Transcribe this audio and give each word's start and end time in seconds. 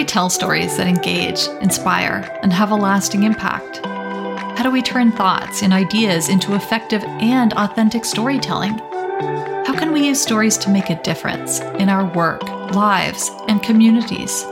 we 0.00 0.06
tell 0.06 0.30
stories 0.30 0.78
that 0.78 0.86
engage, 0.86 1.46
inspire, 1.60 2.26
and 2.42 2.50
have 2.54 2.70
a 2.70 2.74
lasting 2.74 3.24
impact? 3.24 3.84
How 3.84 4.62
do 4.62 4.70
we 4.70 4.80
turn 4.80 5.12
thoughts 5.12 5.60
and 5.60 5.74
ideas 5.74 6.30
into 6.30 6.54
effective 6.54 7.04
and 7.04 7.52
authentic 7.52 8.06
storytelling? 8.06 8.78
How 9.66 9.78
can 9.78 9.92
we 9.92 10.06
use 10.06 10.18
stories 10.18 10.56
to 10.56 10.70
make 10.70 10.88
a 10.88 11.02
difference 11.02 11.60
in 11.78 11.90
our 11.90 12.06
work, 12.14 12.42
lives, 12.72 13.30
and 13.46 13.62
communities? 13.62 14.42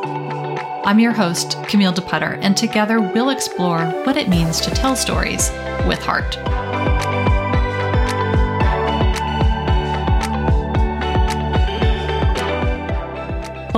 I'm 0.84 1.00
your 1.00 1.12
host, 1.12 1.56
Camille 1.66 1.94
DePutter, 1.94 2.38
and 2.42 2.54
together 2.54 3.00
we'll 3.00 3.30
explore 3.30 3.86
what 4.04 4.18
it 4.18 4.28
means 4.28 4.60
to 4.60 4.70
tell 4.70 4.96
stories 4.96 5.50
with 5.86 6.00
heart. 6.00 6.36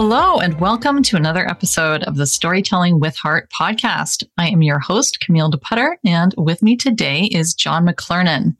Hello, 0.02 0.38
and 0.38 0.58
welcome 0.58 1.02
to 1.02 1.16
another 1.16 1.46
episode 1.46 2.04
of 2.04 2.16
the 2.16 2.26
Storytelling 2.26 3.00
with 3.00 3.14
Heart 3.18 3.50
podcast. 3.50 4.24
I 4.38 4.48
am 4.48 4.62
your 4.62 4.78
host, 4.78 5.20
Camille 5.20 5.50
DePutter, 5.50 5.96
and 6.06 6.34
with 6.38 6.62
me 6.62 6.74
today 6.74 7.24
is 7.24 7.52
Jon 7.52 7.86
McLernon. 7.86 8.56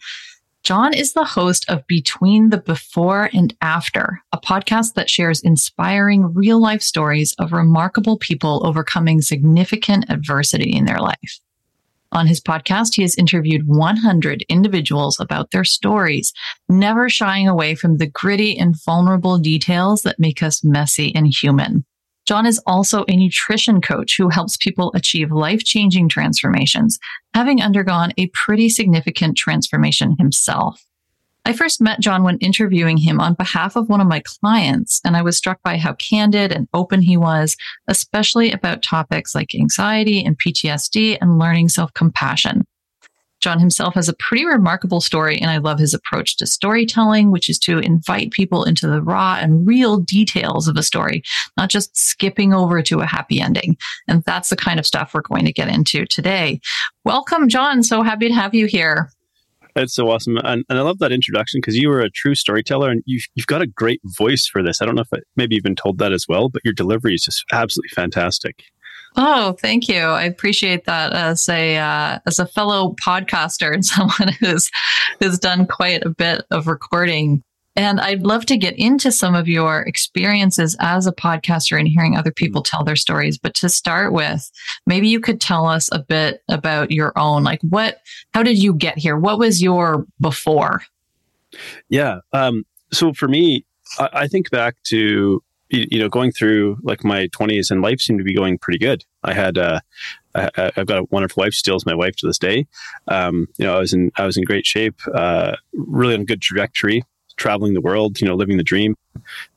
Jon 0.65 0.93
is 0.93 1.15
the 1.15 1.25
host 1.25 1.65
of 1.71 1.87
Between 1.87 2.51
the 2.51 2.59
Before 2.59 3.31
and 3.33 3.57
After, 3.63 4.21
a 4.33 4.39
podcast 4.39 4.93
that 4.97 5.09
shares 5.09 5.41
inspiring 5.41 6.35
real 6.35 6.61
life 6.61 6.83
stories 6.83 7.35
of 7.39 7.53
remarkable 7.53 8.19
people 8.19 8.61
overcoming 8.67 9.23
significant 9.23 10.11
adversity 10.11 10.77
in 10.77 10.85
their 10.85 11.01
life. 11.01 11.41
On 12.13 12.27
his 12.27 12.41
podcast, 12.41 12.95
he 12.95 13.03
has 13.03 13.15
interviewed 13.17 13.67
100 13.67 14.45
individuals 14.49 15.21
about 15.21 15.53
their 15.53 15.65
stories, 15.65 16.33
never 16.69 17.09
shying 17.09 17.49
away 17.49 17.75
from 17.75 17.99
the 17.99 18.09
gritty 18.09 18.59
and 18.59 18.75
vulnerable 18.85 19.39
details 19.39 20.03
that 20.03 20.19
make 20.19 20.43
us 20.43 20.65
messy 20.65 21.15
and 21.15 21.27
human. 21.27 21.85
Jon 22.27 22.47
is 22.47 22.61
also 22.67 23.05
a 23.09 23.17
nutrition 23.17 23.81
coach 23.81 24.17
who 24.17 24.29
helps 24.29 24.57
people 24.57 24.93
achieve 24.95 25.33
life 25.33 25.65
changing 25.65 26.09
transformations, 26.09 26.99
having 27.35 27.63
undergone 27.63 28.13
a 28.19 28.29
pretty 28.35 28.69
significant 28.69 29.37
transformation 29.37 30.17
himself. 30.19 30.85
I 31.45 31.53
first 31.53 31.81
met 31.81 32.01
Jon 32.01 32.23
when 32.23 32.39
interviewing 32.39 32.99
him 32.99 33.19
on 33.19 33.35
behalf 33.35 33.75
of 33.75 33.89
one 33.89 34.01
of 34.01 34.07
my 34.07 34.21
clients, 34.21 35.01
and 35.05 35.17
I 35.17 35.23
was 35.23 35.37
struck 35.37 35.63
by 35.63 35.79
how 35.79 35.95
candid 35.95 36.53
and 36.53 36.69
open 36.75 37.01
he 37.01 37.17
was, 37.17 37.57
especially 37.89 38.53
about 38.53 38.83
topics 38.83 39.35
like 39.35 39.55
anxiety 39.55 40.23
and 40.25 40.39
PTSD 40.39 41.19
and 41.21 41.39
learning 41.39 41.71
self 41.71 41.93
compassion. 41.95 42.67
Jon 43.41 43.59
himself 43.59 43.95
has 43.95 44.09
a 44.09 44.15
pretty 44.15 44.45
remarkable 44.45 45.01
story, 45.01 45.41
and 45.41 45.51
I 45.51 45.57
love 45.57 45.79
his 45.79 45.95
approach 45.95 46.37
to 46.37 46.47
storytelling, 46.47 47.31
which 47.31 47.49
is 47.49 47.59
to 47.61 47.79
invite 47.79 48.33
people 48.33 48.65
into 48.65 48.87
the 48.87 49.03
raw 49.03 49.39
and 49.41 49.67
real 49.67 49.97
details 49.97 50.69
of 50.69 50.77
a 50.77 50.83
story, 50.83 51.23
not 51.57 51.71
just 51.71 51.97
skipping 51.97 52.53
over 52.53 52.83
to 52.83 53.01
a 53.01 53.07
happy 53.07 53.41
ending. 53.41 53.79
And 54.07 54.23
that's 54.25 54.51
the 54.51 54.57
kind 54.57 54.79
of 54.79 54.87
stuff 54.87 55.15
we're 55.15 55.23
going 55.23 55.47
to 55.47 55.53
get 55.53 55.69
into 55.69 56.05
today. 56.05 56.61
Welcome, 57.05 57.49
John. 57.49 57.83
So 57.83 58.03
happy 58.03 58.29
to 58.29 58.35
have 58.35 58.55
you 58.55 58.67
here. 58.67 59.11
That's 59.75 59.95
so 59.95 60.11
awesome. 60.11 60.37
And, 60.39 60.65
and 60.69 60.79
I 60.79 60.83
love 60.83 60.99
that 60.99 61.13
introduction 61.13 61.61
because 61.61 61.77
you 61.77 61.89
were 61.89 62.01
a 62.01 62.11
true 62.11 62.35
storyteller 62.35 62.91
and 62.91 63.03
you've, 63.07 63.25
you've 63.35 63.47
got 63.47 63.63
a 63.63 63.67
great 63.67 64.01
voice 64.19 64.47
for 64.47 64.63
this. 64.63 64.81
I 64.81 64.87
don't 64.87 64.95
know 64.95 65.03
if 65.03 65.13
I 65.13 65.19
maybe 65.37 65.55
you've 65.55 65.65
been 65.65 65.77
told 65.77 65.99
that 65.99 66.13
as 66.13 66.27
well, 66.29 66.49
but 66.49 66.63
your 66.65 66.75
delivery 66.75 67.15
is 67.15 67.25
just 67.25 67.45
absolutely 67.53 67.91
fantastic. 67.95 68.65
Oh, 69.17 69.57
thank 69.61 69.89
you. 69.89 70.01
I 70.01 70.23
appreciate 70.23 70.85
that 70.85 71.13
as 71.13 71.49
a 71.49 71.77
uh, 71.79 72.19
as 72.27 72.39
a 72.39 72.47
fellow 72.47 72.95
podcaster 73.05 73.73
and 73.73 73.85
someone 73.85 74.35
who's 74.39 74.71
who's 75.19 75.39
done 75.39 75.67
quite 75.67 76.05
a 76.05 76.11
bit 76.11 76.45
of 76.51 76.67
recording 76.67 77.43
and 77.77 78.01
I'd 78.01 78.23
love 78.23 78.47
to 78.47 78.57
get 78.57 78.77
into 78.79 79.13
some 79.13 79.35
of 79.35 79.47
your 79.47 79.83
experiences 79.83 80.77
as 80.81 81.07
a 81.07 81.13
podcaster 81.13 81.79
and 81.79 81.87
hearing 81.87 82.17
other 82.17 82.33
people 82.33 82.63
tell 82.63 82.85
their 82.85 82.97
stories. 82.97 83.39
But 83.39 83.55
to 83.57 83.69
start 83.69 84.13
with, 84.13 84.51
maybe 84.87 85.09
you 85.09 85.21
could 85.21 85.41
tell 85.41 85.67
us 85.67 85.89
a 85.93 86.01
bit 86.01 86.43
about 86.49 86.91
your 86.91 87.13
own. 87.17 87.45
Like, 87.45 87.61
what, 87.63 87.99
how 88.35 88.43
did 88.43 88.61
you 88.61 88.75
get 88.75 88.99
here? 88.99 89.17
What 89.17 89.39
was 89.39 89.63
your 89.63 90.05
before? 90.21 90.83
Yeah. 91.89 92.21
Um, 92.33 92.65
so 92.93 93.13
for 93.13 93.29
me, 93.29 93.65
I, 93.99 94.09
I 94.13 94.27
think 94.27 94.51
back 94.51 94.77
to, 94.85 95.43
you 95.69 95.99
know, 96.01 96.09
going 96.09 96.33
through 96.33 96.79
like 96.83 97.05
my 97.05 97.29
20s 97.29 97.71
and 97.71 97.83
life 97.83 98.01
seemed 98.01 98.19
to 98.19 98.25
be 98.25 98.35
going 98.35 98.59
pretty 98.59 98.79
good. 98.79 99.05
I 99.23 99.33
had, 99.33 99.57
uh, 99.57 99.79
I, 100.35 100.73
have 100.75 100.87
got 100.87 100.99
a 100.99 101.07
wonderful 101.11 101.43
wife, 101.43 101.55
still 101.55 101.77
is 101.77 101.87
my 101.87 101.95
wife 101.95 102.17
to 102.17 102.27
this 102.27 102.39
day. 102.39 102.67
Um, 103.07 103.47
you 103.59 103.65
know, 103.65 103.77
I 103.77 103.79
was 103.79 103.93
in, 103.93 104.11
I 104.17 104.27
was 104.27 104.37
in 104.37 104.43
great 104.43 104.67
shape, 104.67 105.01
uh, 105.15 105.57
really 105.73 106.15
on 106.15 106.23
a 106.23 106.25
good 106.25 106.43
trajectory 106.43 107.05
traveling 107.41 107.75
the 107.75 107.81
world, 107.81 108.21
you 108.21 108.29
know, 108.29 108.37
living 108.37 108.59
the 108.59 108.63
dream. 108.63 108.95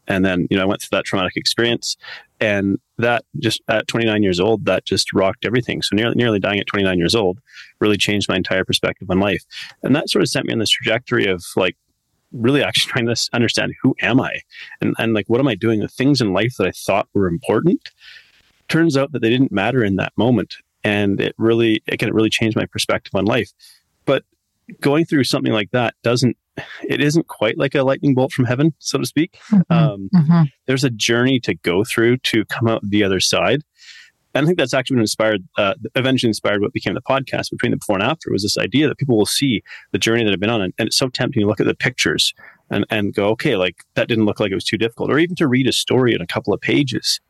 And 0.07 0.25
then, 0.25 0.47
you 0.49 0.57
know, 0.57 0.63
I 0.63 0.65
went 0.65 0.81
through 0.81 0.97
that 0.97 1.05
traumatic 1.05 1.35
experience 1.35 1.95
and 2.39 2.79
that 2.97 3.25
just 3.39 3.61
at 3.67 3.87
29 3.87 4.23
years 4.23 4.39
old, 4.39 4.65
that 4.65 4.85
just 4.85 5.13
rocked 5.13 5.45
everything. 5.45 5.81
So 5.81 5.95
nearly, 5.95 6.15
nearly 6.15 6.39
dying 6.39 6.59
at 6.59 6.67
29 6.67 6.97
years 6.97 7.13
old 7.13 7.39
really 7.79 7.97
changed 7.97 8.27
my 8.27 8.35
entire 8.35 8.65
perspective 8.65 9.09
on 9.11 9.19
life. 9.19 9.43
And 9.83 9.95
that 9.95 10.09
sort 10.09 10.23
of 10.23 10.29
sent 10.29 10.47
me 10.47 10.53
on 10.53 10.59
this 10.59 10.69
trajectory 10.69 11.25
of 11.25 11.43
like 11.55 11.75
really 12.31 12.63
actually 12.63 12.91
trying 12.91 13.05
to 13.05 13.29
understand 13.33 13.73
who 13.81 13.95
am 14.01 14.19
I 14.19 14.39
and, 14.81 14.95
and 14.97 15.13
like, 15.13 15.27
what 15.27 15.39
am 15.39 15.47
I 15.47 15.55
doing? 15.55 15.79
The 15.79 15.87
things 15.87 16.21
in 16.21 16.33
life 16.33 16.55
that 16.57 16.67
I 16.67 16.71
thought 16.71 17.07
were 17.13 17.27
important 17.27 17.91
turns 18.69 18.97
out 18.97 19.11
that 19.11 19.21
they 19.21 19.29
didn't 19.29 19.51
matter 19.51 19.83
in 19.83 19.97
that 19.97 20.13
moment. 20.17 20.55
And 20.83 21.21
it 21.21 21.35
really, 21.37 21.83
again, 21.87 22.09
it 22.09 22.15
really 22.15 22.29
changed 22.29 22.57
my 22.57 22.65
perspective 22.65 23.13
on 23.13 23.25
life. 23.25 23.51
But 24.05 24.23
going 24.81 25.05
through 25.05 25.25
something 25.25 25.53
like 25.53 25.71
that 25.71 25.95
doesn't 26.03 26.37
it 26.83 27.01
isn't 27.01 27.27
quite 27.27 27.57
like 27.57 27.75
a 27.75 27.83
lightning 27.83 28.13
bolt 28.13 28.31
from 28.31 28.45
heaven, 28.45 28.73
so 28.79 28.97
to 28.97 29.05
speak. 29.05 29.39
Mm-hmm. 29.51 29.73
Um, 29.73 30.09
mm-hmm. 30.13 30.43
There's 30.67 30.83
a 30.83 30.89
journey 30.89 31.39
to 31.41 31.55
go 31.55 31.83
through 31.83 32.17
to 32.17 32.45
come 32.45 32.67
out 32.67 32.81
the 32.83 33.03
other 33.03 33.19
side. 33.19 33.61
And 34.35 34.45
I 34.45 34.47
think 34.47 34.57
that's 34.57 34.73
actually 34.73 34.95
been 34.95 35.01
inspired, 35.01 35.47
uh, 35.57 35.75
eventually 35.95 36.29
inspired 36.29 36.61
what 36.61 36.73
became 36.73 36.95
the 36.95 37.01
podcast 37.01 37.51
between 37.51 37.71
the 37.71 37.77
before 37.77 37.97
and 37.97 38.03
after 38.03 38.31
was 38.31 38.41
this 38.41 38.57
idea 38.57 38.87
that 38.87 38.97
people 38.97 39.15
will 39.15 39.27
see 39.27 39.61
the 39.91 39.99
journey 39.99 40.23
that 40.23 40.33
I've 40.33 40.39
been 40.39 40.49
on. 40.49 40.61
And, 40.61 40.73
and 40.79 40.87
it's 40.87 40.97
so 40.97 41.07
tempting 41.07 41.41
to 41.41 41.47
look 41.47 41.59
at 41.59 41.67
the 41.67 41.75
pictures 41.75 42.33
and, 42.71 42.85
and 42.89 43.13
go, 43.13 43.27
okay, 43.29 43.55
like 43.55 43.83
that 43.93 44.07
didn't 44.07 44.25
look 44.25 44.39
like 44.39 44.51
it 44.51 44.55
was 44.55 44.63
too 44.63 44.77
difficult, 44.77 45.11
or 45.11 45.19
even 45.19 45.35
to 45.35 45.47
read 45.47 45.67
a 45.67 45.71
story 45.71 46.15
in 46.15 46.21
a 46.21 46.27
couple 46.27 46.53
of 46.53 46.61
pages. 46.61 47.21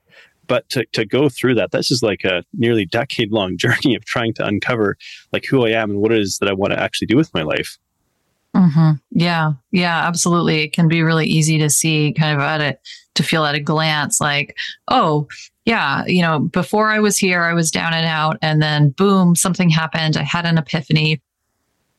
But 0.47 0.69
to, 0.69 0.85
to 0.94 1.06
go 1.06 1.29
through 1.29 1.56
that, 1.56 1.72
this 1.72 1.91
is 1.91 2.03
like 2.03 2.23
a 2.23 2.44
nearly 2.53 2.85
decade 2.85 3.31
long 3.31 3.57
journey 3.57 3.95
of 3.95 4.06
trying 4.06 4.33
to 4.35 4.45
uncover 4.45 4.97
like 5.33 5.45
who 5.45 5.66
I 5.66 5.72
am 5.72 5.89
and 5.89 6.00
what 6.00 6.13
it 6.13 6.19
is 6.19 6.38
that 6.39 6.50
I 6.50 6.53
want 6.53 6.72
to 6.73 6.79
actually 6.79 7.07
do 7.07 7.17
with 7.17 7.33
my 7.33 7.44
life. 7.44 7.78
Mm-hmm. 8.56 8.91
Yeah, 9.12 9.53
yeah, 9.72 10.08
absolutely. 10.08 10.62
It 10.62 10.74
can 10.74 10.88
be 10.88 11.02
really 11.02 11.25
easy 11.25 11.58
to 11.58 11.69
see 11.69 12.14
kind 12.14 12.36
of 12.36 12.41
at 12.41 12.62
it, 12.62 12.81
to 13.16 13.24
feel 13.24 13.46
at 13.46 13.56
a 13.56 13.59
glance 13.59 14.22
like, 14.22 14.56
oh, 14.90 15.28
yeah, 15.66 16.03
you 16.06 16.22
know, 16.22 16.40
before 16.40 16.90
I 16.90 17.00
was 17.00 17.18
here, 17.18 17.42
I 17.44 17.53
was 17.53 17.72
down 17.72 17.94
and 17.94 18.06
out. 18.06 18.38
And 18.42 18.62
then 18.62 18.90
boom, 18.90 19.36
something 19.36 19.69
happened. 19.69 20.18
I 20.18 20.24
had 20.24 20.46
an 20.46 20.58
epiphany 20.58 21.22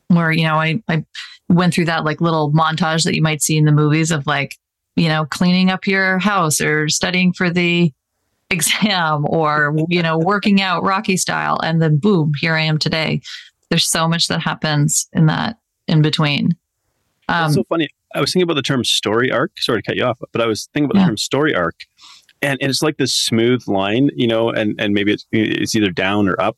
where, 0.07 0.31
you 0.31 0.43
know, 0.43 0.55
I, 0.55 0.81
I 0.87 1.03
went 1.49 1.73
through 1.73 1.85
that 1.85 2.05
like 2.05 2.21
little 2.21 2.51
montage 2.51 3.03
that 3.03 3.15
you 3.15 3.21
might 3.21 3.41
see 3.41 3.57
in 3.57 3.65
the 3.65 3.71
movies 3.71 4.11
of 4.11 4.25
like, 4.27 4.57
you 4.95 5.09
know, 5.09 5.25
cleaning 5.25 5.69
up 5.69 5.87
your 5.87 6.19
house 6.19 6.61
or 6.61 6.87
studying 6.87 7.33
for 7.33 7.49
the 7.49 7.91
exam 8.49 9.25
or, 9.27 9.75
you 9.89 10.01
know, 10.01 10.17
working 10.17 10.61
out 10.61 10.83
Rocky 10.83 11.17
style. 11.17 11.59
And 11.63 11.81
then 11.81 11.97
boom, 11.97 12.31
here 12.39 12.53
I 12.53 12.61
am 12.61 12.77
today. 12.77 13.21
There's 13.69 13.87
so 13.89 14.07
much 14.07 14.27
that 14.27 14.41
happens 14.41 15.09
in 15.11 15.25
that 15.25 15.57
in 15.87 16.01
between. 16.01 16.55
Um, 17.27 17.51
so 17.51 17.63
funny. 17.63 17.89
I 18.13 18.21
was 18.21 18.31
thinking 18.31 18.43
about 18.43 18.55
the 18.55 18.61
term 18.61 18.83
story 18.83 19.31
arc. 19.31 19.51
Sorry 19.57 19.81
to 19.81 19.85
cut 19.85 19.95
you 19.95 20.03
off, 20.03 20.19
but 20.31 20.41
I 20.41 20.45
was 20.45 20.69
thinking 20.73 20.85
about 20.85 20.99
yeah. 20.99 21.05
the 21.05 21.09
term 21.09 21.17
story 21.17 21.55
arc, 21.55 21.85
and, 22.41 22.57
and 22.61 22.69
it's 22.69 22.81
like 22.81 22.97
this 22.97 23.13
smooth 23.13 23.67
line, 23.67 24.09
you 24.15 24.27
know, 24.27 24.49
and 24.49 24.79
and 24.79 24.93
maybe 24.93 25.11
it's 25.11 25.25
it's 25.31 25.75
either 25.75 25.91
down 25.91 26.27
or 26.27 26.39
up. 26.39 26.57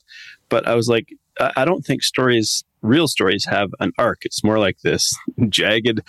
But 0.50 0.68
I 0.68 0.76
was 0.76 0.88
like, 0.88 1.14
I 1.56 1.66
don't 1.66 1.86
think 1.86 2.04
stories, 2.04 2.64
real 2.82 3.08
stories, 3.08 3.46
have 3.46 3.72
an 3.80 3.92
arc. 3.98 4.20
It's 4.24 4.44
more 4.44 4.60
like 4.60 4.80
this 4.82 5.18
jagged 5.50 6.02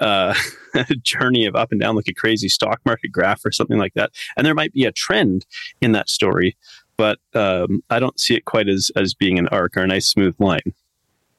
uh, 0.00 0.34
journey 1.02 1.46
of 1.46 1.54
up 1.54 1.72
and 1.72 1.80
down, 1.80 1.96
like 1.96 2.08
a 2.08 2.14
crazy 2.14 2.48
stock 2.48 2.80
market 2.84 3.12
graph 3.12 3.44
or 3.44 3.52
something 3.52 3.78
like 3.78 3.94
that. 3.94 4.12
And 4.36 4.46
there 4.46 4.54
might 4.54 4.72
be 4.72 4.84
a 4.84 4.92
trend 4.92 5.46
in 5.80 5.92
that 5.92 6.08
story, 6.08 6.56
but 6.96 7.18
um, 7.34 7.82
I 7.90 7.98
don't 7.98 8.18
see 8.18 8.34
it 8.34 8.44
quite 8.44 8.68
as 8.68 8.90
as 8.96 9.14
being 9.14 9.38
an 9.38 9.48
arc 9.48 9.76
or 9.76 9.82
a 9.82 9.86
nice 9.86 10.08
smooth 10.08 10.34
line. 10.38 10.74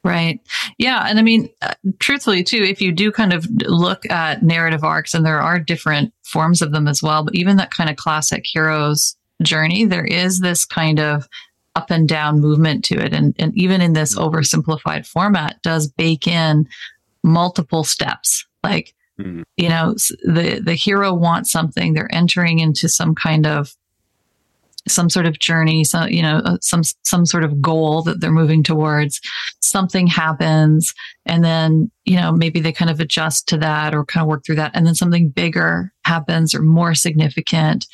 Right. 0.03 0.41
Yeah. 0.77 1.05
And 1.07 1.17
I 1.17 1.21
mean, 1.21 1.49
uh, 1.61 1.75
truthfully, 1.99 2.43
too, 2.43 2.61
if 2.61 2.81
you 2.81 2.91
do 2.91 3.09
kind 3.09 3.31
of 3.31 3.47
look 3.61 4.05
at 4.09 4.43
narrative 4.43 4.83
arcs, 4.83 5.13
and 5.13 5.25
there 5.25 5.39
are 5.39 5.59
different 5.59 6.13
forms 6.23 6.61
of 6.61 6.73
them 6.73 6.89
as 6.89 7.01
well, 7.01 7.23
but 7.23 7.35
even 7.35 7.55
that 7.55 7.71
kind 7.71 7.89
of 7.89 7.95
classic 7.95 8.43
hero's 8.45 9.15
journey, 9.41 9.85
there 9.85 10.03
is 10.03 10.41
this 10.41 10.65
kind 10.65 10.99
of 10.99 11.27
up 11.75 11.89
and 11.89 12.07
down 12.09 12.41
movement 12.41 12.83
to 12.85 12.95
it. 12.95 13.13
And, 13.13 13.33
and 13.39 13.57
even 13.57 13.79
in 13.79 13.93
this 13.93 14.17
oversimplified 14.17 15.07
format, 15.07 15.61
does 15.63 15.87
bake 15.87 16.27
in 16.27 16.67
multiple 17.23 17.85
steps. 17.85 18.45
Like, 18.61 18.93
mm-hmm. 19.19 19.43
you 19.55 19.69
know, 19.69 19.93
the, 20.23 20.61
the 20.63 20.75
hero 20.75 21.13
wants 21.13 21.49
something, 21.49 21.93
they're 21.93 22.13
entering 22.13 22.59
into 22.59 22.89
some 22.89 23.15
kind 23.15 23.47
of 23.47 23.73
some 24.87 25.09
sort 25.09 25.25
of 25.25 25.39
journey, 25.39 25.83
so 25.83 26.05
you 26.05 26.21
know, 26.21 26.41
uh, 26.45 26.57
some 26.61 26.81
some 27.03 27.25
sort 27.25 27.43
of 27.43 27.61
goal 27.61 28.01
that 28.03 28.19
they're 28.19 28.31
moving 28.31 28.63
towards. 28.63 29.21
Something 29.61 30.07
happens, 30.07 30.93
and 31.25 31.43
then 31.43 31.89
you 32.05 32.15
know 32.15 32.31
maybe 32.31 32.59
they 32.59 32.71
kind 32.71 32.91
of 32.91 32.99
adjust 32.99 33.47
to 33.49 33.57
that 33.57 33.95
or 33.95 34.05
kind 34.05 34.23
of 34.23 34.27
work 34.27 34.45
through 34.45 34.55
that, 34.55 34.71
and 34.73 34.85
then 34.85 34.95
something 34.95 35.29
bigger 35.29 35.91
happens 36.05 36.53
or 36.53 36.61
more 36.61 36.93
significant, 36.93 37.85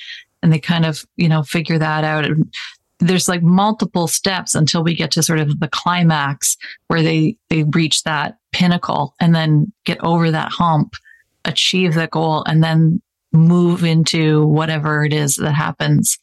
and 0.42 0.52
they 0.52 0.60
kind 0.60 0.86
of, 0.86 1.06
you 1.16 1.30
know, 1.30 1.44
figure 1.44 1.78
that 1.78 2.04
out. 2.04 2.26
And 2.26 2.52
there's 3.00 3.30
like 3.30 3.42
multiple 3.42 4.08
steps 4.08 4.56
until 4.56 4.84
we 4.84 4.96
get 4.96 5.12
to 5.12 5.24
sort 5.24 5.40
of 5.40 5.60
the 5.60 5.70
climax 5.70 6.58
where 6.88 7.02
they, 7.02 7.38
they 7.50 7.64
reach 7.64 8.04
that 8.04 8.38
pinnacle 8.52 9.16
and 9.20 9.34
then 9.34 9.72
get 9.86 10.04
over 10.04 10.32
that 10.32 10.52
hump, 10.52 10.94
achieve 11.46 11.94
the 11.94 12.08
goal, 12.08 12.44
and 12.46 12.64
then 12.64 13.02
move 13.32 13.84
into 13.84 14.46
whatever 14.48 15.06
it 15.06 15.14
is 15.14 15.36
that 15.36 15.54
happens 15.54 16.18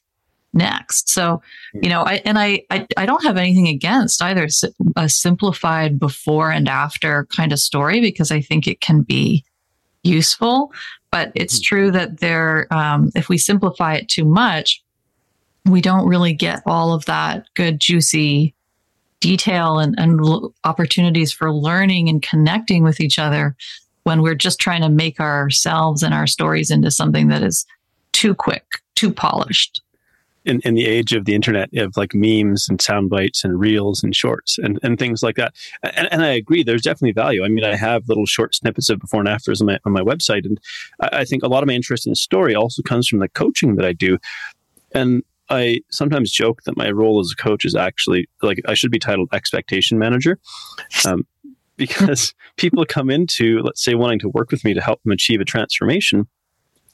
next. 0.57 1.09
So, 1.09 1.41
hmm. 1.73 1.81
you 1.83 1.89
know, 1.89 2.03
I, 2.03 2.23
and 2.25 2.39
I, 2.39 2.63
I, 2.71 2.87
I 2.97 3.07
don't 3.07 3.25
have 3.25 3.37
anything 3.37 3.69
against 3.69 4.23
either 4.23 4.49
a 4.97 5.09
simplified 5.09 5.99
before 5.99 6.51
and 6.51 6.69
after 6.69 7.27
kind 7.27 7.53
of 7.53 7.59
story 7.59 8.01
because 8.01 8.33
I 8.33 8.41
think 8.41 8.67
it 8.67 8.81
can 8.81 9.03
be 9.03 9.45
useful. 10.03 10.73
But 11.11 11.33
it's 11.35 11.59
hmm. 11.59 11.63
true 11.63 11.91
that 11.93 12.21
there, 12.21 12.73
um, 12.73 13.11
if 13.15 13.29
we 13.29 13.39
simplify 13.39 13.95
it 13.95 14.09
too 14.09 14.25
much, 14.25 14.83
we 15.65 15.81
don't 15.81 16.09
really 16.09 16.33
get 16.33 16.63
all 16.67 16.95
of 16.95 17.05
that 17.07 17.47
good, 17.55 17.81
juicy 17.81 18.55
detail 19.21 19.79
and, 19.79 19.95
and 19.99 20.21
opportunities 20.65 21.33
for 21.33 21.53
learning 21.53 22.09
and 22.09 22.23
connecting 22.23 22.85
with 22.85 23.01
each 23.01 23.19
other 23.19 23.57
when 24.05 24.23
we're 24.23 24.37
just 24.37 24.61
trying 24.61 24.83
to 24.83 24.89
make 24.89 25.19
ourselves 25.19 26.03
and 26.03 26.15
our 26.15 26.29
stories 26.29 26.71
into 26.71 26.91
something 26.91 27.27
that 27.27 27.43
is 27.43 27.67
too 28.13 28.35
quick, 28.35 28.65
too 28.95 29.11
polished 29.11 29.81
in, 30.47 30.61
in 30.61 30.75
the 30.75 30.87
age 30.87 31.13
of 31.13 31.25
the 31.25 31.35
internet 31.35 31.69
of 31.77 31.97
like 31.97 32.15
memes 32.15 32.69
and 32.69 32.81
sound 32.81 33.11
bites 33.11 33.45
and 33.45 33.59
reels 33.59 34.03
and 34.03 34.15
shorts 34.15 34.59
and, 34.59 34.79
and 34.83 34.99
things 34.99 35.23
like 35.23 35.37
that. 35.37 35.55
And, 35.83 36.09
and 36.13 36.23
I 36.23 36.29
agree, 36.29 36.63
there's 36.63 36.83
definitely 36.83 37.13
value. 37.13 37.45
I 37.45 37.49
mean, 37.49 37.65
I 37.65 37.77
have 37.77 38.09
little 38.09 38.27
short 38.27 38.55
snippets 38.55 38.89
of 38.89 39.01
before 39.01 39.21
and 39.21 39.29
afters 39.29 39.61
on 39.61 39.67
my, 39.67 39.79
on 39.85 39.93
my 39.93 40.01
website. 40.01 40.47
And 40.47 40.59
I, 41.01 41.21
I 41.21 41.25
think 41.25 41.43
a 41.43 41.49
lot 41.49 41.63
of 41.63 41.67
my 41.67 41.75
interest 41.75 42.07
in 42.07 42.15
story 42.15 42.55
also 42.55 42.83
comes 42.83 43.09
from 43.09 43.19
the 43.19 43.29
coaching 43.29 43.77
that 43.77 43.85
I 43.85 43.93
do. 43.93 44.19
And 44.93 45.23
I 45.51 45.81
sometimes 45.91 46.31
joke 46.31 46.63
that 46.65 46.77
my 46.77 46.91
role 46.91 47.21
as 47.21 47.33
a 47.33 47.43
coach 47.43 47.65
is 47.65 47.75
actually 47.75 48.29
like 48.43 48.61
I 48.67 48.75
should 48.75 48.91
be 48.91 48.99
titled 48.99 49.29
expectation 49.33 49.99
manager. 49.99 50.39
Um, 51.05 51.27
because 51.77 52.33
people 52.57 52.87
come 52.87 53.11
into, 53.11 53.61
let's 53.63 53.85
say, 53.85 53.95
wanting 53.95 54.19
to 54.21 54.31
work 54.31 54.51
with 54.51 54.65
me 54.65 54.73
to 54.73 54.81
help 54.81 55.03
them 55.03 55.13
achieve 55.13 55.43
a 55.43 55.45
transformation 55.45 56.27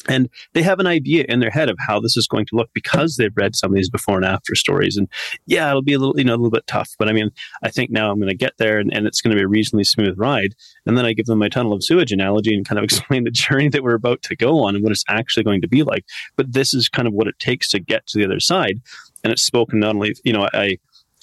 and 0.09 0.29
they 0.53 0.63
have 0.63 0.81
an 0.81 0.87
idea 0.87 1.25
in 1.29 1.41
their 1.41 1.51
head 1.51 1.69
of 1.69 1.77
how 1.79 2.01
this 2.01 2.17
is 2.17 2.27
going 2.27 2.47
to 2.47 2.57
look 2.57 2.71
because 2.75 3.17
they've 3.17 3.37
read 3.37 3.55
some 3.55 3.71
of 3.71 3.77
these 3.77 3.91
before 3.91 4.17
and 4.17 4.25
after 4.25 4.55
stories. 4.55 4.97
And 4.97 5.09
yeah 5.47 5.69
it'll 5.69 5.83
be 5.83 5.93
a 5.93 5.99
little 5.99 6.19
you 6.19 6.25
know 6.25 6.35
a 6.35 6.37
little 6.37 6.51
bit 6.51 6.67
tough. 6.67 6.91
But 6.99 7.09
i 7.09 7.13
mean 7.13 7.31
i 7.63 7.71
think 7.71 7.91
now 7.91 8.11
i'm 8.11 8.19
going 8.19 8.29
to 8.29 8.37
get 8.37 8.55
there 8.59 8.79
and, 8.79 8.93
and 8.93 9.07
it's 9.07 9.21
going 9.21 9.31
to 9.31 9.41
be 9.41 9.45
a 9.45 9.49
reasonably 9.49 9.85
smooth 9.85 10.15
ride. 10.19 10.55
And 10.87 10.97
then 10.97 11.07
i 11.07 11.13
give 11.13 11.27
them 11.27 11.39
my 11.39 11.49
tunnel 11.49 11.73
of 11.73 11.85
sewage 11.85 12.13
analogy 12.13 12.55
and 12.55 12.67
kind 12.67 12.79
of 12.79 12.85
explain 12.93 13.25
the 13.25 13.31
journey 13.31 13.69
that 13.69 13.83
we're 13.83 13.95
about 13.95 14.23
to 14.23 14.37
go 14.37 14.65
on 14.65 14.75
and 14.75 14.83
what 14.83 14.93
it's 14.93 15.05
actually 15.09 15.45
going 15.45 15.63
to 15.63 15.69
be 15.69 15.83
like. 15.83 16.05
But 16.37 16.53
this 16.53 16.75
is 16.75 16.89
kind 16.89 17.09
of 17.09 17.15
what 17.15 17.29
it 17.29 17.39
takes 17.39 17.69
to 17.71 17.81
get 17.81 18.07
to 18.09 18.19
the 18.19 18.25
other 18.25 18.41
side. 18.41 18.81
And 19.25 19.33
it's 19.33 19.43
spoken 19.43 19.81
not 19.81 19.95
only 19.95 20.15
you 20.25 20.33
know 20.33 20.49
i 20.53 20.79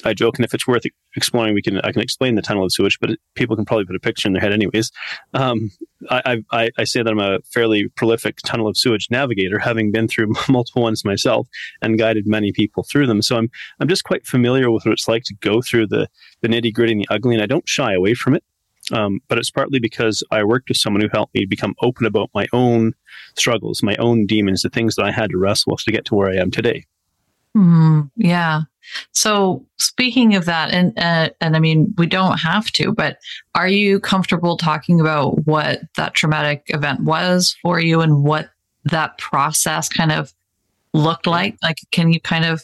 I 0.06 0.14
joke, 0.14 0.38
and 0.38 0.46
if 0.46 0.54
it's 0.54 0.68
worth 0.68 0.86
exploring, 1.16 1.54
we 1.54 1.62
can 1.62 1.80
I 1.82 1.92
can 1.92 2.02
explain 2.02 2.36
the 2.36 2.42
tunnel 2.42 2.64
of 2.64 2.72
sewage, 2.72 3.00
but 3.00 3.12
it, 3.12 3.20
people 3.36 3.56
can 3.56 3.66
probably 3.66 3.86
put 3.86 3.96
a 3.96 4.00
picture 4.00 4.28
in 4.28 4.34
their 4.34 4.42
head 4.42 4.54
anyways. 4.54 4.92
Um, 5.34 5.72
I, 6.10 6.44
I, 6.52 6.70
I 6.78 6.84
say 6.84 7.04
that 7.04 7.12
I'm 7.12 7.20
a 7.20 7.40
fairly 7.42 7.90
prolific 7.90 8.38
tunnel 8.46 8.68
of 8.68 8.78
sewage 8.78 9.08
navigator, 9.10 9.60
having 9.60 9.92
been 9.92 10.08
through 10.08 10.34
multiple 10.50 10.84
ones 10.84 11.04
myself 11.04 11.48
and 11.82 11.98
guided 11.98 12.28
many 12.28 12.52
people 12.52 12.84
through 12.84 13.08
them. 13.08 13.22
So 13.22 13.38
I'm 13.38 13.50
I'm 13.80 13.88
just 13.88 14.04
quite 14.04 14.26
familiar 14.26 14.72
with 14.72 14.86
what 14.86 14.94
it's 14.94 15.08
like 15.08 15.24
to 15.26 15.36
go 15.36 15.62
through 15.62 15.88
the 15.88 16.08
the 16.42 16.48
nitty 16.48 16.74
gritty 16.74 16.94
and 16.94 17.02
the 17.02 17.08
ugly, 17.10 17.36
and 17.36 17.44
I 17.44 17.48
don't 17.48 17.68
shy 17.68 17.94
away 17.94 18.14
from 18.14 18.36
it. 18.36 18.44
Um, 18.92 19.20
but 19.28 19.38
it's 19.38 19.52
partly 19.52 19.80
because 19.80 20.24
I 20.32 20.44
worked 20.44 20.70
with 20.70 20.78
someone 20.78 21.02
who 21.02 21.10
helped 21.12 21.36
me 21.36 21.46
become 21.46 21.76
open 21.82 22.06
about 22.06 22.32
my 22.34 22.48
own 22.54 22.94
struggles, 23.38 23.84
my 23.84 23.96
own 23.98 24.26
demons, 24.26 24.62
the 24.62 24.70
things 24.70 24.96
that 24.96 25.06
I 25.06 25.12
had 25.12 25.30
to 25.32 25.38
wrestle 25.38 25.74
with 25.74 25.84
to 25.84 25.92
get 25.92 26.06
to 26.06 26.16
where 26.16 26.30
I 26.30 26.38
am 26.38 26.50
today. 26.50 26.86
Mm, 27.56 28.10
yeah. 28.16 28.62
So 29.12 29.66
speaking 29.78 30.36
of 30.36 30.46
that, 30.46 30.72
and 30.72 30.98
uh, 30.98 31.30
and 31.42 31.56
I 31.56 31.60
mean, 31.60 31.94
we 31.98 32.06
don't 32.06 32.38
have 32.40 32.72
to, 32.74 32.92
but 32.92 33.18
are 33.56 33.68
you 33.68 34.00
comfortable 34.00 34.58
talking 34.58 35.00
about 35.00 35.46
what 35.46 35.82
that 35.96 36.14
traumatic 36.14 36.64
event 36.68 37.02
was 37.02 37.56
for 37.62 37.80
you 37.80 38.02
and 38.02 38.24
what 38.24 38.50
that 38.86 39.18
process 39.18 39.90
kind 39.90 40.12
of 40.12 40.34
looked 40.94 41.28
like? 41.28 41.58
Like, 41.62 41.78
can 41.92 42.12
you 42.12 42.20
kind 42.20 42.46
of 42.46 42.64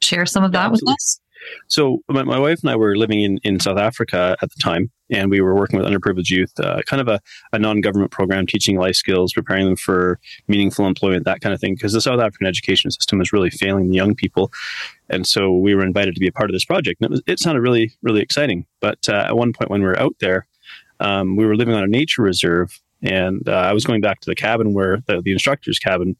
share 0.00 0.26
some 0.26 0.44
of 0.44 0.52
that 0.52 0.70
with 0.70 0.82
us? 0.86 1.20
So 1.68 2.02
my, 2.08 2.22
my 2.22 2.38
wife 2.38 2.60
and 2.62 2.70
I 2.70 2.76
were 2.76 2.96
living 2.96 3.22
in, 3.22 3.38
in 3.42 3.60
South 3.60 3.78
Africa 3.78 4.36
at 4.40 4.50
the 4.50 4.60
time, 4.62 4.90
and 5.10 5.30
we 5.30 5.40
were 5.40 5.54
working 5.54 5.78
with 5.78 5.86
underprivileged 5.86 6.30
youth, 6.30 6.52
uh, 6.58 6.80
kind 6.86 7.00
of 7.00 7.08
a, 7.08 7.20
a 7.52 7.58
non-government 7.58 8.10
program 8.10 8.46
teaching 8.46 8.78
life 8.78 8.96
skills, 8.96 9.32
preparing 9.32 9.66
them 9.66 9.76
for 9.76 10.18
meaningful 10.48 10.86
employment, 10.86 11.24
that 11.24 11.40
kind 11.40 11.54
of 11.54 11.60
thing. 11.60 11.74
Because 11.74 11.92
the 11.92 12.00
South 12.00 12.20
African 12.20 12.46
education 12.46 12.90
system 12.90 13.18
was 13.18 13.32
really 13.32 13.50
failing 13.50 13.90
the 13.90 13.96
young 13.96 14.14
people, 14.14 14.52
and 15.10 15.26
so 15.26 15.52
we 15.52 15.74
were 15.74 15.84
invited 15.84 16.14
to 16.14 16.20
be 16.20 16.28
a 16.28 16.32
part 16.32 16.50
of 16.50 16.54
this 16.54 16.64
project. 16.64 17.00
And 17.00 17.06
it, 17.06 17.10
was, 17.10 17.22
it 17.26 17.38
sounded 17.38 17.60
really, 17.60 17.92
really 18.02 18.22
exciting. 18.22 18.66
But 18.80 19.08
uh, 19.08 19.24
at 19.28 19.36
one 19.36 19.52
point 19.52 19.70
when 19.70 19.80
we 19.80 19.86
were 19.86 20.00
out 20.00 20.16
there, 20.20 20.46
um, 21.00 21.36
we 21.36 21.44
were 21.44 21.56
living 21.56 21.74
on 21.74 21.82
a 21.82 21.88
nature 21.88 22.22
reserve 22.22 22.80
and 23.04 23.46
uh, 23.48 23.52
I 23.52 23.72
was 23.72 23.84
going 23.84 24.00
back 24.00 24.20
to 24.20 24.30
the 24.30 24.34
cabin 24.34 24.72
where 24.72 25.02
the, 25.06 25.20
the 25.20 25.32
instructor's 25.32 25.78
cabin 25.78 26.16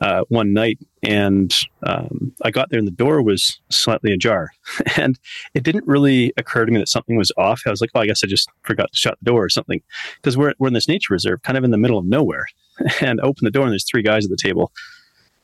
uh, 0.00 0.22
one 0.28 0.52
night, 0.52 0.78
and 1.02 1.52
um, 1.82 2.32
I 2.42 2.50
got 2.50 2.70
there 2.70 2.78
and 2.78 2.86
the 2.86 2.92
door 2.92 3.22
was 3.22 3.60
slightly 3.70 4.12
ajar, 4.12 4.50
and 4.96 5.18
it 5.54 5.64
didn't 5.64 5.86
really 5.86 6.32
occur 6.36 6.64
to 6.64 6.72
me 6.72 6.78
that 6.78 6.88
something 6.88 7.16
was 7.16 7.32
off. 7.36 7.62
I 7.66 7.70
was 7.70 7.80
like, 7.80 7.90
"Oh, 7.94 8.00
I 8.00 8.06
guess 8.06 8.22
I 8.22 8.28
just 8.28 8.48
forgot 8.62 8.92
to 8.92 8.96
shut 8.96 9.18
the 9.20 9.30
door 9.30 9.44
or 9.44 9.48
something," 9.48 9.82
because 10.16 10.36
we're 10.36 10.54
we're 10.58 10.68
in 10.68 10.74
this 10.74 10.88
nature 10.88 11.12
reserve, 11.12 11.42
kind 11.42 11.58
of 11.58 11.64
in 11.64 11.72
the 11.72 11.78
middle 11.78 11.98
of 11.98 12.06
nowhere, 12.06 12.46
and 13.00 13.20
I 13.20 13.24
open 13.24 13.44
the 13.44 13.50
door 13.50 13.64
and 13.64 13.72
there's 13.72 13.88
three 13.88 14.02
guys 14.02 14.24
at 14.24 14.30
the 14.30 14.36
table. 14.36 14.72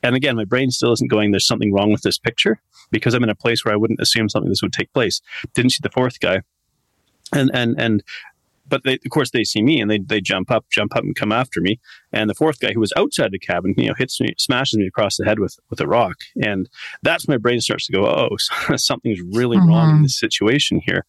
And 0.01 0.15
again, 0.15 0.35
my 0.35 0.45
brain 0.45 0.69
still 0.71 0.93
isn't 0.93 1.09
going. 1.09 1.31
There's 1.31 1.47
something 1.47 1.73
wrong 1.73 1.91
with 1.91 2.03
this 2.03 2.19
picture 2.19 2.61
because 2.91 3.13
I'm 3.13 3.23
in 3.23 3.29
a 3.29 3.35
place 3.35 3.65
where 3.65 3.73
I 3.73 3.77
wouldn't 3.77 3.99
assume 3.99 4.29
something 4.29 4.49
this 4.49 4.61
would 4.61 4.71
take 4.71 4.93
place. 4.93 5.19
Didn't 5.55 5.71
see 5.71 5.79
the 5.81 5.89
fourth 5.89 6.19
guy, 6.19 6.41
and 7.33 7.49
and 7.53 7.75
and 7.77 8.03
but 8.67 8.83
they, 8.83 8.93
of 8.93 9.09
course 9.09 9.31
they 9.31 9.43
see 9.43 9.61
me 9.61 9.79
and 9.79 9.89
they, 9.89 9.99
they 9.99 10.21
jump 10.21 10.51
up, 10.51 10.65
jump 10.71 10.95
up 10.95 11.03
and 11.03 11.15
come 11.15 11.31
after 11.31 11.61
me. 11.61 11.79
And 12.11 12.29
the 12.29 12.35
fourth 12.35 12.59
guy 12.59 12.73
who 12.73 12.79
was 12.79 12.93
outside 12.97 13.31
the 13.31 13.39
cabin, 13.39 13.73
you 13.77 13.87
know, 13.87 13.93
hits 13.97 14.19
me, 14.19 14.33
smashes 14.37 14.77
me 14.77 14.87
across 14.87 15.17
the 15.17 15.25
head 15.25 15.39
with, 15.39 15.57
with 15.69 15.79
a 15.79 15.87
rock. 15.87 16.15
And 16.43 16.69
that's 17.03 17.27
my 17.27 17.37
brain 17.37 17.61
starts 17.61 17.85
to 17.87 17.93
go, 17.93 18.05
oh, 18.05 18.35
something's 18.75 19.21
really 19.33 19.57
mm-hmm. 19.57 19.69
wrong 19.69 19.89
in 19.89 19.95
mm-hmm. 19.95 20.03
this 20.03 20.19
situation 20.19 20.81
here. 20.85 21.05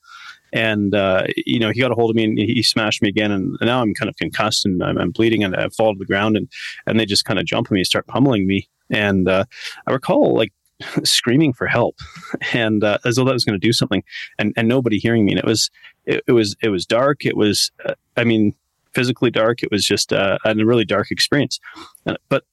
And, 0.52 0.94
uh, 0.94 1.24
you 1.44 1.58
know, 1.58 1.70
he 1.70 1.80
got 1.80 1.90
a 1.90 1.94
hold 1.94 2.10
of 2.10 2.16
me 2.16 2.24
and 2.24 2.38
he 2.38 2.62
smashed 2.62 3.02
me 3.02 3.08
again. 3.08 3.30
And 3.30 3.58
now 3.60 3.82
I'm 3.82 3.94
kind 3.94 4.08
of 4.08 4.16
concussed 4.16 4.64
and 4.64 4.82
I'm, 4.82 4.96
I'm 4.96 5.10
bleeding 5.10 5.42
and 5.42 5.56
I 5.56 5.68
fall 5.70 5.92
to 5.92 5.98
the 5.98 6.06
ground 6.06 6.36
and, 6.36 6.48
and 6.86 6.98
they 6.98 7.04
just 7.04 7.24
kind 7.24 7.38
of 7.38 7.46
jump 7.46 7.70
on 7.70 7.74
me 7.74 7.80
and 7.80 7.86
start 7.86 8.06
pummeling 8.06 8.46
me. 8.46 8.68
And 8.90 9.28
uh, 9.28 9.44
I 9.86 9.92
recall 9.92 10.34
like 10.34 10.52
screaming 11.04 11.52
for 11.52 11.66
help. 11.66 11.96
And 12.52 12.84
uh, 12.84 12.98
as 13.04 13.16
though 13.16 13.24
that 13.24 13.32
was 13.32 13.44
going 13.44 13.58
to 13.58 13.66
do 13.66 13.72
something. 13.72 14.02
And, 14.38 14.52
and 14.56 14.68
nobody 14.68 14.98
hearing 14.98 15.24
me. 15.24 15.32
And 15.32 15.38
it 15.38 15.44
was 15.44 15.70
it, 16.04 16.22
it 16.26 16.32
was 16.32 16.56
it 16.62 16.68
was 16.68 16.86
dark. 16.86 17.24
It 17.24 17.36
was 17.36 17.70
uh, 17.84 17.94
i 18.16 18.24
mean 18.24 18.54
physically 18.94 19.30
dark. 19.30 19.62
It 19.62 19.70
was 19.70 19.84
just 19.84 20.12
uh, 20.12 20.38
a 20.44 20.54
really 20.54 20.84
dark 20.84 21.10
experience. 21.10 21.60
Uh, 22.06 22.16
but 22.28 22.44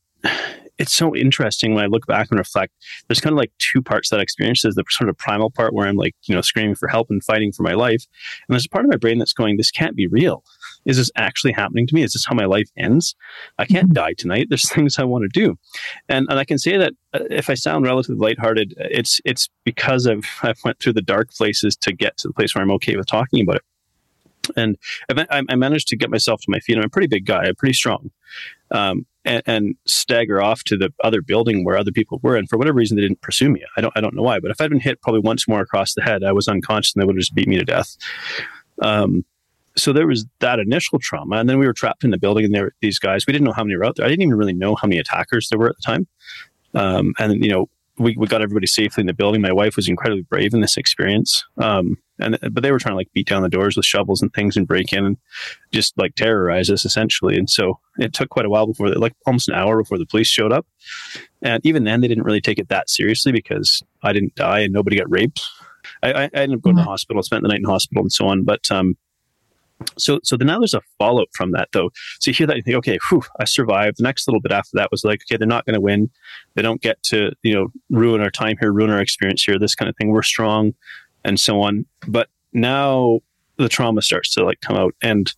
it's 0.80 0.94
so 0.94 1.16
interesting 1.16 1.74
when 1.74 1.84
I 1.84 1.88
look 1.88 2.08
back 2.08 2.30
and 2.32 2.40
reflect. 2.40 2.74
There's 3.08 3.22
kind 3.22 3.34
of 3.34 3.38
like 3.38 3.52
two 3.60 3.82
parts 3.82 4.10
that 4.10 4.20
experience. 4.20 4.64
There's 4.64 4.76
the 4.76 4.84
sort 4.90 5.10
of 5.10 5.18
primal 5.18 5.52
part 5.52 5.74
where 5.74 5.88
I'm 5.88 5.96
like, 5.96 6.16
you 6.24 6.34
know, 6.34 6.42
screaming 6.42 6.76
for 6.76 6.88
help 6.88 7.10
and 7.10 7.24
fighting 7.24 7.52
for 7.52 7.64
my 7.64 7.74
life. 7.74 8.06
And 8.48 8.54
there's 8.54 8.66
a 8.66 8.70
part 8.70 8.86
of 8.86 8.90
my 8.90 8.98
brain 8.98 9.20
that's 9.20 9.34
going, 9.34 9.58
this 9.58 9.72
can't 9.72 9.96
be 9.96 10.08
real. 10.08 10.44
Is 10.86 10.98
this 10.98 11.12
actually 11.16 11.54
happening 11.54 11.86
to 11.88 11.96
me? 11.96 12.04
Is 12.04 12.14
this 12.14 12.26
how 12.26 12.36
my 12.36 12.46
life 12.46 12.70
ends? 12.76 13.16
I 13.60 13.66
can't 13.66 13.88
mm-hmm. 13.88 13.94
die 13.94 14.14
tonight. 14.14 14.48
There's 14.50 14.70
things 14.74 14.98
I 14.98 15.04
want 15.04 15.32
to 15.32 15.40
do. 15.40 15.58
And, 16.10 16.28
and 16.30 16.40
I 16.40 16.46
can 16.46 16.58
say 16.58 16.78
that 16.78 16.94
uh, 17.14 17.20
if 17.30 17.50
I 17.50 17.54
sound 17.54 17.86
relatively 17.86 18.18
lighthearted, 18.18 18.74
it's, 18.78 19.22
it's 19.26 19.50
because 19.64 20.08
I've, 20.08 20.26
I've 20.44 20.60
went 20.66 20.80
through 20.80 20.94
the 20.94 21.02
dark 21.02 21.32
places 21.34 21.76
to 21.78 21.94
get 21.94 22.18
to 22.18 22.28
the 22.28 22.34
place 22.34 22.56
where 22.56 22.64
I'm 22.64 22.72
okay 22.72 22.96
with 22.96 23.08
talking 23.08 23.42
about 23.42 23.58
it. 23.58 23.64
And 24.58 24.78
I 25.10 25.56
managed 25.56 25.88
to 25.88 25.96
get 25.96 26.10
myself 26.10 26.42
to 26.42 26.52
my 26.52 26.60
feet. 26.60 26.78
I'm 26.78 26.84
a 26.84 26.90
pretty 26.90 27.08
big 27.08 27.26
guy, 27.26 27.46
I'm 27.46 27.56
pretty 27.56 27.74
strong. 27.74 28.12
Um, 28.72 29.06
and, 29.26 29.44
and, 29.46 29.76
stagger 29.86 30.42
off 30.42 30.64
to 30.66 30.78
the 30.78 30.94
other 31.04 31.22
building 31.22 31.64
where 31.64 31.78
other 31.78 31.92
people 31.92 32.20
were. 32.24 32.36
And 32.36 32.50
for 32.50 32.58
whatever 32.58 32.78
reason, 32.78 32.96
they 32.98 33.04
didn't 33.04 33.22
pursue 33.22 33.50
me. 33.50 33.64
I 33.78 33.82
don't, 33.82 33.94
I 33.96 34.02
don't 34.02 34.16
know 34.16 34.22
why. 34.22 34.40
But 34.40 34.52
if 34.52 34.60
I'd 34.60 34.70
been 34.70 34.80
hit 34.80 35.02
probably 35.02 35.22
once 35.22 35.48
more 35.48 35.62
across 35.62 35.94
the 35.94 36.02
head, 36.02 36.24
I 36.24 36.32
was 36.32 36.48
unconscious 36.48 36.94
and 36.94 37.02
they 37.02 37.06
would 37.06 37.16
have 37.16 37.22
just 37.22 37.36
beat 37.36 37.48
me 37.48 37.58
to 37.58 37.66
death. 37.66 37.96
Um, 38.82 39.26
so 39.76 39.92
there 39.92 40.08
was 40.08 40.26
that 40.40 40.60
initial 40.60 41.00
trauma, 41.00 41.38
and 41.38 41.50
then 41.50 41.58
we 41.58 41.66
were 41.66 41.74
trapped 41.74 42.04
in 42.04 42.12
the 42.12 42.18
building, 42.18 42.46
and 42.46 42.54
there 42.54 42.66
were 42.66 42.74
these 42.82 43.00
guys. 43.00 43.26
We 43.26 43.34
didn't 43.34 43.46
know 43.46 43.54
how 43.54 43.64
many 43.64 43.76
were 43.76 43.86
out 43.86 43.96
there. 43.96 44.06
I 44.06 44.10
didn't 44.10 44.22
even 44.22 44.36
really 44.36 44.54
know 44.54 44.76
how 44.76 44.88
many 44.88 45.00
attackers 45.00 45.50
there 45.50 45.58
were 45.58 45.70
at 45.70 45.76
the 45.78 45.82
time. 45.82 46.08
Um, 46.76 47.14
and 47.18 47.44
you 47.44 47.50
know, 47.50 47.70
we, 47.98 48.16
we 48.18 48.28
got 48.28 48.42
everybody 48.42 48.68
safely 48.68 49.02
in 49.02 49.08
the 49.08 49.14
building. 49.14 49.42
My 49.42 49.52
wife 49.52 49.76
was 49.76 49.88
incredibly 49.88 50.24
brave 50.24 50.54
in 50.54 50.62
this 50.62 50.78
experience. 50.78 51.44
Um, 51.58 51.98
and 52.20 52.38
but 52.52 52.64
they 52.64 52.72
were 52.72 52.80
trying 52.80 52.94
to 52.94 52.98
like 52.98 53.12
beat 53.14 53.28
down 53.28 53.42
the 53.44 53.50
doors 53.50 53.76
with 53.76 53.86
shovels 53.86 54.22
and 54.22 54.34
things 54.34 54.56
and 54.56 54.68
break 54.68 54.94
in 54.94 55.06
and 55.06 55.18
just 55.72 55.98
like 55.98 56.16
terrorize 56.16 56.70
us 56.70 56.86
essentially. 56.86 57.38
And 57.38 57.50
so 57.50 57.80
it 57.98 58.14
took 58.14 58.30
quite 58.30 58.46
a 58.46 58.50
while 58.50 58.68
before, 58.68 58.90
they 58.90 58.96
like 58.96 59.14
almost 59.26 59.50
an 59.50 59.56
hour 59.56 59.78
before 59.78 59.98
the 59.98 60.06
police 60.06 60.28
showed 60.28 60.52
up. 60.52 60.66
And 61.42 61.64
even 61.66 61.84
then, 61.84 62.02
they 62.02 62.08
didn't 62.08 62.24
really 62.24 62.42
take 62.42 62.60
it 62.60 62.70
that 62.70 62.90
seriously 62.90 63.32
because 63.32 63.84
I 64.02 64.14
didn't 64.14 64.36
die 64.36 64.60
and 64.60 64.74
nobody 64.74 64.98
got 64.98 65.12
raped. 65.12 65.42
I, 66.02 66.12
I 66.14 66.24
ended 66.34 66.58
up 66.58 66.62
going 66.62 66.76
mm-hmm. 66.76 66.78
to 66.78 66.84
the 66.84 66.90
hospital, 66.90 67.22
spent 67.24 67.44
the 67.44 67.50
night 67.50 67.60
in 67.60 67.66
hospital, 67.66 68.04
and 68.04 68.12
so 68.12 68.28
on. 68.28 68.44
But 68.44 68.72
um, 68.72 68.96
so 69.98 70.20
so 70.24 70.38
then 70.38 70.48
now 70.48 70.60
there's 70.60 70.74
a 70.74 70.82
fallout 70.98 71.30
from 71.34 71.52
that 71.52 71.70
though. 71.72 71.90
So 72.20 72.30
you 72.32 72.36
hear 72.36 72.48
that 72.48 72.58
you 72.58 72.64
think 72.64 72.78
okay 72.78 72.98
whew, 73.10 73.24
i 73.40 73.46
survived. 73.46 73.98
The 73.98 74.04
next 74.04 74.28
little 74.28 74.42
bit 74.42 74.52
after 74.52 74.72
that 74.74 74.92
was 74.92 75.04
like 75.04 75.22
okay 75.24 75.38
they're 75.38 75.48
not 75.48 75.66
going 75.66 75.76
to 75.76 75.82
win. 75.82 76.10
They 76.56 76.62
don't 76.62 76.82
get 76.82 77.02
to 77.04 77.32
you 77.44 77.54
know 77.54 77.68
ruin 77.90 78.22
our 78.22 78.32
time 78.32 78.58
here 78.60 78.72
ruin 78.72 78.90
our 78.90 79.02
experience 79.02 79.44
here 79.44 79.60
this 79.60 79.76
kind 79.76 79.90
of 79.90 79.96
thing. 79.98 80.10
We're 80.10 80.24
strong 80.24 80.74
and 81.24 81.40
so 81.40 81.62
on. 81.62 81.86
But 82.08 82.30
now 82.54 83.20
the 83.58 83.70
trauma 83.70 84.02
starts 84.02 84.34
to 84.36 84.44
like 84.44 84.62
come 84.62 84.76
out 84.76 84.96
and 85.02 85.34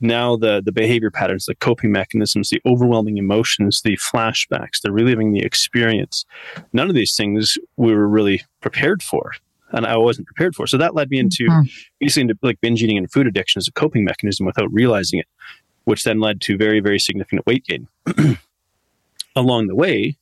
now 0.00 0.36
the 0.36 0.62
the 0.64 0.72
behavior 0.72 1.10
patterns 1.10 1.46
the 1.46 1.54
coping 1.54 1.92
mechanisms 1.92 2.50
the 2.50 2.60
overwhelming 2.66 3.16
emotions 3.16 3.80
the 3.84 3.96
flashbacks 3.96 4.80
the 4.82 4.92
reliving 4.92 5.32
the 5.32 5.44
experience 5.44 6.24
none 6.72 6.88
of 6.88 6.94
these 6.94 7.14
things 7.16 7.56
we 7.76 7.94
were 7.94 8.08
really 8.08 8.42
prepared 8.60 9.02
for 9.02 9.32
and 9.70 9.86
I 9.86 9.96
wasn't 9.96 10.26
prepared 10.26 10.54
for. 10.54 10.66
So 10.66 10.76
that 10.78 10.94
led 10.94 11.10
me 11.10 11.18
into 11.18 11.44
mm-hmm. 11.44 11.68
basically 12.00 12.22
into 12.22 12.38
like 12.42 12.60
binge 12.60 12.82
eating 12.82 12.98
and 12.98 13.10
food 13.10 13.26
addiction 13.26 13.58
as 13.58 13.68
a 13.68 13.72
coping 13.72 14.04
mechanism 14.04 14.46
without 14.46 14.72
realizing 14.72 15.18
it, 15.18 15.26
which 15.84 16.04
then 16.04 16.20
led 16.20 16.40
to 16.42 16.56
very, 16.56 16.80
very 16.80 16.98
significant 16.98 17.46
weight 17.46 17.64
gain. 17.64 17.88
Along 19.36 19.66
the 19.66 19.74
way, 19.74 20.16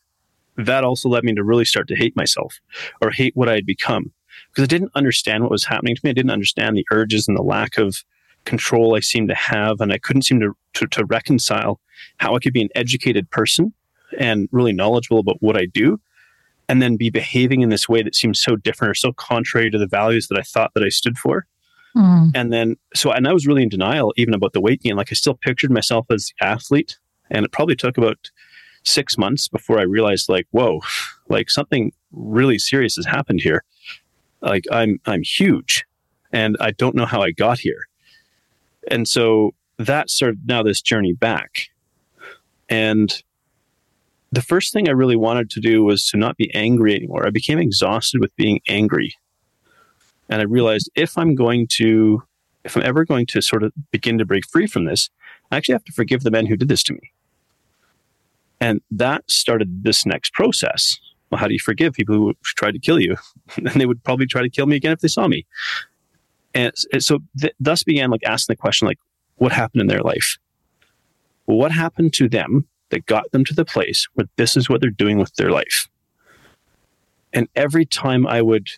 that 0.56 0.84
also 0.84 1.08
led 1.08 1.25
me 1.25 1.34
to 1.34 1.44
really 1.44 1.64
start 1.64 1.88
to 1.88 1.96
hate 1.96 2.16
myself 2.16 2.61
or 3.00 3.11
hate 3.11 3.37
what 3.37 3.49
I 3.49 3.54
had 3.54 3.66
become 3.66 4.12
because 4.50 4.64
I 4.64 4.66
didn't 4.66 4.92
understand 4.94 5.42
what 5.42 5.50
was 5.50 5.64
happening 5.64 5.94
to 5.94 6.00
me. 6.04 6.11
I 6.11 6.14
didn't 6.14 6.30
understand 6.30 6.76
the 6.76 6.87
urges 6.90 7.28
and 7.28 7.37
the 7.37 7.42
lack 7.42 7.78
of 7.78 8.04
control 8.44 8.94
I 8.94 9.00
seemed 9.00 9.28
to 9.28 9.34
have. 9.34 9.80
And 9.80 9.92
I 9.92 9.99
couldn't 9.99 10.22
seem 10.22 10.40
to, 10.40 10.56
to, 10.75 10.87
to 10.88 11.04
reconcile 11.04 11.80
how 12.18 12.34
I 12.34 12.38
could 12.38 12.52
be 12.52 12.62
an 12.62 12.68
educated 12.75 13.30
person 13.30 13.72
and 14.18 14.49
really 14.52 14.72
knowledgeable 14.72 15.20
about 15.20 15.37
what 15.40 15.56
I 15.56 15.66
do 15.66 16.00
and 16.69 16.81
then 16.81 16.97
be 16.97 17.11
behaving 17.11 17.61
in 17.61 17.69
this 17.69 17.88
way 17.88 18.02
that 18.02 18.14
seems 18.14 18.40
so 18.40 18.57
different 18.57 18.90
or 18.90 18.95
so 18.95 19.12
contrary 19.12 19.71
to 19.71 19.78
the 19.78 19.87
values 19.87 20.28
that 20.28 20.38
I 20.38 20.42
thought 20.42 20.73
that 20.75 20.83
I 20.83 20.88
stood 20.88 21.19
for. 21.19 21.47
Mm. 21.97 22.31
And 22.35 22.52
then, 22.52 22.76
so, 22.95 23.11
and 23.12 23.28
I 23.28 23.33
was 23.33 23.47
really 23.47 23.62
in 23.62 23.69
denial 23.69 24.14
even 24.16 24.35
about 24.35 24.52
the 24.52 24.61
weight 24.61 24.83
gain. 24.83 24.97
Like 24.97 25.09
I 25.11 25.14
still 25.14 25.35
pictured 25.35 25.71
myself 25.71 26.07
as 26.11 26.33
the 26.38 26.47
athlete. 26.47 26.99
And 27.31 27.45
it 27.45 27.52
probably 27.52 27.76
took 27.76 27.99
about 27.99 28.31
six 28.85 29.16
months 29.16 29.49
before 29.49 29.78
I 29.78 29.83
realized, 29.83 30.28
like, 30.28 30.47
whoa, 30.50 30.81
like 31.28 31.50
something 31.50 31.92
really 32.11 32.59
serious 32.59 32.97
has 32.97 33.07
happened 33.07 33.40
here. 33.40 33.64
Like 34.40 34.64
I'm, 34.71 35.00
I'm 35.07 35.23
huge 35.23 35.85
and 36.33 36.57
I 36.61 36.73
don't 36.73 36.97
know 36.97 37.07
how 37.07 37.23
I 37.23 37.31
got 37.31 37.59
here. 37.59 37.87
And 38.90 39.07
so 39.07 39.54
that 39.78 40.11
started 40.11 40.40
now 40.47 40.62
this 40.62 40.83
journey 40.83 41.12
back. 41.12 41.69
And 42.69 43.23
the 44.33 44.43
first 44.43 44.73
thing 44.73 44.89
I 44.89 44.93
really 44.93 45.15
wanted 45.15 45.51
to 45.51 45.61
do 45.61 45.85
was 45.85 46.07
to 46.09 46.17
not 46.17 46.39
be 46.39 46.53
angry 46.55 46.95
anymore. 46.97 47.27
I 47.27 47.31
became 47.31 47.59
exhausted 47.59 48.21
with 48.21 48.35
being 48.37 48.61
angry. 48.67 49.15
And 50.31 50.41
I 50.41 50.45
realized 50.45 50.91
if 50.95 51.19
I'm 51.19 51.35
going 51.35 51.67
to, 51.73 52.23
if 52.65 52.75
I'm 52.75 52.83
ever 52.83 53.05
going 53.05 53.27
to 53.27 53.43
sort 53.43 53.62
of 53.62 53.73
begin 53.91 54.17
to 54.19 54.25
break 54.25 54.49
free 54.49 54.67
from 54.67 54.87
this, 54.87 55.11
I 55.51 55.57
actually 55.59 55.75
have 55.75 55.85
to 55.85 55.93
forgive 55.93 56.23
the 56.23 56.31
men 56.31 56.47
who 56.47 56.57
did 56.57 56.69
this 56.69 56.83
to 56.85 56.95
me. 56.95 57.12
And 58.59 58.81
that 58.91 59.31
started 59.31 59.85
this 59.85 60.07
next 60.07 60.33
process. 60.33 60.99
Well, 61.31 61.39
how 61.39 61.47
do 61.47 61.53
you 61.53 61.61
forgive 61.61 61.93
people 61.93 62.15
who 62.15 62.35
tried 62.43 62.73
to 62.73 62.79
kill 62.79 63.01
you? 63.01 63.17
and 63.57 63.69
they 63.69 63.87
would 63.87 64.03
probably 64.03 64.27
try 64.27 64.41
to 64.41 64.49
kill 64.49 64.67
me 64.67 64.77
again 64.77 64.93
if 64.93 65.01
they 65.01 65.09
saw 65.09 65.29
me. 65.29 65.45
And 66.55 66.73
so 66.99 67.19
th- 67.39 67.55
thus 67.61 67.83
began 67.83 68.11
like 68.11 68.25
asking 68.25 68.55
the 68.55 68.59
question, 68.59 68.89
like, 68.89 68.99
what 69.37 69.53
happened 69.53 69.83
in 69.83 69.89
their 69.89 70.03
life? 70.03 70.39
Well, 71.47 71.59
what 71.59 71.73
happened 71.73 72.15
to 72.15 72.29
them 72.29 72.67
that 72.92 73.06
got 73.06 73.32
them 73.32 73.44
to 73.46 73.54
the 73.54 73.64
place 73.64 74.06
where 74.14 74.28
this 74.37 74.56
is 74.56 74.68
what 74.68 74.80
they're 74.80 74.90
doing 74.90 75.18
with 75.18 75.34
their 75.34 75.50
life. 75.50 75.88
And 77.32 77.49
every 77.56 77.87
time 77.87 78.26
I 78.26 78.42
would 78.42 78.68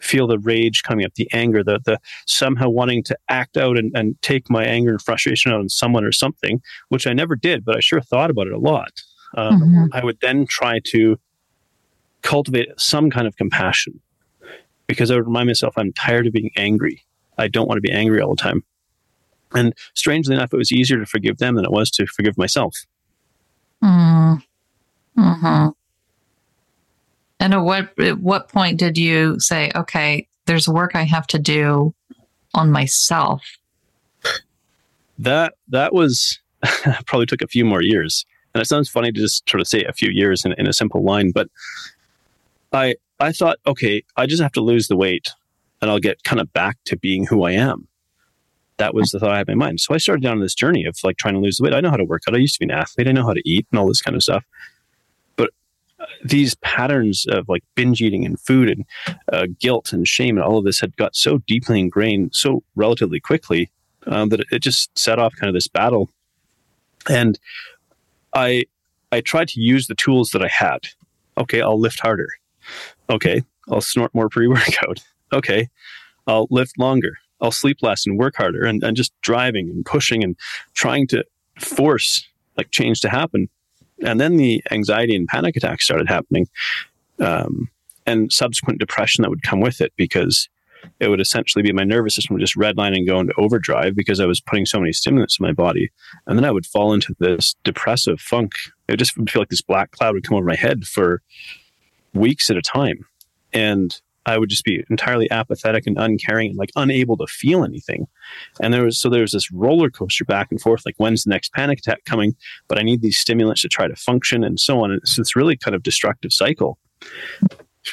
feel 0.00 0.26
the 0.26 0.40
rage 0.40 0.82
coming 0.82 1.06
up, 1.06 1.14
the 1.14 1.28
anger, 1.32 1.62
the, 1.62 1.78
the 1.84 2.00
somehow 2.26 2.68
wanting 2.68 3.04
to 3.04 3.16
act 3.28 3.56
out 3.56 3.78
and, 3.78 3.96
and 3.96 4.20
take 4.22 4.50
my 4.50 4.64
anger 4.64 4.90
and 4.90 5.00
frustration 5.00 5.52
out 5.52 5.60
on 5.60 5.68
someone 5.68 6.04
or 6.04 6.10
something, 6.10 6.60
which 6.88 7.06
I 7.06 7.12
never 7.12 7.36
did, 7.36 7.64
but 7.64 7.76
I 7.76 7.80
sure 7.80 8.00
thought 8.00 8.28
about 8.28 8.48
it 8.48 8.52
a 8.52 8.58
lot. 8.58 9.02
Um, 9.36 9.60
mm-hmm. 9.60 9.84
I 9.92 10.04
would 10.04 10.18
then 10.20 10.46
try 10.46 10.80
to 10.86 11.16
cultivate 12.22 12.68
some 12.76 13.08
kind 13.08 13.28
of 13.28 13.36
compassion 13.36 14.00
because 14.88 15.12
I 15.12 15.14
would 15.14 15.26
remind 15.26 15.46
myself 15.46 15.74
I'm 15.76 15.92
tired 15.92 16.26
of 16.26 16.32
being 16.32 16.50
angry. 16.56 17.04
I 17.38 17.46
don't 17.46 17.68
want 17.68 17.78
to 17.78 17.82
be 17.82 17.92
angry 17.92 18.20
all 18.20 18.34
the 18.34 18.42
time. 18.42 18.64
And 19.54 19.74
strangely 19.94 20.34
enough, 20.34 20.52
it 20.52 20.56
was 20.56 20.72
easier 20.72 20.98
to 20.98 21.06
forgive 21.06 21.38
them 21.38 21.54
than 21.54 21.64
it 21.64 21.70
was 21.70 21.90
to 21.92 22.06
forgive 22.06 22.36
myself. 22.36 22.74
Mm. 23.84 24.42
Hmm. 25.16 25.68
And 27.40 27.54
at 27.54 27.58
what 27.58 27.98
at 27.98 28.18
what 28.20 28.48
point 28.48 28.78
did 28.78 28.96
you 28.96 29.38
say, 29.38 29.70
okay, 29.74 30.26
there's 30.46 30.68
work 30.68 30.94
I 30.94 31.02
have 31.02 31.26
to 31.28 31.38
do 31.38 31.94
on 32.54 32.70
myself? 32.70 33.42
That 35.18 35.54
that 35.68 35.92
was 35.92 36.38
probably 37.06 37.26
took 37.26 37.42
a 37.42 37.46
few 37.46 37.64
more 37.64 37.82
years. 37.82 38.24
And 38.54 38.62
it 38.62 38.66
sounds 38.66 38.88
funny 38.88 39.12
to 39.12 39.20
just 39.20 39.48
sort 39.48 39.60
of 39.60 39.68
say 39.68 39.84
a 39.84 39.92
few 39.92 40.10
years 40.10 40.44
in, 40.44 40.52
in 40.54 40.66
a 40.66 40.72
simple 40.72 41.04
line, 41.04 41.32
but 41.32 41.48
I 42.72 42.94
I 43.20 43.32
thought, 43.32 43.58
okay, 43.66 44.02
I 44.16 44.26
just 44.26 44.42
have 44.42 44.52
to 44.52 44.60
lose 44.60 44.88
the 44.88 44.96
weight 44.96 45.30
and 45.82 45.90
I'll 45.90 46.00
get 46.00 46.24
kind 46.24 46.40
of 46.40 46.52
back 46.52 46.78
to 46.86 46.96
being 46.96 47.26
who 47.26 47.44
I 47.44 47.52
am 47.52 47.88
that 48.78 48.94
was 48.94 49.10
the 49.10 49.20
thought 49.20 49.30
I 49.30 49.38
had 49.38 49.48
in 49.48 49.58
my 49.58 49.66
mind. 49.66 49.80
So 49.80 49.94
I 49.94 49.98
started 49.98 50.22
down 50.22 50.40
this 50.40 50.54
journey 50.54 50.84
of 50.84 50.96
like 51.04 51.16
trying 51.16 51.34
to 51.34 51.40
lose 51.40 51.56
the 51.56 51.64
weight. 51.64 51.74
I 51.74 51.80
know 51.80 51.90
how 51.90 51.96
to 51.96 52.04
work 52.04 52.22
out. 52.28 52.34
I 52.34 52.38
used 52.38 52.54
to 52.54 52.66
be 52.66 52.72
an 52.72 52.78
athlete. 52.78 53.08
I 53.08 53.12
know 53.12 53.26
how 53.26 53.34
to 53.34 53.48
eat 53.48 53.66
and 53.70 53.78
all 53.78 53.86
this 53.86 54.02
kind 54.02 54.16
of 54.16 54.22
stuff. 54.22 54.44
But 55.36 55.50
uh, 56.00 56.06
these 56.24 56.54
patterns 56.56 57.26
of 57.28 57.48
like 57.48 57.62
binge 57.74 58.02
eating 58.02 58.24
and 58.24 58.40
food 58.40 58.68
and 58.68 58.84
uh, 59.32 59.46
guilt 59.60 59.92
and 59.92 60.08
shame 60.08 60.36
and 60.36 60.44
all 60.44 60.58
of 60.58 60.64
this 60.64 60.80
had 60.80 60.96
got 60.96 61.14
so 61.14 61.38
deeply 61.46 61.78
ingrained 61.78 62.34
so 62.34 62.62
relatively 62.74 63.20
quickly 63.20 63.70
um, 64.06 64.28
that 64.30 64.44
it 64.50 64.60
just 64.60 64.96
set 64.98 65.18
off 65.18 65.34
kind 65.36 65.48
of 65.48 65.54
this 65.54 65.68
battle. 65.68 66.10
And 67.08 67.38
I 68.34 68.64
I 69.12 69.20
tried 69.20 69.48
to 69.48 69.60
use 69.60 69.86
the 69.86 69.94
tools 69.94 70.30
that 70.30 70.42
I 70.42 70.48
had. 70.48 70.88
Okay, 71.38 71.60
I'll 71.60 71.78
lift 71.78 72.00
harder. 72.00 72.28
Okay, 73.08 73.42
I'll 73.70 73.80
snort 73.80 74.14
more 74.14 74.28
pre 74.28 74.48
workout. 74.48 75.02
Okay, 75.32 75.68
I'll 76.28 76.46
lift 76.50 76.78
longer. 76.78 77.16
I'll 77.40 77.50
sleep 77.50 77.78
less 77.82 78.06
and 78.06 78.18
work 78.18 78.36
harder 78.36 78.64
and, 78.64 78.82
and 78.82 78.96
just 78.96 79.12
driving 79.22 79.68
and 79.68 79.84
pushing 79.84 80.22
and 80.22 80.36
trying 80.74 81.06
to 81.08 81.24
force 81.58 82.26
like 82.56 82.70
change 82.70 83.00
to 83.00 83.08
happen. 83.08 83.48
And 84.04 84.20
then 84.20 84.36
the 84.36 84.62
anxiety 84.70 85.14
and 85.14 85.28
panic 85.28 85.56
attacks 85.56 85.84
started 85.84 86.08
happening. 86.08 86.48
Um, 87.18 87.68
and 88.06 88.32
subsequent 88.32 88.80
depression 88.80 89.22
that 89.22 89.30
would 89.30 89.42
come 89.42 89.60
with 89.60 89.80
it 89.80 89.92
because 89.96 90.48
it 91.00 91.08
would 91.08 91.20
essentially 91.20 91.62
be 91.62 91.72
my 91.72 91.84
nervous 91.84 92.14
system 92.14 92.34
would 92.34 92.40
just 92.40 92.56
redline 92.56 92.94
and 92.94 93.06
go 93.06 93.20
into 93.20 93.34
overdrive 93.38 93.96
because 93.96 94.20
I 94.20 94.26
was 94.26 94.40
putting 94.40 94.66
so 94.66 94.78
many 94.78 94.92
stimulants 94.92 95.38
in 95.38 95.44
my 95.46 95.52
body. 95.52 95.90
And 96.26 96.38
then 96.38 96.44
I 96.44 96.50
would 96.50 96.66
fall 96.66 96.92
into 96.92 97.14
this 97.18 97.54
depressive 97.64 98.20
funk. 98.20 98.52
It 98.88 98.96
just 98.96 99.16
would 99.16 99.30
feel 99.30 99.40
like 99.40 99.48
this 99.48 99.62
black 99.62 99.92
cloud 99.92 100.14
would 100.14 100.24
come 100.24 100.36
over 100.36 100.46
my 100.46 100.56
head 100.56 100.84
for 100.84 101.22
weeks 102.12 102.50
at 102.50 102.56
a 102.56 102.62
time. 102.62 103.06
And 103.52 103.98
I 104.26 104.38
would 104.38 104.48
just 104.48 104.64
be 104.64 104.84
entirely 104.90 105.30
apathetic 105.30 105.86
and 105.86 105.98
uncaring 105.98 106.50
and 106.50 106.58
like 106.58 106.70
unable 106.76 107.16
to 107.18 107.26
feel 107.26 107.64
anything. 107.64 108.06
And 108.60 108.72
there 108.72 108.84
was 108.84 108.98
so 108.98 109.08
there 109.10 109.22
was 109.22 109.32
this 109.32 109.50
roller 109.52 109.90
coaster 109.90 110.24
back 110.24 110.48
and 110.50 110.60
forth, 110.60 110.84
like 110.86 110.96
when's 110.96 111.24
the 111.24 111.30
next 111.30 111.52
panic 111.52 111.80
attack 111.80 112.04
coming? 112.04 112.34
But 112.68 112.78
I 112.78 112.82
need 112.82 113.02
these 113.02 113.18
stimulants 113.18 113.62
to 113.62 113.68
try 113.68 113.88
to 113.88 113.96
function 113.96 114.44
and 114.44 114.58
so 114.58 114.82
on. 114.82 114.90
And 114.90 115.00
it's 115.02 115.16
this 115.16 115.36
really 115.36 115.56
kind 115.56 115.74
of 115.74 115.82
destructive 115.82 116.32
cycle. 116.32 116.78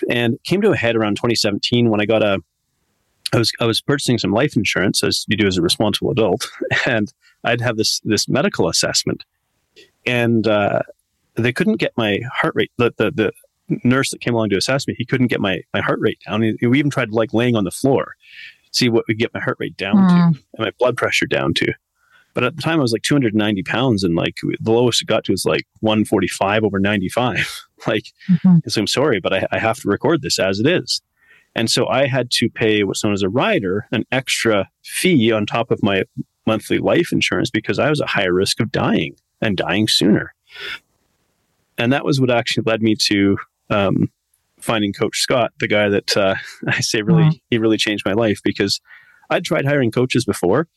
And 0.09 0.37
came 0.43 0.61
to 0.61 0.71
a 0.71 0.77
head 0.77 0.95
around 0.95 1.17
2017 1.17 1.89
when 1.89 1.99
I 1.99 2.05
got 2.05 2.23
a 2.23 2.39
I 3.33 3.37
was 3.37 3.51
I 3.59 3.65
was 3.65 3.81
purchasing 3.81 4.17
some 4.17 4.31
life 4.31 4.55
insurance 4.55 5.03
as 5.03 5.25
you 5.27 5.37
do 5.37 5.47
as 5.47 5.57
a 5.57 5.61
responsible 5.61 6.11
adult, 6.11 6.49
and 6.85 7.11
I'd 7.43 7.61
have 7.61 7.77
this 7.77 8.01
this 8.03 8.27
medical 8.27 8.67
assessment, 8.67 9.23
and 10.05 10.47
uh, 10.47 10.81
they 11.35 11.53
couldn't 11.53 11.77
get 11.77 11.93
my 11.95 12.19
heart 12.33 12.53
rate. 12.55 12.71
The, 12.77 12.93
the 12.97 13.11
the 13.11 13.31
nurse 13.83 14.11
that 14.11 14.21
came 14.21 14.33
along 14.33 14.49
to 14.49 14.57
assess 14.57 14.87
me, 14.87 14.95
he 14.97 15.05
couldn't 15.05 15.27
get 15.27 15.39
my, 15.39 15.61
my 15.73 15.81
heart 15.81 15.99
rate 15.99 16.19
down. 16.25 16.41
He, 16.41 16.67
we 16.67 16.79
even 16.79 16.91
tried 16.91 17.11
like 17.11 17.33
laying 17.33 17.55
on 17.55 17.63
the 17.63 17.71
floor, 17.71 18.15
see 18.71 18.89
what 18.89 19.05
we 19.07 19.13
get 19.13 19.33
my 19.33 19.39
heart 19.39 19.57
rate 19.59 19.77
down 19.77 19.95
mm. 19.95 20.07
to 20.07 20.39
and 20.53 20.65
my 20.65 20.71
blood 20.79 20.97
pressure 20.97 21.25
down 21.25 21.53
to. 21.55 21.73
But 22.33 22.43
at 22.43 22.55
the 22.55 22.61
time, 22.61 22.79
I 22.79 22.81
was 22.81 22.93
like 22.93 23.01
290 23.01 23.63
pounds, 23.63 24.03
and 24.03 24.15
like 24.15 24.37
the 24.41 24.71
lowest 24.71 25.01
it 25.01 25.05
got 25.05 25.25
to 25.25 25.33
was 25.33 25.45
like 25.45 25.65
145 25.81 26.63
over 26.63 26.79
95. 26.79 27.65
like, 27.87 28.05
mm-hmm. 28.29 28.57
so 28.67 28.81
I'm 28.81 28.87
sorry, 28.87 29.19
but 29.19 29.33
I, 29.33 29.47
I 29.51 29.59
have 29.59 29.79
to 29.81 29.89
record 29.89 30.21
this 30.21 30.39
as 30.39 30.59
it 30.59 30.67
is. 30.67 31.01
And 31.55 31.69
so 31.69 31.87
I 31.87 32.07
had 32.07 32.31
to 32.31 32.49
pay 32.49 32.83
what's 32.83 33.03
known 33.03 33.13
as 33.13 33.23
a 33.23 33.29
rider, 33.29 33.87
an 33.91 34.05
extra 34.11 34.69
fee 34.83 35.31
on 35.31 35.45
top 35.45 35.69
of 35.71 35.83
my 35.83 36.03
monthly 36.45 36.77
life 36.77 37.11
insurance 37.11 37.49
because 37.49 37.77
I 37.77 37.89
was 37.89 38.01
at 38.01 38.07
higher 38.07 38.33
risk 38.33 38.59
of 38.61 38.71
dying 38.71 39.15
and 39.41 39.57
dying 39.57 39.87
sooner. 39.87 40.33
And 41.77 41.91
that 41.91 42.05
was 42.05 42.21
what 42.21 42.31
actually 42.31 42.63
led 42.65 42.81
me 42.81 42.95
to 43.07 43.37
um, 43.71 44.11
finding 44.59 44.93
Coach 44.93 45.19
Scott, 45.19 45.51
the 45.59 45.67
guy 45.67 45.89
that 45.89 46.15
uh, 46.15 46.35
I 46.67 46.81
say 46.81 47.01
really 47.01 47.23
wow. 47.23 47.31
he 47.49 47.57
really 47.57 47.77
changed 47.77 48.05
my 48.05 48.13
life 48.13 48.39
because 48.43 48.79
I'd 49.29 49.45
tried 49.45 49.65
hiring 49.65 49.91
coaches 49.91 50.25
before, 50.25 50.67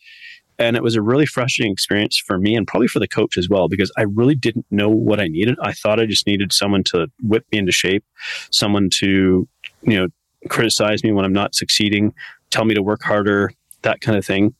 and 0.58 0.76
it 0.76 0.82
was 0.82 0.94
a 0.94 1.02
really 1.02 1.26
frustrating 1.26 1.72
experience 1.72 2.16
for 2.16 2.38
me 2.38 2.54
and 2.54 2.66
probably 2.66 2.88
for 2.88 3.00
the 3.00 3.08
coach 3.08 3.36
as 3.36 3.48
well 3.48 3.68
because 3.68 3.92
I 3.98 4.02
really 4.02 4.36
didn't 4.36 4.66
know 4.70 4.88
what 4.88 5.20
I 5.20 5.26
needed. 5.26 5.56
I 5.60 5.72
thought 5.72 6.00
I 6.00 6.06
just 6.06 6.26
needed 6.26 6.52
someone 6.52 6.84
to 6.84 7.08
whip 7.22 7.44
me 7.52 7.58
into 7.58 7.72
shape, 7.72 8.04
someone 8.50 8.88
to 8.90 9.48
you 9.82 9.96
know 9.96 10.08
criticize 10.48 11.02
me 11.02 11.12
when 11.12 11.24
I'm 11.24 11.32
not 11.32 11.54
succeeding, 11.54 12.14
tell 12.50 12.64
me 12.64 12.74
to 12.74 12.82
work 12.82 13.02
harder, 13.02 13.52
that 13.82 14.00
kind 14.00 14.16
of 14.16 14.24
thing. 14.24 14.54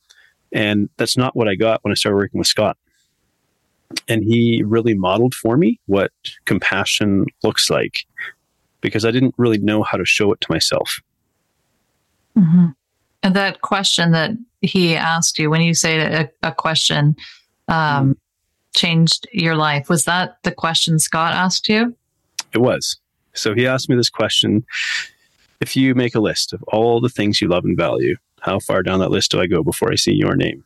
And 0.51 0.89
that's 0.97 1.17
not 1.17 1.35
what 1.35 1.47
I 1.47 1.55
got 1.55 1.83
when 1.83 1.91
I 1.91 1.95
started 1.95 2.15
working 2.15 2.37
with 2.37 2.47
Scott. 2.47 2.77
And 4.07 4.23
he 4.23 4.63
really 4.65 4.93
modeled 4.93 5.33
for 5.33 5.57
me 5.57 5.79
what 5.85 6.11
compassion 6.45 7.25
looks 7.43 7.69
like 7.69 8.05
because 8.81 9.05
I 9.05 9.11
didn't 9.11 9.35
really 9.37 9.57
know 9.57 9.83
how 9.83 9.97
to 9.97 10.05
show 10.05 10.31
it 10.31 10.41
to 10.41 10.47
myself. 10.51 10.99
Mm-hmm. 12.37 12.67
And 13.23 13.35
that 13.35 13.61
question 13.61 14.11
that 14.11 14.31
he 14.61 14.95
asked 14.95 15.39
you, 15.39 15.49
when 15.49 15.61
you 15.61 15.73
say 15.73 15.99
a, 15.99 16.29
a 16.43 16.51
question 16.51 17.15
um, 17.67 17.75
mm-hmm. 17.75 18.11
changed 18.75 19.27
your 19.33 19.55
life, 19.55 19.89
was 19.89 20.05
that 20.05 20.37
the 20.43 20.51
question 20.51 20.99
Scott 20.99 21.33
asked 21.33 21.67
you? 21.67 21.95
It 22.53 22.59
was. 22.59 22.97
So 23.33 23.53
he 23.53 23.65
asked 23.67 23.89
me 23.89 23.95
this 23.95 24.09
question 24.09 24.65
If 25.61 25.75
you 25.75 25.95
make 25.95 26.15
a 26.15 26.19
list 26.19 26.53
of 26.53 26.61
all 26.67 27.01
the 27.01 27.09
things 27.09 27.41
you 27.41 27.47
love 27.47 27.65
and 27.65 27.77
value, 27.77 28.15
how 28.41 28.59
far 28.59 28.83
down 28.83 28.99
that 28.99 29.09
list 29.11 29.31
do 29.31 29.39
I 29.39 29.47
go 29.47 29.63
before 29.63 29.91
I 29.91 29.95
see 29.95 30.13
your 30.13 30.35
name? 30.35 30.63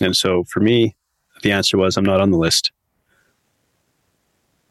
And 0.00 0.16
so 0.16 0.44
for 0.44 0.60
me, 0.60 0.96
the 1.42 1.52
answer 1.52 1.76
was 1.76 1.96
I'm 1.96 2.04
not 2.04 2.20
on 2.20 2.30
the 2.30 2.38
list. 2.38 2.72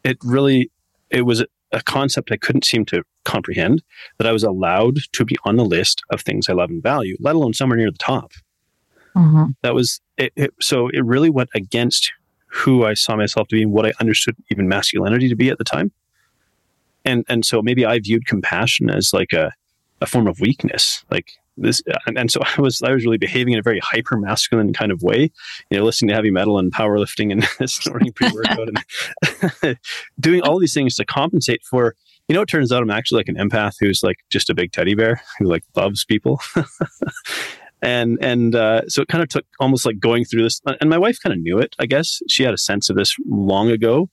It 0.04 0.18
really, 0.24 0.72
it 1.10 1.24
was 1.24 1.44
a 1.72 1.82
concept 1.84 2.32
I 2.32 2.38
couldn't 2.38 2.66
seem 2.66 2.86
to 2.86 3.04
comprehend 3.24 3.84
that 4.18 4.28
I 4.28 4.32
was 4.32 4.44
allowed 4.44 4.98
to 5.14 5.26
be 5.26 5.38
on 5.46 5.58
the 5.58 5.66
list 5.66 6.02
of 6.10 6.22
things 6.22 6.50
I 6.50 6.54
love 6.54 6.70
and 6.70 6.82
value, 6.82 7.16
let 7.20 7.36
alone 7.36 7.54
somewhere 7.54 7.78
near 7.78 7.92
the 7.92 7.98
top. 7.98 8.32
Mm-hmm. 9.16 9.52
That 9.62 9.74
was 9.74 10.02
it, 10.18 10.34
it, 10.36 10.54
So 10.62 10.88
it 10.90 11.06
really 11.06 11.30
went 11.30 11.50
against 11.54 12.12
who 12.48 12.86
I 12.86 12.94
saw 12.94 13.16
myself 13.16 13.48
to 13.50 13.56
be 13.56 13.64
and 13.64 13.72
what 13.72 13.86
I 13.86 13.94
understood 14.00 14.36
even 14.50 14.68
masculinity 14.68 15.30
to 15.30 15.36
be 15.36 15.50
at 15.50 15.58
the 15.58 15.64
time. 15.64 15.92
And 17.06 17.26
and 17.30 17.46
so 17.46 17.62
maybe 17.62 17.86
I 17.86 18.00
viewed 18.00 18.26
compassion 18.26 18.90
as 18.90 19.14
like 19.14 19.34
a 19.34 19.54
a 20.02 20.06
form 20.06 20.28
of 20.28 20.40
weakness. 20.40 21.04
Like 21.10 21.34
this, 21.58 21.82
and, 22.06 22.18
and, 22.18 22.32
so 22.32 22.42
I 22.58 22.62
was 22.62 22.82
I 22.82 22.92
was 22.92 23.06
really 23.06 23.18
behaving 23.18 23.54
in 23.54 23.60
a 23.60 23.64
very 23.64 23.80
hyper 23.80 24.18
masculine 24.18 24.74
kind 24.74 24.92
of 24.92 25.02
way, 25.02 25.32
you 25.70 25.78
know, 25.78 25.84
listening 25.84 26.10
to 26.10 26.16
heavy 26.16 26.32
metal 26.32 26.58
and 26.58 26.72
powerlifting 26.72 27.32
and 27.32 27.70
snorting 27.70 28.12
pre 28.14 28.30
workout 28.32 28.70
and 28.70 29.78
doing 30.20 30.42
all 30.42 30.60
these 30.60 30.74
things 30.74 30.96
to 30.96 31.06
compensate 31.06 31.62
for. 31.64 31.96
You 32.28 32.36
know, 32.36 32.44
it 32.44 32.48
turns 32.48 32.72
out 32.72 32.82
I'm 32.82 32.92
actually 32.92 33.20
like 33.20 33.30
an 33.30 33.36
empath 33.36 33.76
who's 33.80 34.04
like 34.04 34.18
just 34.30 34.50
a 34.50 34.54
big 34.54 34.72
teddy 34.72 34.96
bear 34.96 35.22
who 35.40 35.46
like 35.46 35.64
loves 35.76 36.06
people. 36.06 36.40
and 37.82 38.18
and 38.22 38.56
uh, 38.56 38.88
so 38.88 39.02
it 39.02 39.10
kind 39.10 39.22
of 39.22 39.28
took 39.28 39.46
almost 39.60 39.86
like 39.86 40.00
going 40.00 40.24
through 40.24 40.44
this 40.44 40.62
and 40.80 40.90
my 40.90 40.98
wife 40.98 41.18
kind 41.22 41.34
of 41.34 41.40
knew 41.40 41.58
it 41.58 41.76
i 41.80 41.86
guess 41.88 42.22
she 42.30 42.44
had 42.44 42.54
a 42.54 42.58
sense 42.58 42.92
of 42.92 42.96
this 42.96 43.16
long 43.26 43.72
ago 43.72 44.08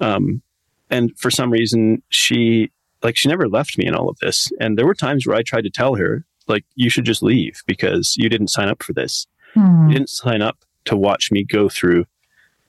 um, 0.00 0.40
and 0.88 1.10
for 1.18 1.28
some 1.28 1.50
reason 1.50 2.00
she 2.10 2.70
like 3.02 3.16
she 3.16 3.28
never 3.28 3.48
left 3.48 3.78
me 3.78 3.86
in 3.86 3.94
all 3.94 4.08
of 4.08 4.18
this. 4.20 4.48
And 4.60 4.78
there 4.78 4.86
were 4.86 4.94
times 4.94 5.26
where 5.26 5.36
I 5.36 5.42
tried 5.42 5.64
to 5.64 5.70
tell 5.70 5.96
her, 5.96 6.24
like, 6.48 6.64
you 6.74 6.90
should 6.90 7.04
just 7.04 7.22
leave 7.22 7.62
because 7.66 8.14
you 8.16 8.28
didn't 8.28 8.48
sign 8.48 8.68
up 8.68 8.82
for 8.82 8.92
this. 8.92 9.26
Mm. 9.54 9.88
You 9.88 9.94
didn't 9.94 10.10
sign 10.10 10.42
up 10.42 10.58
to 10.86 10.96
watch 10.96 11.30
me 11.30 11.44
go 11.44 11.68
through 11.68 12.06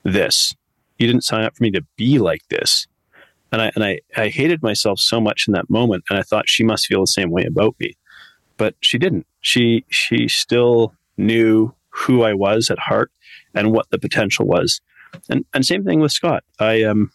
this. 0.04 0.56
You 0.98 1.08
didn't 1.08 1.24
sign 1.24 1.44
up 1.44 1.56
for 1.56 1.64
me 1.64 1.72
to 1.72 1.86
be 1.96 2.20
like 2.20 2.48
this. 2.50 2.88
And 3.52 3.62
I 3.62 3.72
and 3.76 3.84
I, 3.84 4.00
I 4.18 4.30
hated 4.30 4.64
myself 4.64 5.00
so 5.00 5.22
much 5.22 5.48
in 5.48 5.54
that 5.54 5.70
moment, 5.70 6.06
and 6.10 6.18
I 6.18 6.24
thought 6.24 6.50
she 6.50 6.64
must 6.64 6.88
feel 6.88 7.02
the 7.02 7.08
same 7.08 7.30
way 7.30 7.44
about 7.46 7.76
me. 7.80 7.96
But 8.58 8.76
she 8.82 8.98
didn't. 8.98 9.28
She 9.42 9.86
she 9.90 10.28
still 10.28 10.94
knew 11.18 11.74
who 11.90 12.24
I 12.24 12.34
was 12.34 12.72
at 12.72 12.80
heart 12.80 13.12
and 13.54 13.72
what 13.72 13.90
the 13.92 14.00
potential 14.00 14.48
was. 14.48 14.82
And 15.30 15.46
and 15.54 15.66
same 15.66 15.84
thing 15.84 16.00
with 16.00 16.12
Scott. 16.12 16.44
I 16.60 16.82
um 16.84 17.12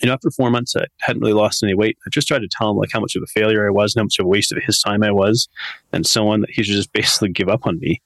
you 0.00 0.06
know, 0.06 0.12
after 0.12 0.30
four 0.30 0.50
months, 0.50 0.76
I 0.76 0.84
hadn't 1.00 1.22
really 1.22 1.34
lost 1.34 1.62
any 1.62 1.74
weight. 1.74 1.98
I 2.06 2.10
just 2.10 2.28
tried 2.28 2.40
to 2.40 2.48
tell 2.48 2.70
him 2.70 2.76
like 2.76 2.90
how 2.92 3.00
much 3.00 3.16
of 3.16 3.22
a 3.22 3.26
failure 3.26 3.66
I 3.66 3.70
was 3.70 3.94
and 3.94 4.00
how 4.00 4.04
much 4.04 4.18
of 4.18 4.26
a 4.26 4.28
waste 4.28 4.52
of 4.52 4.62
his 4.62 4.80
time 4.80 5.02
I 5.02 5.10
was, 5.10 5.48
and 5.92 6.06
so 6.06 6.28
on. 6.28 6.40
That 6.40 6.50
he 6.50 6.62
should 6.62 6.74
just 6.74 6.92
basically 6.94 7.30
give 7.30 7.48
up 7.48 7.66
on 7.66 7.78
me, 7.78 8.00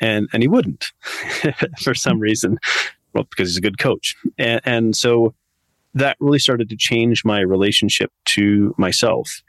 and 0.00 0.28
and 0.32 0.42
he 0.42 0.48
wouldn't 0.48 0.92
for 1.82 1.94
some 1.94 2.18
reason. 2.18 2.58
Well, 3.12 3.24
because 3.24 3.48
he's 3.48 3.56
a 3.56 3.60
good 3.60 3.78
coach, 3.78 4.14
and, 4.38 4.60
and 4.64 4.96
so 4.96 5.34
that 5.94 6.16
really 6.20 6.38
started 6.38 6.68
to 6.68 6.76
change 6.76 7.24
my 7.24 7.40
relationship 7.40 8.12
to 8.24 8.72
myself 8.78 9.42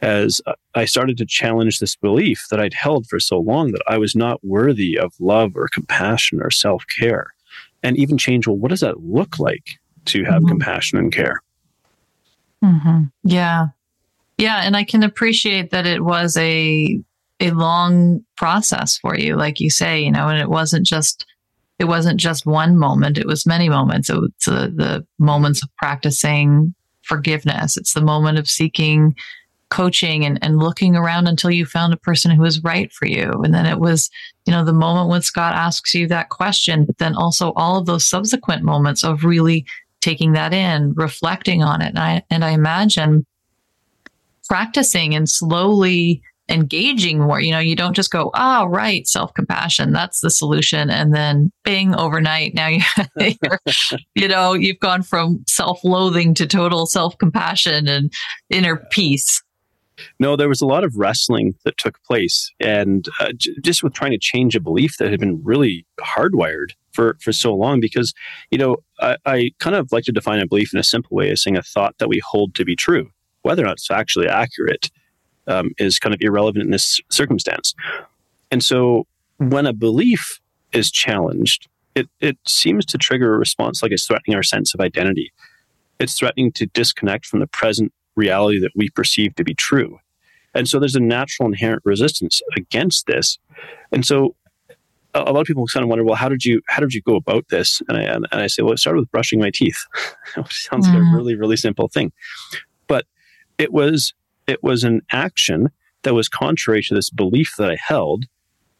as 0.00 0.40
I 0.74 0.84
started 0.84 1.16
to 1.18 1.26
challenge 1.26 1.78
this 1.78 1.96
belief 1.96 2.46
that 2.50 2.60
I'd 2.60 2.74
held 2.74 3.06
for 3.06 3.18
so 3.18 3.38
long 3.38 3.72
that 3.72 3.82
I 3.86 3.98
was 3.98 4.14
not 4.14 4.44
worthy 4.44 4.98
of 4.98 5.14
love 5.18 5.56
or 5.56 5.68
compassion 5.68 6.40
or 6.42 6.50
self 6.50 6.84
care. 6.98 7.28
And 7.82 7.96
even 7.98 8.18
change, 8.18 8.46
well, 8.46 8.56
what 8.56 8.68
does 8.68 8.80
that 8.80 9.02
look 9.02 9.38
like? 9.38 9.78
To 10.06 10.24
have 10.24 10.36
mm-hmm. 10.36 10.48
compassion 10.48 10.98
and 10.98 11.12
care. 11.12 11.40
Mm-hmm. 12.62 13.04
Yeah. 13.24 13.68
Yeah. 14.38 14.62
And 14.62 14.76
I 14.76 14.84
can 14.84 15.02
appreciate 15.02 15.70
that 15.70 15.86
it 15.86 16.04
was 16.04 16.36
a, 16.36 17.00
a 17.40 17.50
long 17.50 18.24
process 18.36 18.98
for 18.98 19.18
you, 19.18 19.36
like 19.36 19.60
you 19.60 19.70
say, 19.70 20.02
you 20.02 20.10
know, 20.10 20.28
and 20.28 20.40
it 20.40 20.48
wasn't 20.48 20.86
just, 20.86 21.26
it 21.78 21.84
wasn't 21.84 22.18
just 22.18 22.46
one 22.46 22.76
moment. 22.76 23.18
It 23.18 23.26
was 23.26 23.46
many 23.46 23.68
moments. 23.68 24.08
It 24.08 24.16
was 24.16 24.30
the, 24.46 24.72
the 24.74 25.06
moments 25.18 25.62
of 25.62 25.68
practicing 25.76 26.74
forgiveness. 27.02 27.76
It's 27.76 27.92
the 27.92 28.00
moment 28.00 28.38
of 28.38 28.48
seeking 28.48 29.14
coaching 29.70 30.24
and, 30.24 30.38
and 30.42 30.58
looking 30.58 30.94
around 30.94 31.26
until 31.26 31.50
you 31.50 31.66
found 31.66 31.92
a 31.92 31.98
person 31.98 32.30
who 32.30 32.42
was 32.42 32.62
right 32.62 32.92
for 32.92 33.06
you. 33.06 33.30
And 33.42 33.52
then 33.52 33.66
it 33.66 33.80
was, 33.80 34.08
you 34.46 34.52
know, 34.52 34.64
the 34.64 34.72
moment 34.72 35.08
when 35.08 35.22
Scott 35.22 35.54
asks 35.54 35.94
you 35.94 36.06
that 36.08 36.28
question, 36.28 36.84
but 36.84 36.98
then 36.98 37.16
also 37.16 37.52
all 37.54 37.76
of 37.78 37.86
those 37.86 38.06
subsequent 38.06 38.62
moments 38.62 39.02
of 39.02 39.24
really 39.24 39.66
taking 40.04 40.32
that 40.32 40.52
in, 40.52 40.92
reflecting 40.94 41.62
on 41.62 41.80
it. 41.80 41.88
And 41.88 41.98
I, 41.98 42.22
and 42.30 42.44
I 42.44 42.50
imagine 42.50 43.24
practicing 44.46 45.14
and 45.14 45.28
slowly 45.28 46.22
engaging 46.50 47.20
more. 47.20 47.40
You 47.40 47.52
know, 47.52 47.58
you 47.58 47.74
don't 47.74 47.94
just 47.94 48.10
go, 48.10 48.30
oh, 48.34 48.66
right, 48.66 49.06
self 49.06 49.32
compassion, 49.32 49.92
that's 49.92 50.20
the 50.20 50.30
solution. 50.30 50.90
And 50.90 51.14
then 51.14 51.50
bing, 51.64 51.94
overnight, 51.94 52.54
now 52.54 52.68
you, 52.68 52.82
you 54.14 54.28
know, 54.28 54.52
you've 54.52 54.80
gone 54.80 55.02
from 55.02 55.42
self 55.48 55.82
loathing 55.84 56.34
to 56.34 56.46
total 56.46 56.86
self 56.86 57.16
compassion 57.18 57.88
and 57.88 58.12
inner 58.50 58.76
peace. 58.90 59.42
No, 60.18 60.36
there 60.36 60.48
was 60.48 60.60
a 60.60 60.66
lot 60.66 60.84
of 60.84 60.96
wrestling 60.96 61.54
that 61.64 61.78
took 61.78 62.02
place, 62.04 62.50
and 62.60 63.06
uh, 63.20 63.32
j- 63.36 63.54
just 63.62 63.82
with 63.82 63.92
trying 63.92 64.10
to 64.10 64.18
change 64.18 64.54
a 64.54 64.60
belief 64.60 64.96
that 64.98 65.10
had 65.10 65.20
been 65.20 65.42
really 65.42 65.86
hardwired 66.00 66.70
for 66.92 67.16
for 67.20 67.32
so 67.32 67.54
long. 67.54 67.80
Because 67.80 68.12
you 68.50 68.58
know, 68.58 68.76
I, 69.00 69.16
I 69.26 69.50
kind 69.58 69.76
of 69.76 69.92
like 69.92 70.04
to 70.04 70.12
define 70.12 70.40
a 70.40 70.46
belief 70.46 70.72
in 70.72 70.80
a 70.80 70.84
simple 70.84 71.16
way 71.16 71.30
as 71.30 71.42
saying 71.42 71.56
a 71.56 71.62
thought 71.62 71.96
that 71.98 72.08
we 72.08 72.20
hold 72.24 72.54
to 72.56 72.64
be 72.64 72.76
true, 72.76 73.10
whether 73.42 73.62
or 73.62 73.66
not 73.66 73.74
it's 73.74 73.90
actually 73.90 74.28
accurate, 74.28 74.90
um, 75.46 75.70
is 75.78 75.98
kind 75.98 76.14
of 76.14 76.20
irrelevant 76.20 76.64
in 76.64 76.70
this 76.70 77.00
circumstance. 77.10 77.74
And 78.50 78.62
so, 78.62 79.06
when 79.38 79.66
a 79.66 79.72
belief 79.72 80.40
is 80.72 80.90
challenged, 80.90 81.68
it 81.94 82.08
it 82.20 82.38
seems 82.46 82.84
to 82.86 82.98
trigger 82.98 83.34
a 83.34 83.38
response 83.38 83.82
like 83.82 83.92
it's 83.92 84.06
threatening 84.06 84.36
our 84.36 84.42
sense 84.42 84.74
of 84.74 84.80
identity. 84.80 85.32
It's 86.00 86.18
threatening 86.18 86.52
to 86.52 86.66
disconnect 86.66 87.24
from 87.26 87.40
the 87.40 87.46
present 87.46 87.92
reality 88.16 88.60
that 88.60 88.72
we 88.74 88.90
perceive 88.90 89.34
to 89.36 89.44
be 89.44 89.54
true. 89.54 89.98
And 90.54 90.68
so 90.68 90.78
there's 90.78 90.94
a 90.94 91.00
natural 91.00 91.48
inherent 91.48 91.82
resistance 91.84 92.40
against 92.56 93.06
this. 93.06 93.38
And 93.90 94.06
so 94.06 94.36
a, 95.14 95.32
lot 95.32 95.40
of 95.40 95.46
people 95.46 95.66
kind 95.66 95.82
of 95.82 95.88
wonder, 95.88 96.04
well, 96.04 96.14
how 96.14 96.28
did 96.28 96.44
you 96.44 96.60
how 96.68 96.80
did 96.80 96.92
you 96.92 97.02
go 97.02 97.16
about 97.16 97.48
this? 97.48 97.82
And 97.88 97.98
I 97.98 98.02
and 98.02 98.26
I 98.32 98.46
say, 98.46 98.62
well, 98.62 98.72
it 98.72 98.78
started 98.78 99.00
with 99.00 99.10
brushing 99.10 99.40
my 99.40 99.50
teeth, 99.52 99.78
which 100.36 100.68
sounds 100.68 100.86
like 100.86 100.96
a 100.96 101.00
mm-hmm. 101.00 101.14
really 101.14 101.34
really 101.34 101.56
simple 101.56 101.88
thing, 101.88 102.12
but 102.86 103.06
it 103.58 103.72
was 103.72 104.14
it 104.46 104.62
was 104.62 104.84
an 104.84 105.02
action 105.10 105.70
that 106.02 106.14
was 106.14 106.28
contrary 106.28 106.82
to 106.82 106.94
this 106.94 107.10
belief 107.10 107.54
that 107.58 107.70
I 107.70 107.76
held 107.80 108.26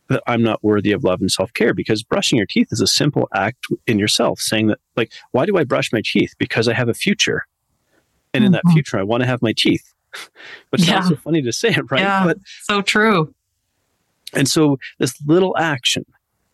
that 0.09 0.23
I'm 0.27 0.43
not 0.43 0.63
worthy 0.63 0.93
of 0.93 1.05
love 1.05 1.21
and 1.21 1.31
self 1.31 1.53
care 1.55 1.75
because 1.75 2.03
brushing 2.03 2.37
your 2.37 2.47
teeth 2.47 2.69
is 2.71 2.81
a 2.81 2.87
simple 2.87 3.29
act 3.35 3.67
in 3.87 3.99
yourself, 3.99 4.41
saying 4.41 4.69
that 4.69 4.79
like, 4.97 5.13
why 5.33 5.47
do 5.47 5.57
I 5.57 5.65
brush 5.65 5.93
my 5.93 6.03
teeth? 6.05 6.35
Because 6.39 6.69
I 6.69 6.75
have 6.75 6.89
a 6.89 6.95
future. 6.95 7.47
And 8.35 8.43
mm-hmm. 8.43 8.47
in 8.47 8.53
that 8.53 8.65
mm-hmm. 8.65 8.75
future, 8.75 8.99
I 8.99 9.03
want 9.03 9.23
to 9.23 9.27
have 9.27 9.41
my 9.41 9.55
teeth. 9.57 9.93
Which 10.71 10.83
yeah. 10.83 11.01
sounds 11.01 11.09
so 11.09 11.17
funny 11.17 11.43
to 11.43 11.53
say 11.53 11.71
it, 11.71 11.85
right? 11.91 12.01
Yeah, 12.01 12.25
but 12.25 12.39
so 12.63 12.83
true. 12.83 13.35
And 14.33 14.49
so 14.49 14.79
this 14.99 15.15
little 15.27 15.57
action 15.57 16.05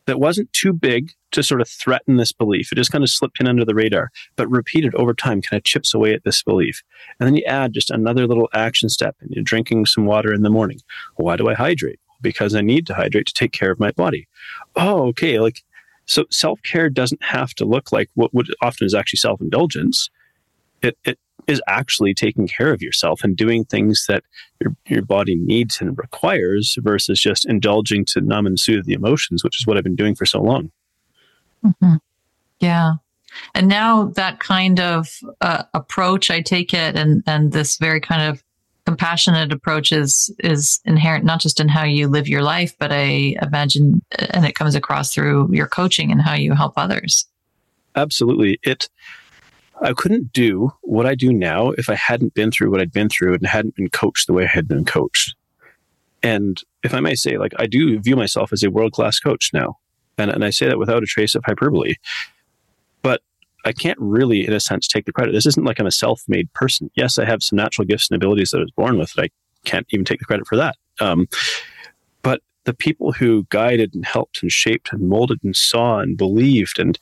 that 0.06 0.18
wasn't 0.18 0.52
too 0.52 0.72
big 0.72 1.12
to 1.30 1.42
sort 1.42 1.60
of 1.60 1.68
threaten 1.68 2.16
this 2.16 2.32
belief. 2.32 2.72
It 2.72 2.74
just 2.74 2.90
kind 2.90 3.04
of 3.04 3.10
slipped 3.10 3.40
in 3.40 3.46
under 3.46 3.64
the 3.64 3.74
radar, 3.74 4.10
but 4.36 4.50
repeated 4.50 4.94
over 4.96 5.14
time 5.14 5.40
kind 5.40 5.58
of 5.58 5.64
chips 5.64 5.94
away 5.94 6.12
at 6.12 6.24
this 6.24 6.42
belief. 6.42 6.82
And 7.18 7.26
then 7.26 7.36
you 7.36 7.44
add 7.44 7.72
just 7.72 7.90
another 7.90 8.26
little 8.26 8.48
action 8.52 8.88
step 8.88 9.14
and 9.20 9.30
you're 9.30 9.44
drinking 9.44 9.86
some 9.86 10.06
water 10.06 10.32
in 10.34 10.42
the 10.42 10.50
morning. 10.50 10.80
why 11.16 11.36
do 11.36 11.48
I 11.48 11.54
hydrate? 11.54 12.00
Because 12.20 12.54
I 12.54 12.60
need 12.60 12.86
to 12.88 12.94
hydrate 12.94 13.26
to 13.26 13.34
take 13.34 13.52
care 13.52 13.70
of 13.70 13.78
my 13.78 13.92
body. 13.92 14.26
Oh, 14.74 15.06
okay. 15.08 15.38
Like, 15.38 15.62
so 16.06 16.24
self 16.30 16.60
care 16.62 16.90
doesn't 16.90 17.22
have 17.22 17.54
to 17.54 17.64
look 17.64 17.92
like 17.92 18.10
what 18.14 18.34
would 18.34 18.48
often 18.62 18.86
is 18.86 18.94
actually 18.94 19.18
self 19.18 19.40
indulgence. 19.40 20.10
It, 20.82 20.98
it 21.04 21.18
is 21.50 21.60
actually 21.66 22.14
taking 22.14 22.46
care 22.46 22.72
of 22.72 22.80
yourself 22.80 23.24
and 23.24 23.36
doing 23.36 23.64
things 23.64 24.06
that 24.08 24.22
your, 24.60 24.74
your 24.86 25.02
body 25.02 25.36
needs 25.36 25.80
and 25.80 25.98
requires 25.98 26.76
versus 26.80 27.20
just 27.20 27.44
indulging 27.44 28.04
to 28.06 28.20
numb 28.20 28.46
and 28.46 28.58
soothe 28.58 28.86
the 28.86 28.92
emotions, 28.92 29.42
which 29.42 29.60
is 29.60 29.66
what 29.66 29.76
I've 29.76 29.84
been 29.84 29.96
doing 29.96 30.14
for 30.14 30.26
so 30.26 30.40
long. 30.40 30.70
Mm-hmm. 31.64 31.96
Yeah. 32.60 32.94
And 33.54 33.68
now 33.68 34.04
that 34.16 34.40
kind 34.40 34.80
of 34.80 35.08
uh, 35.40 35.64
approach, 35.74 36.30
I 36.30 36.40
take 36.40 36.74
it, 36.74 36.96
and 36.96 37.22
and 37.26 37.52
this 37.52 37.76
very 37.78 38.00
kind 38.00 38.22
of 38.30 38.42
compassionate 38.86 39.52
approach 39.52 39.92
is 39.92 40.34
is 40.40 40.80
inherent 40.84 41.24
not 41.24 41.40
just 41.40 41.60
in 41.60 41.68
how 41.68 41.84
you 41.84 42.08
live 42.08 42.26
your 42.26 42.42
life, 42.42 42.76
but 42.78 42.90
I 42.92 43.36
imagine 43.40 44.02
and 44.18 44.44
it 44.44 44.54
comes 44.54 44.74
across 44.74 45.14
through 45.14 45.48
your 45.52 45.68
coaching 45.68 46.10
and 46.10 46.20
how 46.20 46.34
you 46.34 46.54
help 46.54 46.74
others. 46.76 47.26
Absolutely. 47.94 48.58
It 48.62 48.88
I 49.82 49.92
couldn't 49.94 50.32
do 50.32 50.72
what 50.82 51.06
I 51.06 51.14
do 51.14 51.32
now 51.32 51.70
if 51.70 51.88
I 51.88 51.94
hadn't 51.94 52.34
been 52.34 52.50
through 52.50 52.70
what 52.70 52.80
I'd 52.80 52.92
been 52.92 53.08
through 53.08 53.34
and 53.34 53.46
hadn't 53.46 53.76
been 53.76 53.88
coached 53.88 54.26
the 54.26 54.32
way 54.32 54.44
I 54.44 54.48
had 54.48 54.68
been 54.68 54.84
coached. 54.84 55.34
And 56.22 56.62
if 56.82 56.92
I 56.92 57.00
may 57.00 57.14
say, 57.14 57.38
like 57.38 57.52
I 57.58 57.66
do 57.66 57.98
view 57.98 58.16
myself 58.16 58.52
as 58.52 58.62
a 58.62 58.70
world 58.70 58.92
class 58.92 59.18
coach 59.18 59.50
now. 59.52 59.78
And, 60.18 60.30
and 60.30 60.44
I 60.44 60.50
say 60.50 60.66
that 60.66 60.78
without 60.78 61.02
a 61.02 61.06
trace 61.06 61.34
of 61.34 61.44
hyperbole. 61.46 61.94
But 63.02 63.22
I 63.64 63.72
can't 63.72 63.98
really, 63.98 64.46
in 64.46 64.52
a 64.52 64.60
sense, 64.60 64.86
take 64.86 65.06
the 65.06 65.12
credit. 65.12 65.32
This 65.32 65.46
isn't 65.46 65.64
like 65.64 65.80
I'm 65.80 65.86
a 65.86 65.90
self 65.90 66.22
made 66.28 66.52
person. 66.52 66.90
Yes, 66.94 67.18
I 67.18 67.24
have 67.24 67.42
some 67.42 67.56
natural 67.56 67.86
gifts 67.86 68.10
and 68.10 68.16
abilities 68.16 68.50
that 68.50 68.58
I 68.58 68.62
was 68.62 68.70
born 68.72 68.98
with. 68.98 69.14
I 69.18 69.30
can't 69.64 69.86
even 69.90 70.04
take 70.04 70.18
the 70.18 70.26
credit 70.26 70.46
for 70.46 70.56
that. 70.56 70.76
Um, 71.00 71.26
but 72.22 72.42
the 72.64 72.74
people 72.74 73.12
who 73.12 73.46
guided 73.48 73.94
and 73.94 74.04
helped 74.04 74.42
and 74.42 74.52
shaped 74.52 74.92
and 74.92 75.08
molded 75.08 75.42
and 75.42 75.56
saw 75.56 76.00
and 76.00 76.16
believed 76.16 76.78
and 76.78 76.98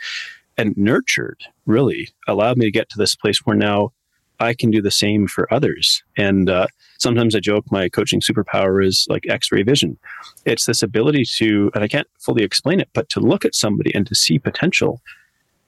and 0.58 0.76
nurtured 0.76 1.44
really 1.64 2.10
allowed 2.26 2.58
me 2.58 2.66
to 2.66 2.70
get 2.70 2.90
to 2.90 2.98
this 2.98 3.14
place 3.14 3.38
where 3.46 3.56
now 3.56 3.92
I 4.40 4.54
can 4.54 4.70
do 4.70 4.82
the 4.82 4.90
same 4.90 5.26
for 5.26 5.52
others. 5.52 6.02
And 6.16 6.50
uh, 6.50 6.66
sometimes 6.98 7.34
I 7.34 7.40
joke 7.40 7.64
my 7.70 7.88
coaching 7.88 8.20
superpower 8.20 8.84
is 8.84 9.06
like 9.08 9.24
x 9.28 9.50
ray 9.50 9.62
vision. 9.62 9.98
It's 10.44 10.66
this 10.66 10.82
ability 10.82 11.24
to, 11.36 11.70
and 11.74 11.82
I 11.82 11.88
can't 11.88 12.08
fully 12.18 12.42
explain 12.42 12.80
it, 12.80 12.88
but 12.92 13.08
to 13.10 13.20
look 13.20 13.44
at 13.44 13.54
somebody 13.54 13.94
and 13.94 14.06
to 14.06 14.14
see 14.14 14.38
potential. 14.38 15.00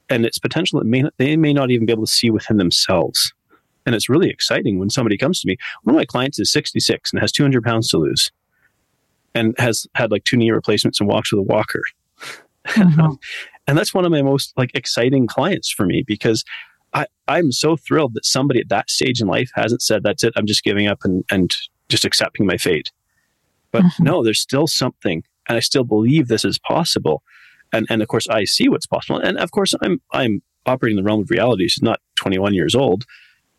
And 0.09 0.25
it's 0.25 0.39
potential 0.39 0.79
that 0.79 0.85
may, 0.85 1.03
they 1.17 1.37
may 1.37 1.53
not 1.53 1.71
even 1.71 1.85
be 1.85 1.93
able 1.93 2.05
to 2.05 2.11
see 2.11 2.29
within 2.29 2.57
themselves. 2.57 3.33
And 3.85 3.95
it's 3.95 4.09
really 4.09 4.29
exciting 4.29 4.77
when 4.77 4.89
somebody 4.89 5.17
comes 5.17 5.41
to 5.41 5.47
me. 5.47 5.57
One 5.83 5.95
of 5.95 5.99
my 5.99 6.05
clients 6.05 6.39
is 6.39 6.51
66 6.51 7.11
and 7.11 7.21
has 7.21 7.31
200 7.31 7.63
pounds 7.63 7.89
to 7.89 7.97
lose 7.97 8.31
and 9.33 9.55
has 9.57 9.87
had 9.95 10.11
like 10.11 10.23
two 10.23 10.37
knee 10.37 10.51
replacements 10.51 10.99
and 10.99 11.09
walks 11.09 11.31
with 11.31 11.39
a 11.39 11.43
walker. 11.43 11.81
Mm-hmm. 12.67 13.13
and 13.67 13.77
that's 13.77 13.93
one 13.93 14.05
of 14.05 14.11
my 14.11 14.21
most 14.21 14.53
like 14.57 14.71
exciting 14.73 15.27
clients 15.27 15.71
for 15.71 15.85
me 15.85 16.03
because 16.05 16.43
I, 16.93 17.05
I'm 17.27 17.51
so 17.51 17.77
thrilled 17.77 18.13
that 18.15 18.25
somebody 18.25 18.59
at 18.59 18.69
that 18.69 18.89
stage 18.89 19.21
in 19.21 19.27
life 19.27 19.51
hasn't 19.55 19.81
said, 19.81 20.03
that's 20.03 20.23
it, 20.23 20.33
I'm 20.35 20.45
just 20.45 20.63
giving 20.63 20.87
up 20.87 20.99
and, 21.03 21.23
and 21.31 21.53
just 21.89 22.05
accepting 22.05 22.45
my 22.45 22.57
fate. 22.57 22.91
But 23.71 23.83
mm-hmm. 23.83 24.03
no, 24.03 24.23
there's 24.23 24.41
still 24.41 24.67
something. 24.67 25.23
And 25.47 25.57
I 25.57 25.61
still 25.61 25.83
believe 25.83 26.27
this 26.27 26.45
is 26.45 26.59
possible. 26.59 27.23
And, 27.73 27.87
and 27.89 28.01
of 28.01 28.07
course, 28.07 28.27
I 28.27 28.43
see 28.43 28.69
what's 28.69 28.85
possible. 28.85 29.19
And 29.19 29.37
of 29.37 29.51
course, 29.51 29.73
I'm, 29.81 30.01
I'm 30.11 30.41
operating 30.65 30.97
in 30.97 31.03
the 31.03 31.07
realm 31.07 31.21
of 31.21 31.31
reality. 31.31 31.67
She's 31.67 31.81
not 31.81 32.01
21 32.15 32.53
years 32.53 32.75
old. 32.75 33.05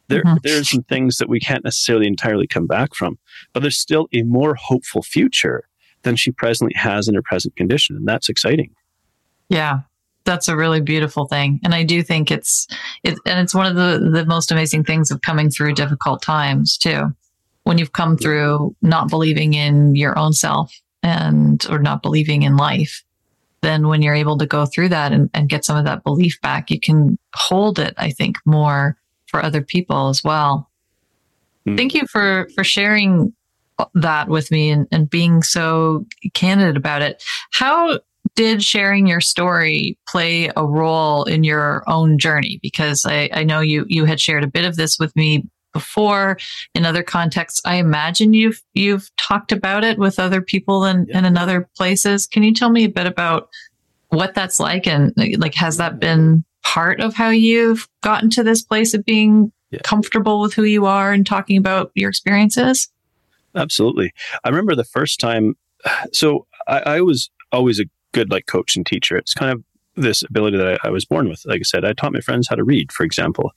There, 0.09 0.23
mm-hmm. 0.23 0.37
there 0.43 0.61
are 0.61 0.65
some 0.65 0.83
things 0.83 1.17
that 1.19 1.29
we 1.29 1.41
can't 1.41 1.65
necessarily 1.65 2.07
entirely 2.07 2.47
come 2.47 2.67
back 2.67 2.95
from, 2.95 3.19
but 3.53 3.61
there's 3.61 3.79
still 3.79 4.09
a 4.13 4.23
more 4.23 4.55
hopeful 4.55 5.03
future 5.03 5.65
than 6.03 6.17
she 6.17 6.33
presently 6.33 6.75
has 6.77 7.09
in 7.09 7.15
her 7.15 7.23
present 7.23 7.57
condition. 7.57 7.97
And 7.97 8.07
that's 8.07 8.29
exciting. 8.29 8.75
Yeah, 9.53 9.81
that's 10.25 10.49
a 10.49 10.57
really 10.57 10.81
beautiful 10.81 11.27
thing. 11.27 11.61
And 11.63 11.75
i 11.75 11.85
do 11.85 12.03
think 12.03 12.31
it's 12.31 12.67
it, 13.05 13.19
and 13.27 13.39
it's 13.39 13.55
one 13.55 13.67
of 13.67 13.77
the 13.77 14.11
the 14.11 14.25
most 14.25 14.51
amazing 14.51 14.85
things 14.85 15.11
of 15.11 15.21
coming 15.21 15.51
through 15.51 15.75
difficult 15.75 16.23
times 16.23 16.79
too. 16.79 17.15
When 17.65 17.79
you've 17.79 17.93
come 17.93 18.17
through 18.17 18.75
not 18.81 19.11
believing 19.11 19.53
in 19.55 19.95
your 19.95 20.19
own 20.19 20.33
self 20.33 20.73
and 21.03 21.65
or 21.69 21.79
not 21.79 22.03
believing 22.03 22.43
in 22.43 22.57
life 22.57 23.05
then 23.61 23.87
when 23.87 24.03
you're 24.03 24.15
able 24.15 24.37
to 24.39 24.47
go 24.47 24.67
through 24.67 24.89
that 24.89 25.13
and, 25.13 25.31
and 25.35 25.49
get 25.49 25.65
some 25.65 25.77
of 25.77 25.85
that 25.85 26.03
belief 26.03 26.41
back 26.41 26.71
you 26.71 26.81
can 26.81 27.19
hold 27.35 27.79
it 27.79 27.95
i 27.97 28.11
think 28.11 28.37
more 28.45 28.97
for 29.27 29.43
other 29.43 29.63
people 29.63 30.09
as 30.09 30.23
well. 30.23 30.69
Mm. 31.67 31.77
thank 31.77 31.95
you 31.95 32.07
for 32.07 32.49
for 32.55 32.65
sharing 32.65 33.33
that 33.95 34.29
with 34.29 34.51
me 34.51 34.71
and, 34.71 34.87
and 34.93 35.09
being 35.09 35.43
so 35.43 36.07
candid 36.35 36.77
about 36.77 37.03
it. 37.03 37.23
How 37.53 37.99
did 38.35 38.63
sharing 38.63 39.07
your 39.07 39.21
story 39.21 39.99
play 40.09 40.51
a 40.57 40.65
role 40.65 41.25
in 41.25 41.45
your 41.45 41.85
own 41.87 42.19
journey? 42.19 42.59
Because 42.63 43.05
I, 43.05 43.29
I 43.33 43.45
know 43.45 43.61
you 43.61 43.85
you 43.89 44.05
had 44.05 44.21
shared 44.21 44.45
a 44.45 44.49
bit 44.49 44.65
of 44.65 44.77
this 44.77 44.99
with 44.99 45.15
me 45.17 45.45
before 45.73 46.39
in 46.75 46.85
other 46.85 47.03
contexts. 47.03 47.61
I 47.65 47.77
imagine 47.77 48.35
you've 48.35 48.63
you've 48.75 49.11
talked 49.17 49.53
about 49.53 49.85
it 49.85 49.99
with 49.99 50.19
other 50.19 50.41
people 50.41 50.85
and 50.85 51.09
yeah. 51.09 51.27
in 51.27 51.37
other 51.37 51.69
places. 51.77 52.27
Can 52.27 52.43
you 52.43 52.55
tell 52.55 52.71
me 52.71 52.85
a 52.85 52.89
bit 52.89 53.07
about 53.07 53.49
what 54.09 54.35
that's 54.35 54.61
like 54.61 54.87
and 54.87 55.13
like 55.39 55.55
has 55.55 55.79
that 55.79 55.99
been 55.99 56.45
part 56.63 57.01
of 57.01 57.15
how 57.15 57.31
you've 57.31 57.89
gotten 58.03 58.31
to 58.31 58.43
this 58.43 58.63
place 58.63 58.95
of 58.95 59.05
being 59.05 59.53
yeah. 59.71 59.81
comfortable 59.83 60.41
with 60.41 60.55
who 60.55 60.65
you 60.65 60.87
are 60.87 61.13
and 61.13 61.27
talking 61.27 61.57
about 61.57 61.91
your 61.95 62.11
experiences? 62.11 62.89
Absolutely. 63.55 64.13
I 64.45 64.49
remember 64.49 64.75
the 64.75 64.85
first 64.85 65.21
time. 65.21 65.57
So 66.13 66.47
I, 66.69 66.79
I 66.79 67.01
was 67.01 67.31
always 67.51 67.81
a 67.81 67.85
good 68.13 68.31
like 68.31 68.47
coach 68.47 68.77
and 68.77 68.87
teacher. 68.87 69.17
It's 69.17 69.35
kind 69.35 69.53
of 69.53 69.63
this 69.97 70.23
ability 70.23 70.57
that 70.57 70.81
I, 70.83 70.89
I, 70.89 70.91
was 70.91 71.05
born 71.05 71.29
with. 71.29 71.45
Like 71.45 71.61
I 71.61 71.65
said, 71.65 71.85
I 71.85 71.93
taught 71.93 72.15
my 72.15 72.21
friends 72.21 72.49
how 72.49 72.57
to 72.57 72.65
read, 72.65 72.91
for 72.93 73.05
example. 73.05 73.53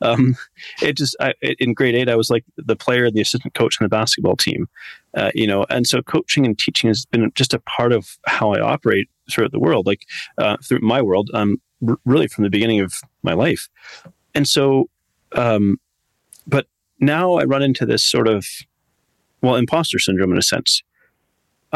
Um, 0.00 0.36
it 0.82 0.96
just 0.96 1.16
I, 1.20 1.34
in 1.42 1.74
grade 1.74 1.94
eight, 1.94 2.08
I 2.08 2.16
was 2.16 2.30
like 2.30 2.44
the 2.56 2.76
player 2.76 3.10
the 3.10 3.20
assistant 3.20 3.54
coach 3.54 3.80
on 3.80 3.84
the 3.84 3.88
basketball 3.88 4.36
team, 4.36 4.68
uh, 5.14 5.30
you 5.34 5.46
know. 5.46 5.64
And 5.70 5.86
so 5.86 6.02
coaching 6.02 6.44
and 6.44 6.58
teaching 6.58 6.88
has 6.88 7.06
been 7.06 7.30
just 7.34 7.54
a 7.54 7.60
part 7.60 7.92
of 7.92 8.18
how 8.26 8.52
I 8.52 8.60
operate 8.60 9.08
throughout 9.30 9.52
the 9.52 9.60
world, 9.60 9.86
like 9.86 10.06
uh, 10.38 10.56
through 10.64 10.80
my 10.80 11.00
world, 11.02 11.30
um, 11.34 11.60
r- 11.86 11.98
really 12.04 12.26
from 12.26 12.44
the 12.44 12.50
beginning 12.50 12.80
of 12.80 12.94
my 13.22 13.34
life. 13.34 13.68
And 14.34 14.48
so, 14.48 14.88
um, 15.32 15.78
but 16.46 16.66
now 17.00 17.34
I 17.34 17.44
run 17.44 17.62
into 17.62 17.86
this 17.86 18.04
sort 18.04 18.28
of 18.28 18.46
well, 19.42 19.56
imposter 19.56 19.98
syndrome 19.98 20.32
in 20.32 20.38
a 20.38 20.42
sense 20.42 20.82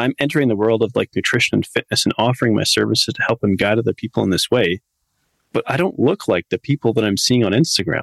I'm 0.00 0.14
entering 0.18 0.48
the 0.48 0.56
world 0.56 0.82
of 0.82 0.94
like 0.94 1.10
nutrition 1.14 1.56
and 1.56 1.66
fitness 1.66 2.04
and 2.04 2.14
offering 2.18 2.54
my 2.54 2.64
services 2.64 3.14
to 3.14 3.22
help 3.22 3.42
and 3.42 3.58
guide 3.58 3.78
other 3.78 3.92
people 3.92 4.22
in 4.22 4.30
this 4.30 4.50
way. 4.50 4.80
But 5.52 5.64
I 5.66 5.76
don't 5.76 5.98
look 5.98 6.28
like 6.28 6.48
the 6.48 6.58
people 6.58 6.92
that 6.94 7.04
I'm 7.04 7.16
seeing 7.16 7.44
on 7.44 7.52
Instagram. 7.52 8.02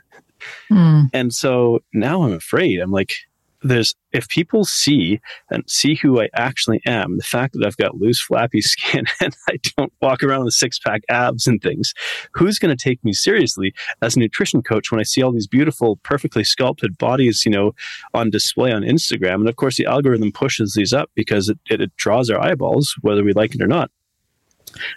mm. 0.70 1.08
And 1.12 1.32
so 1.32 1.80
now 1.92 2.22
I'm 2.22 2.32
afraid. 2.32 2.80
I'm 2.80 2.90
like, 2.90 3.14
there's 3.62 3.94
if 4.12 4.28
people 4.28 4.64
see 4.64 5.20
and 5.50 5.64
see 5.68 5.94
who 5.94 6.20
I 6.20 6.28
actually 6.34 6.80
am, 6.86 7.16
the 7.16 7.22
fact 7.22 7.54
that 7.54 7.66
I've 7.66 7.76
got 7.76 7.96
loose, 7.96 8.20
flappy 8.20 8.60
skin 8.60 9.06
and 9.20 9.36
I 9.48 9.58
don't 9.76 9.92
walk 10.00 10.22
around 10.22 10.44
with 10.44 10.54
six 10.54 10.78
pack 10.78 11.02
abs 11.08 11.46
and 11.46 11.62
things, 11.62 11.94
who's 12.32 12.58
going 12.58 12.76
to 12.76 12.82
take 12.82 13.02
me 13.04 13.12
seriously 13.12 13.74
as 14.00 14.16
a 14.16 14.18
nutrition 14.18 14.62
coach 14.62 14.90
when 14.90 15.00
I 15.00 15.04
see 15.04 15.22
all 15.22 15.32
these 15.32 15.46
beautiful, 15.46 15.96
perfectly 16.02 16.44
sculpted 16.44 16.98
bodies, 16.98 17.44
you 17.44 17.52
know, 17.52 17.74
on 18.14 18.30
display 18.30 18.72
on 18.72 18.82
Instagram? 18.82 19.36
And 19.36 19.48
of 19.48 19.56
course, 19.56 19.76
the 19.76 19.86
algorithm 19.86 20.32
pushes 20.32 20.74
these 20.74 20.92
up 20.92 21.10
because 21.14 21.48
it, 21.48 21.58
it, 21.70 21.80
it 21.80 21.96
draws 21.96 22.30
our 22.30 22.40
eyeballs, 22.40 22.94
whether 23.02 23.24
we 23.24 23.32
like 23.32 23.54
it 23.54 23.62
or 23.62 23.66
not. 23.66 23.90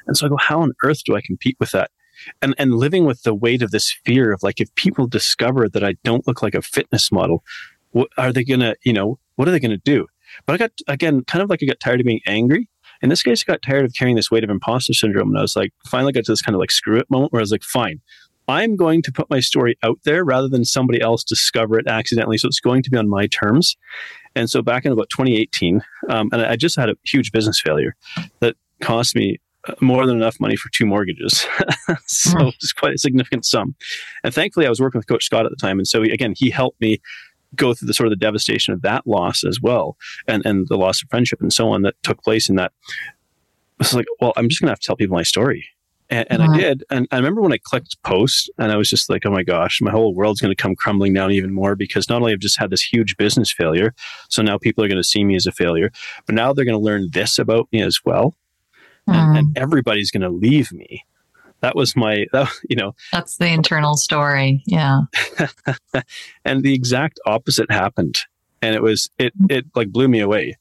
And 0.08 0.16
so 0.16 0.26
I 0.26 0.30
go, 0.30 0.38
how 0.38 0.62
on 0.62 0.74
earth 0.84 1.04
do 1.06 1.16
I 1.16 1.22
compete 1.22 1.58
with 1.60 1.72
that? 1.72 1.92
and 2.42 2.56
and 2.58 2.76
living 2.76 3.06
with 3.06 3.24
the 3.24 3.34
weight 3.34 3.62
of 3.62 3.72
this 3.72 3.92
fear 4.06 4.32
of 4.32 4.42
like 4.42 4.62
if 4.62 4.74
people 4.76 5.06
discover 5.06 5.68
that 5.70 5.84
I 5.84 5.96
don't 6.04 6.26
look 6.26 6.42
like 6.42 6.56
a 6.56 6.62
fitness 6.62 7.12
model, 7.12 7.44
what 7.96 8.10
are 8.18 8.34
they 8.34 8.44
going 8.44 8.60
to, 8.60 8.76
you 8.84 8.92
know, 8.92 9.18
what 9.38 9.48
are 9.48 9.52
they 9.52 9.60
going 9.60 9.72
to 9.72 9.78
do? 9.78 10.06
But 10.46 10.54
I 10.54 10.58
got, 10.58 10.72
again, 10.90 11.24
kind 11.24 11.42
of 11.42 11.50
like 11.50 11.64
I 11.64 11.66
got 11.66 11.80
tired 11.80 12.02
of 12.02 12.06
being 12.06 12.20
angry. 12.28 12.70
In 13.02 13.08
this 13.08 13.24
case, 13.24 13.42
I 13.48 13.54
got 13.54 13.62
tired 13.62 13.86
of 13.86 13.94
carrying 13.94 14.18
this 14.18 14.30
weight 14.30 14.44
of 14.44 14.50
imposter 14.50 14.92
syndrome. 14.92 15.30
And 15.30 15.38
I 15.38 15.42
was 15.42 15.56
like, 15.56 15.72
finally 15.88 16.12
got 16.12 16.26
to 16.26 16.32
this 16.34 16.42
kind 16.42 16.56
of 16.56 16.60
like 16.60 16.72
screw 16.72 16.98
it 16.98 17.10
moment 17.10 17.32
where 17.32 17.40
I 17.40 17.44
was 17.44 17.54
like, 17.54 17.64
fine, 17.64 18.02
I'm 18.50 18.76
going 18.76 19.02
to 19.04 19.14
put 19.14 19.30
my 19.30 19.40
story 19.40 19.78
out 19.82 19.98
there 20.04 20.26
rather 20.26 20.50
than 20.50 20.66
somebody 20.66 21.00
else 21.00 21.24
discover 21.24 21.80
it 21.80 21.88
accidentally. 21.88 22.38
So 22.38 22.50
it's 22.50 22.60
going 22.60 22.84
to 22.84 22.90
be 22.90 22.98
on 22.98 23.08
my 23.08 23.28
terms. 23.28 23.78
And 24.36 24.50
so 24.50 24.62
back 24.62 24.84
in 24.84 24.92
about 24.92 25.10
2018, 25.10 25.82
um, 26.10 26.28
and 26.34 26.42
I 26.42 26.58
just 26.58 26.76
had 26.76 26.90
a 26.90 26.96
huge 27.06 27.32
business 27.32 27.62
failure 27.62 27.96
that 28.42 28.58
cost 28.82 29.16
me 29.16 29.40
uh, 29.70 29.74
more 29.80 30.06
than 30.06 30.18
enough 30.18 30.38
money 30.42 30.58
for 30.58 30.70
two 30.70 30.86
mortgages. 30.86 31.48
so 32.08 32.38
mm. 32.38 32.54
it's 32.56 32.74
quite 32.74 32.96
a 32.96 32.98
significant 32.98 33.46
sum. 33.46 33.74
And 34.22 34.34
thankfully, 34.34 34.66
I 34.66 34.70
was 34.70 34.82
working 34.82 35.00
with 35.00 35.08
Coach 35.08 35.24
Scott 35.24 35.46
at 35.46 35.52
the 35.52 35.56
time. 35.56 35.80
And 35.80 35.88
so, 35.88 36.02
he, 36.02 36.12
again, 36.12 36.34
he 36.36 36.50
helped 36.50 36.82
me 36.82 37.00
go 37.56 37.74
through 37.74 37.88
the 37.88 37.94
sort 37.94 38.08
of 38.08 38.12
the 38.12 38.24
devastation 38.26 38.74
of 38.74 38.82
that 38.82 39.06
loss 39.06 39.44
as 39.44 39.60
well, 39.62 39.98
and 40.28 40.46
and 40.46 40.68
the 40.68 40.78
loss 40.78 41.02
of 41.02 41.10
friendship 41.10 41.42
and 41.42 41.54
so 41.54 41.70
on 41.70 41.82
that 41.84 41.96
took 42.04 42.24
place 42.24 42.50
in 42.50 42.56
that. 42.56 42.72
It's 43.80 43.94
like, 43.94 44.06
well, 44.22 44.34
I'm 44.38 44.48
just 44.48 44.62
gonna 44.62 44.72
have 44.72 44.80
to 44.80 44.88
tell 44.88 44.96
people 44.96 45.16
my 45.16 45.24
story. 45.24 45.68
And, 46.10 46.28
and 46.30 46.44
I 46.44 46.48
mm-hmm. 46.48 46.60
did. 46.60 46.84
And 46.92 47.08
I 47.12 47.16
remember 47.16 47.42
when 47.42 47.52
I 47.52 47.58
clicked 47.58 48.02
post 48.04 48.52
and 48.60 48.72
I 48.72 48.76
was 48.76 48.90
just 48.90 49.10
like, 49.10 49.26
oh 49.26 49.32
my 49.32 49.42
gosh, 49.42 49.82
my 49.82 49.90
whole 49.90 50.14
world's 50.14 50.40
going 50.40 50.56
to 50.56 50.62
come 50.62 50.76
crumbling 50.76 51.14
down 51.14 51.32
even 51.32 51.52
more 51.52 51.76
because 51.76 52.10
not 52.10 52.22
only 52.22 52.32
I've 52.32 52.40
just 52.40 52.60
had 52.60 52.70
this 52.70 52.84
huge 52.84 53.18
business 53.18 53.52
failure, 53.52 53.94
so 54.30 54.44
now 54.44 54.60
people 54.60 54.84
are 54.84 54.88
going 54.88 55.02
to 55.02 55.04
see 55.04 55.24
me 55.24 55.36
as 55.36 55.48
a 55.48 55.52
failure, 55.52 55.92
but 56.28 56.36
now 56.36 56.54
they're 56.54 56.66
going 56.66 56.78
to 56.78 56.84
learn 56.84 57.10
this 57.12 57.40
about 57.40 57.68
me 57.72 57.82
as 57.82 58.02
well. 58.06 58.36
Mm. 59.10 59.16
And, 59.16 59.38
and 59.38 59.48
mm-hmm. 59.48 59.64
everybody's 59.64 60.12
going 60.12 60.22
to 60.22 60.30
leave 60.30 60.72
me 60.72 61.06
that 61.66 61.76
was 61.76 61.96
my 61.96 62.28
that, 62.32 62.48
you 62.70 62.76
know. 62.76 62.94
That's 63.12 63.38
the 63.38 63.48
internal 63.48 63.98
story 63.98 64.62
yeah. 64.68 65.02
And 66.46 66.64
the 66.64 66.76
exact 66.76 67.20
opposite 67.26 67.72
happened. 67.72 68.20
And 68.62 68.76
it 68.76 68.84
was 68.84 69.10
it 69.18 69.34
it 69.50 69.66
like 69.76 69.90
blew 69.90 70.08
me 70.08 70.20
away. 70.20 70.58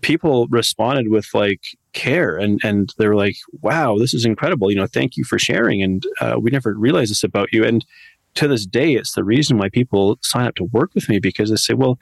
People 0.00 0.48
responded 0.48 1.10
with 1.10 1.28
like 1.32 1.62
care 1.92 2.36
and 2.36 2.60
and 2.64 2.92
they 2.98 3.06
were 3.06 3.14
like 3.14 3.36
wow 3.60 3.96
this 3.98 4.14
is 4.14 4.24
incredible. 4.24 4.70
You 4.70 4.76
know 4.76 4.86
thank 4.86 5.16
you 5.16 5.24
for 5.24 5.38
sharing. 5.38 5.80
And 5.80 6.04
uh, 6.20 6.36
we 6.40 6.50
never 6.50 6.74
realized 6.74 7.12
this 7.12 7.22
about 7.22 7.52
you. 7.52 7.64
And 7.64 7.86
to 8.34 8.48
this 8.48 8.66
day, 8.66 8.94
it's 8.94 9.12
the 9.12 9.24
reason 9.24 9.58
why 9.58 9.68
people 9.68 10.18
sign 10.22 10.46
up 10.46 10.54
to 10.56 10.64
work 10.64 10.94
with 10.94 11.08
me 11.08 11.18
because 11.18 11.50
they 11.50 11.56
say, 11.56 11.74
well, 11.74 11.98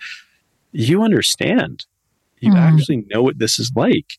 you 0.72 1.02
understand. 1.02 1.86
You 2.38 2.52
mm. 2.52 2.56
actually 2.56 3.04
know 3.10 3.22
what 3.22 3.38
this 3.38 3.58
is 3.58 3.72
like. 3.74 4.12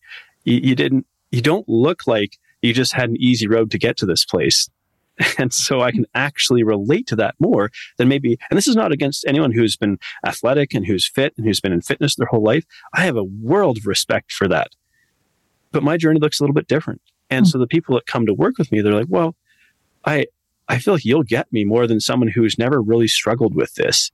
You, 0.44 0.60
you 0.62 0.76
didn't, 0.76 1.08
you 1.32 1.42
don't 1.42 1.68
look 1.70 2.06
like 2.08 2.38
you 2.62 2.74
just 2.74 2.93
had 2.93 3.10
an 3.10 3.17
easy 3.19 3.47
road 3.47 3.71
to 3.71 3.78
get 3.78 3.97
to 3.97 4.06
this 4.06 4.26
place. 4.26 4.69
And 5.38 5.54
so 5.54 5.82
I 5.82 5.91
can 5.91 6.06
actually 6.15 6.63
relate 6.63 7.06
to 7.08 7.15
that 7.17 7.36
more 7.39 7.69
than 7.97 8.08
maybe, 8.08 8.39
and 8.50 8.58
this 8.58 8.67
is 8.67 8.76
not 8.76 8.91
against 8.91 9.26
anyone 9.28 9.52
who's 9.52 9.78
been 9.78 10.00
athletic 10.26 10.74
and 10.74 10.86
who's 10.86 11.08
fit 11.08 11.34
and 11.38 11.45
who's 11.45 11.60
been 11.60 11.74
in 11.74 11.82
fitness 11.82 12.15
their 12.15 12.28
whole 12.28 12.41
life. 12.41 12.65
I 12.93 13.02
have 13.02 13.17
a 13.17 13.24
world 13.24 13.78
of 13.78 13.86
respect 13.86 14.32
for 14.32 14.47
that. 14.47 14.71
But 15.71 15.84
my 15.84 15.97
journey 15.97 16.19
looks 16.19 16.39
a 16.39 16.43
little 16.43 16.56
bit 16.56 16.67
different. 16.67 17.02
And 17.30 17.45
mm. 17.45 17.50
so 17.50 17.60
the 17.60 17.67
people 17.67 17.95
that 17.95 18.08
come 18.08 18.26
to 18.26 18.34
work 18.34 18.58
with 18.58 18.71
me, 18.71 18.82
they're 18.82 18.93
like, 18.93 19.08
well, 19.10 19.36
I, 20.06 20.26
I 20.67 20.80
feel 20.80 20.95
like 20.95 21.06
you'll 21.06 21.24
get 21.24 21.52
me 21.52 21.65
more 21.65 21.88
than 21.88 22.00
someone 22.00 22.30
who's 22.30 22.58
never 22.58 22.82
really 22.82 23.08
struggled 23.08 23.54
with 23.54 23.76
this. 23.76 24.12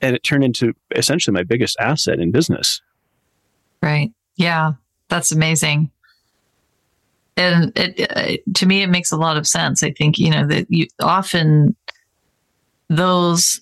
And 0.00 0.14
it 0.14 0.22
turned 0.22 0.44
into 0.44 0.74
essentially 0.94 1.32
my 1.32 1.44
biggest 1.44 1.76
asset 1.78 2.18
in 2.18 2.30
business. 2.30 2.82
Right. 3.80 4.12
Yeah. 4.36 4.72
That's 5.08 5.32
amazing. 5.32 5.90
And 7.36 7.72
it, 7.76 7.94
it, 7.98 8.54
to 8.56 8.66
me, 8.66 8.82
it 8.82 8.88
makes 8.88 9.10
a 9.10 9.16
lot 9.16 9.36
of 9.36 9.46
sense. 9.46 9.82
I 9.82 9.92
think, 9.92 10.18
you 10.18 10.30
know, 10.30 10.46
that 10.46 10.66
you 10.70 10.86
often 11.00 11.74
those 12.88 13.60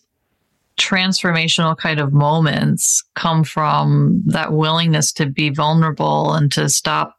transformational 0.76 1.76
kind 1.76 2.00
of 2.00 2.12
moments 2.12 3.04
come 3.14 3.44
from 3.44 4.22
that 4.26 4.52
willingness 4.52 5.12
to 5.12 5.26
be 5.26 5.50
vulnerable 5.50 6.32
and 6.32 6.50
to 6.52 6.68
stop 6.68 7.18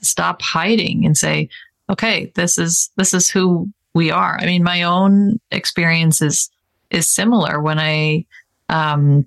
stop 0.00 0.40
hiding 0.40 1.04
and 1.04 1.16
say 1.16 1.48
okay 1.90 2.32
this 2.36 2.56
is 2.56 2.90
this 2.96 3.12
is 3.12 3.28
who 3.28 3.68
we 3.94 4.10
are 4.10 4.38
i 4.40 4.46
mean 4.46 4.62
my 4.62 4.82
own 4.82 5.38
experience 5.50 6.22
is 6.22 6.50
is 6.90 7.06
similar 7.06 7.60
when 7.60 7.78
i 7.78 8.24
um 8.70 9.26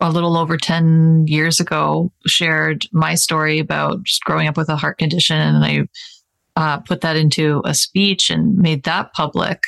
a 0.00 0.10
little 0.10 0.36
over 0.36 0.56
10 0.56 1.26
years 1.26 1.60
ago 1.60 2.10
shared 2.26 2.86
my 2.92 3.14
story 3.14 3.58
about 3.58 4.02
just 4.02 4.24
growing 4.24 4.48
up 4.48 4.56
with 4.56 4.68
a 4.68 4.76
heart 4.76 4.98
condition 4.98 5.36
and 5.36 5.64
I 5.64 5.88
uh, 6.56 6.78
put 6.78 7.02
that 7.02 7.16
into 7.16 7.62
a 7.64 7.74
speech 7.74 8.30
and 8.30 8.56
made 8.56 8.84
that 8.84 9.12
public. 9.12 9.64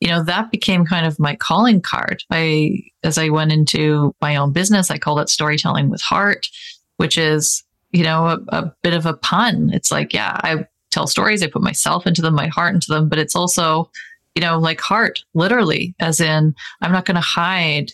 You 0.00 0.08
know, 0.08 0.22
that 0.24 0.50
became 0.50 0.84
kind 0.84 1.06
of 1.06 1.18
my 1.18 1.34
calling 1.36 1.80
card. 1.80 2.22
I, 2.30 2.82
as 3.02 3.16
I 3.16 3.30
went 3.30 3.52
into 3.52 4.14
my 4.20 4.36
own 4.36 4.52
business, 4.52 4.90
I 4.90 4.98
called 4.98 5.20
it 5.20 5.30
storytelling 5.30 5.88
with 5.88 6.02
heart, 6.02 6.46
which 6.98 7.16
is, 7.16 7.64
you 7.92 8.02
know, 8.02 8.26
a, 8.26 8.38
a 8.48 8.74
bit 8.82 8.92
of 8.92 9.06
a 9.06 9.14
pun. 9.14 9.70
It's 9.72 9.90
like, 9.90 10.12
yeah, 10.12 10.38
I 10.42 10.66
tell 10.90 11.06
stories, 11.06 11.42
I 11.42 11.46
put 11.46 11.62
myself 11.62 12.06
into 12.06 12.22
them, 12.22 12.34
my 12.34 12.48
heart 12.48 12.74
into 12.74 12.92
them, 12.92 13.08
but 13.08 13.18
it's 13.18 13.34
also, 13.34 13.90
you 14.34 14.42
know, 14.42 14.58
like 14.58 14.80
heart, 14.80 15.24
literally, 15.34 15.94
as 15.98 16.20
in, 16.20 16.54
I'm 16.82 16.92
not 16.92 17.06
going 17.06 17.14
to 17.16 17.20
hide 17.20 17.92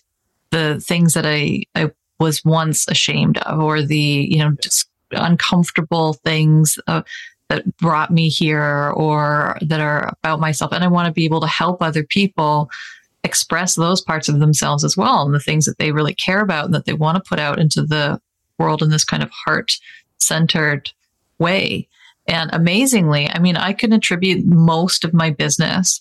the 0.52 0.80
things 0.80 1.14
that 1.14 1.26
I, 1.26 1.64
I 1.74 1.90
was 2.20 2.44
once 2.44 2.86
ashamed 2.88 3.38
of 3.38 3.58
or 3.58 3.82
the, 3.82 4.28
you 4.30 4.38
know, 4.38 4.52
just 4.62 4.88
uncomfortable 5.10 6.12
things 6.24 6.78
uh, 6.86 7.02
that 7.48 7.76
brought 7.78 8.10
me 8.10 8.28
here 8.28 8.92
or 8.94 9.58
that 9.62 9.80
are 9.80 10.08
about 10.22 10.38
myself. 10.40 10.72
And 10.72 10.84
I 10.84 10.88
want 10.88 11.06
to 11.06 11.12
be 11.12 11.24
able 11.24 11.40
to 11.40 11.46
help 11.46 11.82
other 11.82 12.04
people 12.04 12.70
express 13.24 13.74
those 13.74 14.00
parts 14.00 14.28
of 14.28 14.40
themselves 14.40 14.84
as 14.84 14.96
well 14.96 15.24
and 15.24 15.34
the 15.34 15.40
things 15.40 15.64
that 15.64 15.78
they 15.78 15.92
really 15.92 16.14
care 16.14 16.40
about 16.40 16.66
and 16.66 16.74
that 16.74 16.84
they 16.84 16.92
want 16.92 17.16
to 17.16 17.28
put 17.28 17.38
out 17.38 17.58
into 17.58 17.82
the 17.82 18.20
world 18.58 18.82
in 18.82 18.90
this 18.90 19.04
kind 19.04 19.22
of 19.22 19.30
heart 19.30 19.72
centered 20.18 20.90
way. 21.38 21.88
And 22.26 22.50
amazingly, 22.52 23.28
I 23.28 23.38
mean, 23.38 23.56
I 23.56 23.72
can 23.72 23.92
attribute 23.92 24.46
most 24.46 25.04
of 25.04 25.12
my 25.12 25.30
business 25.30 26.00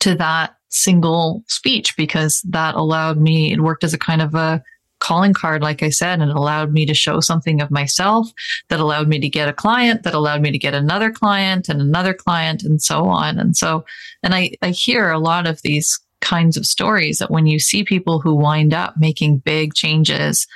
to 0.00 0.14
that 0.16 0.56
single 0.72 1.42
speech 1.48 1.96
because 1.96 2.42
that 2.42 2.74
allowed 2.74 3.18
me, 3.18 3.52
it 3.52 3.60
worked 3.60 3.84
as 3.84 3.94
a 3.94 3.98
kind 3.98 4.22
of 4.22 4.34
a 4.34 4.62
calling 5.02 5.34
card, 5.34 5.62
like 5.62 5.82
I 5.82 5.90
said, 5.90 6.20
and 6.20 6.30
it 6.30 6.36
allowed 6.36 6.72
me 6.72 6.86
to 6.86 6.94
show 6.94 7.18
something 7.18 7.60
of 7.60 7.72
myself 7.72 8.30
that 8.68 8.78
allowed 8.78 9.08
me 9.08 9.18
to 9.18 9.28
get 9.28 9.48
a 9.48 9.52
client, 9.52 10.04
that 10.04 10.14
allowed 10.14 10.40
me 10.40 10.52
to 10.52 10.58
get 10.58 10.74
another 10.74 11.10
client 11.10 11.68
and 11.68 11.80
another 11.80 12.14
client 12.14 12.62
and 12.62 12.80
so 12.80 13.06
on. 13.06 13.36
And 13.38 13.56
so, 13.56 13.84
and 14.22 14.32
I, 14.32 14.52
I 14.62 14.70
hear 14.70 15.10
a 15.10 15.18
lot 15.18 15.48
of 15.48 15.60
these 15.62 15.98
kinds 16.20 16.56
of 16.56 16.64
stories 16.64 17.18
that 17.18 17.32
when 17.32 17.46
you 17.46 17.58
see 17.58 17.82
people 17.82 18.20
who 18.20 18.32
wind 18.32 18.72
up 18.72 18.94
making 18.96 19.38
big 19.38 19.74
changes, 19.74 20.46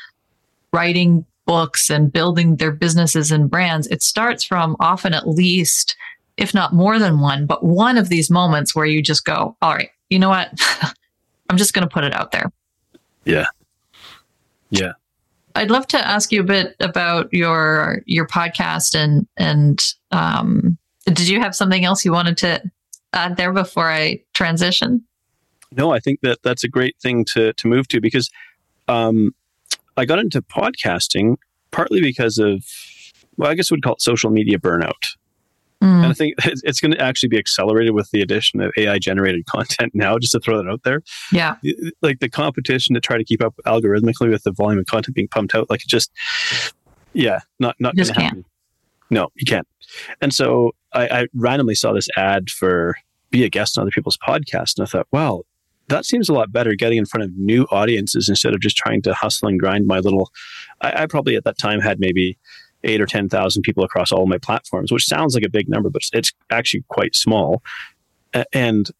writing 0.72 1.26
books 1.44 1.90
and 1.90 2.12
building 2.12 2.57
their 2.57 2.72
businesses 2.72 3.33
and 3.33 3.50
brands, 3.50 3.88
it 3.88 4.02
starts 4.02 4.44
from 4.44 4.76
often 4.79 5.12
at 5.12 5.26
least, 5.26 5.96
if 6.37 6.55
not 6.55 6.72
more 6.72 7.00
than 7.00 7.18
one, 7.18 7.46
but 7.46 7.64
one 7.64 7.98
of 7.98 8.09
these 8.09 8.31
moments 8.31 8.76
where 8.76 8.87
you 8.87 9.02
just 9.02 9.24
go, 9.24 9.57
all 9.61 9.74
right, 9.74 9.90
you 10.11 10.19
know 10.19 10.29
what? 10.29 10.51
I'm 11.51 11.57
just 11.57 11.75
going 11.75 11.87
to 11.87 11.92
put 11.92 12.05
it 12.05 12.14
out 12.14 12.33
there. 12.33 12.51
Yeah. 13.25 13.47
Yeah. 14.71 14.92
I'd 15.55 15.71
love 15.71 15.87
to 15.88 16.07
ask 16.07 16.33
you 16.33 16.40
a 16.40 16.45
bit 16.45 16.77
about 16.81 17.33
your 17.33 18.03
your 18.05 18.27
podcast 18.27 18.95
and 18.95 19.27
and 19.38 19.83
um, 20.11 20.77
did 21.07 21.29
you 21.29 21.40
have 21.40 21.55
something 21.55 21.85
else 21.85 22.05
you 22.05 22.12
wanted 22.12 22.37
to 22.38 22.62
add 23.12 23.37
there 23.37 23.53
before 23.53 23.90
I 23.90 24.23
transition? 24.35 25.03
No, 25.73 25.92
I 25.92 25.99
think 25.99 26.21
that 26.21 26.42
that's 26.42 26.62
a 26.62 26.69
great 26.69 26.97
thing 27.01 27.25
to 27.27 27.55
to 27.55 27.69
move 27.69 27.88
to 27.88 28.01
because 28.01 28.31
um, 28.87 29.35
I 29.97 30.05
got 30.05 30.19
into 30.19 30.42
podcasting 30.42 31.37
partly 31.71 32.01
because 32.01 32.38
of 32.38 32.64
well, 33.38 33.51
I 33.51 33.55
guess 33.55 33.71
we'd 33.71 33.83
call 33.83 33.95
it 33.95 34.03
social 34.03 34.31
media 34.31 34.59
burnout. 34.59 35.16
Mm. 35.83 36.03
And 36.03 36.07
I 36.07 36.12
think 36.15 36.35
it's, 36.45 36.81
going 36.81 36.93
to 36.93 37.01
actually 37.01 37.29
be 37.29 37.39
accelerated 37.39 37.95
with 37.95 38.11
the 38.11 38.23
addition 38.23 38.61
of 38.61 38.73
AI 38.77 38.99
generated 38.99 39.47
content 39.51 39.95
now, 39.95 40.19
just 40.19 40.33
to 40.33 40.41
throw 40.41 40.57
that 40.57 40.69
out 40.69 40.83
there. 40.85 41.03
Yeah. 41.33 41.57
Like 42.03 42.21
the 42.21 42.29
competition 42.29 42.95
to 42.95 43.01
try 43.01 43.19
to 43.19 43.25
keep 43.25 43.43
up 43.43 43.55
algorithmically 43.67 44.31
with 44.31 44.43
the 44.45 44.53
volume 44.53 44.79
of 44.79 44.87
content 44.87 45.15
being 45.15 45.29
pumped 45.29 45.55
out, 45.55 45.69
like 45.69 45.83
it 45.83 45.89
just, 45.89 46.11
yeah, 47.12 47.41
not, 47.59 47.77
not 47.79 47.95
going 47.97 48.07
to 48.07 48.12
happen. 48.15 48.45
No, 49.11 49.29
you 49.35 49.45
can't. 49.45 49.69
And 50.21 50.33
so 50.33 50.73
I, 50.93 51.09
I 51.09 51.27
randomly 51.35 51.75
saw 51.75 51.93
this 51.93 52.09
ad 52.17 52.51
for 52.51 52.97
be 53.31 53.45
a 53.45 53.49
guest 53.49 53.79
on 53.79 53.83
other 53.83 53.91
people's 53.91 54.17
podcasts. 54.17 54.79
And 54.79 54.87
I 54.87 54.87
thought, 54.87 55.07
wow, 55.12 55.43
that 55.89 56.05
seems 56.05 56.29
a 56.29 56.33
lot 56.33 56.53
better 56.53 56.75
getting 56.75 56.99
in 56.99 57.07
front 57.07 57.25
of 57.25 57.37
new 57.37 57.65
audiences 57.65 58.29
instead 58.29 58.55
of 58.55 58.61
just 58.61 58.77
trying 58.77 59.03
to 59.03 59.15
hustle 59.15 59.49
and 59.49 59.61
grind 59.61 59.87
my 59.87 59.99
little. 60.01 60.31
I, 60.81 61.03
I 61.03 61.07
probably 61.07 61.37
at 61.37 61.45
that 61.45 61.59
time 61.59 61.81
had 61.81 62.01
maybe 62.01 62.39
eight 62.85 63.01
or 63.01 63.07
10,000 63.07 63.62
people 63.62 63.85
across 63.85 64.12
all 64.12 64.27
my 64.27 64.39
platforms, 64.39 64.93
which 64.93 65.07
sounds 65.07 65.35
like 65.35 65.45
a 65.45 65.51
big 65.51 65.69
number, 65.69 65.91
but 65.91 66.03
it's 66.12 66.33
actually 66.51 66.85
quite 66.89 67.15
small. 67.15 67.62
And 68.53 68.91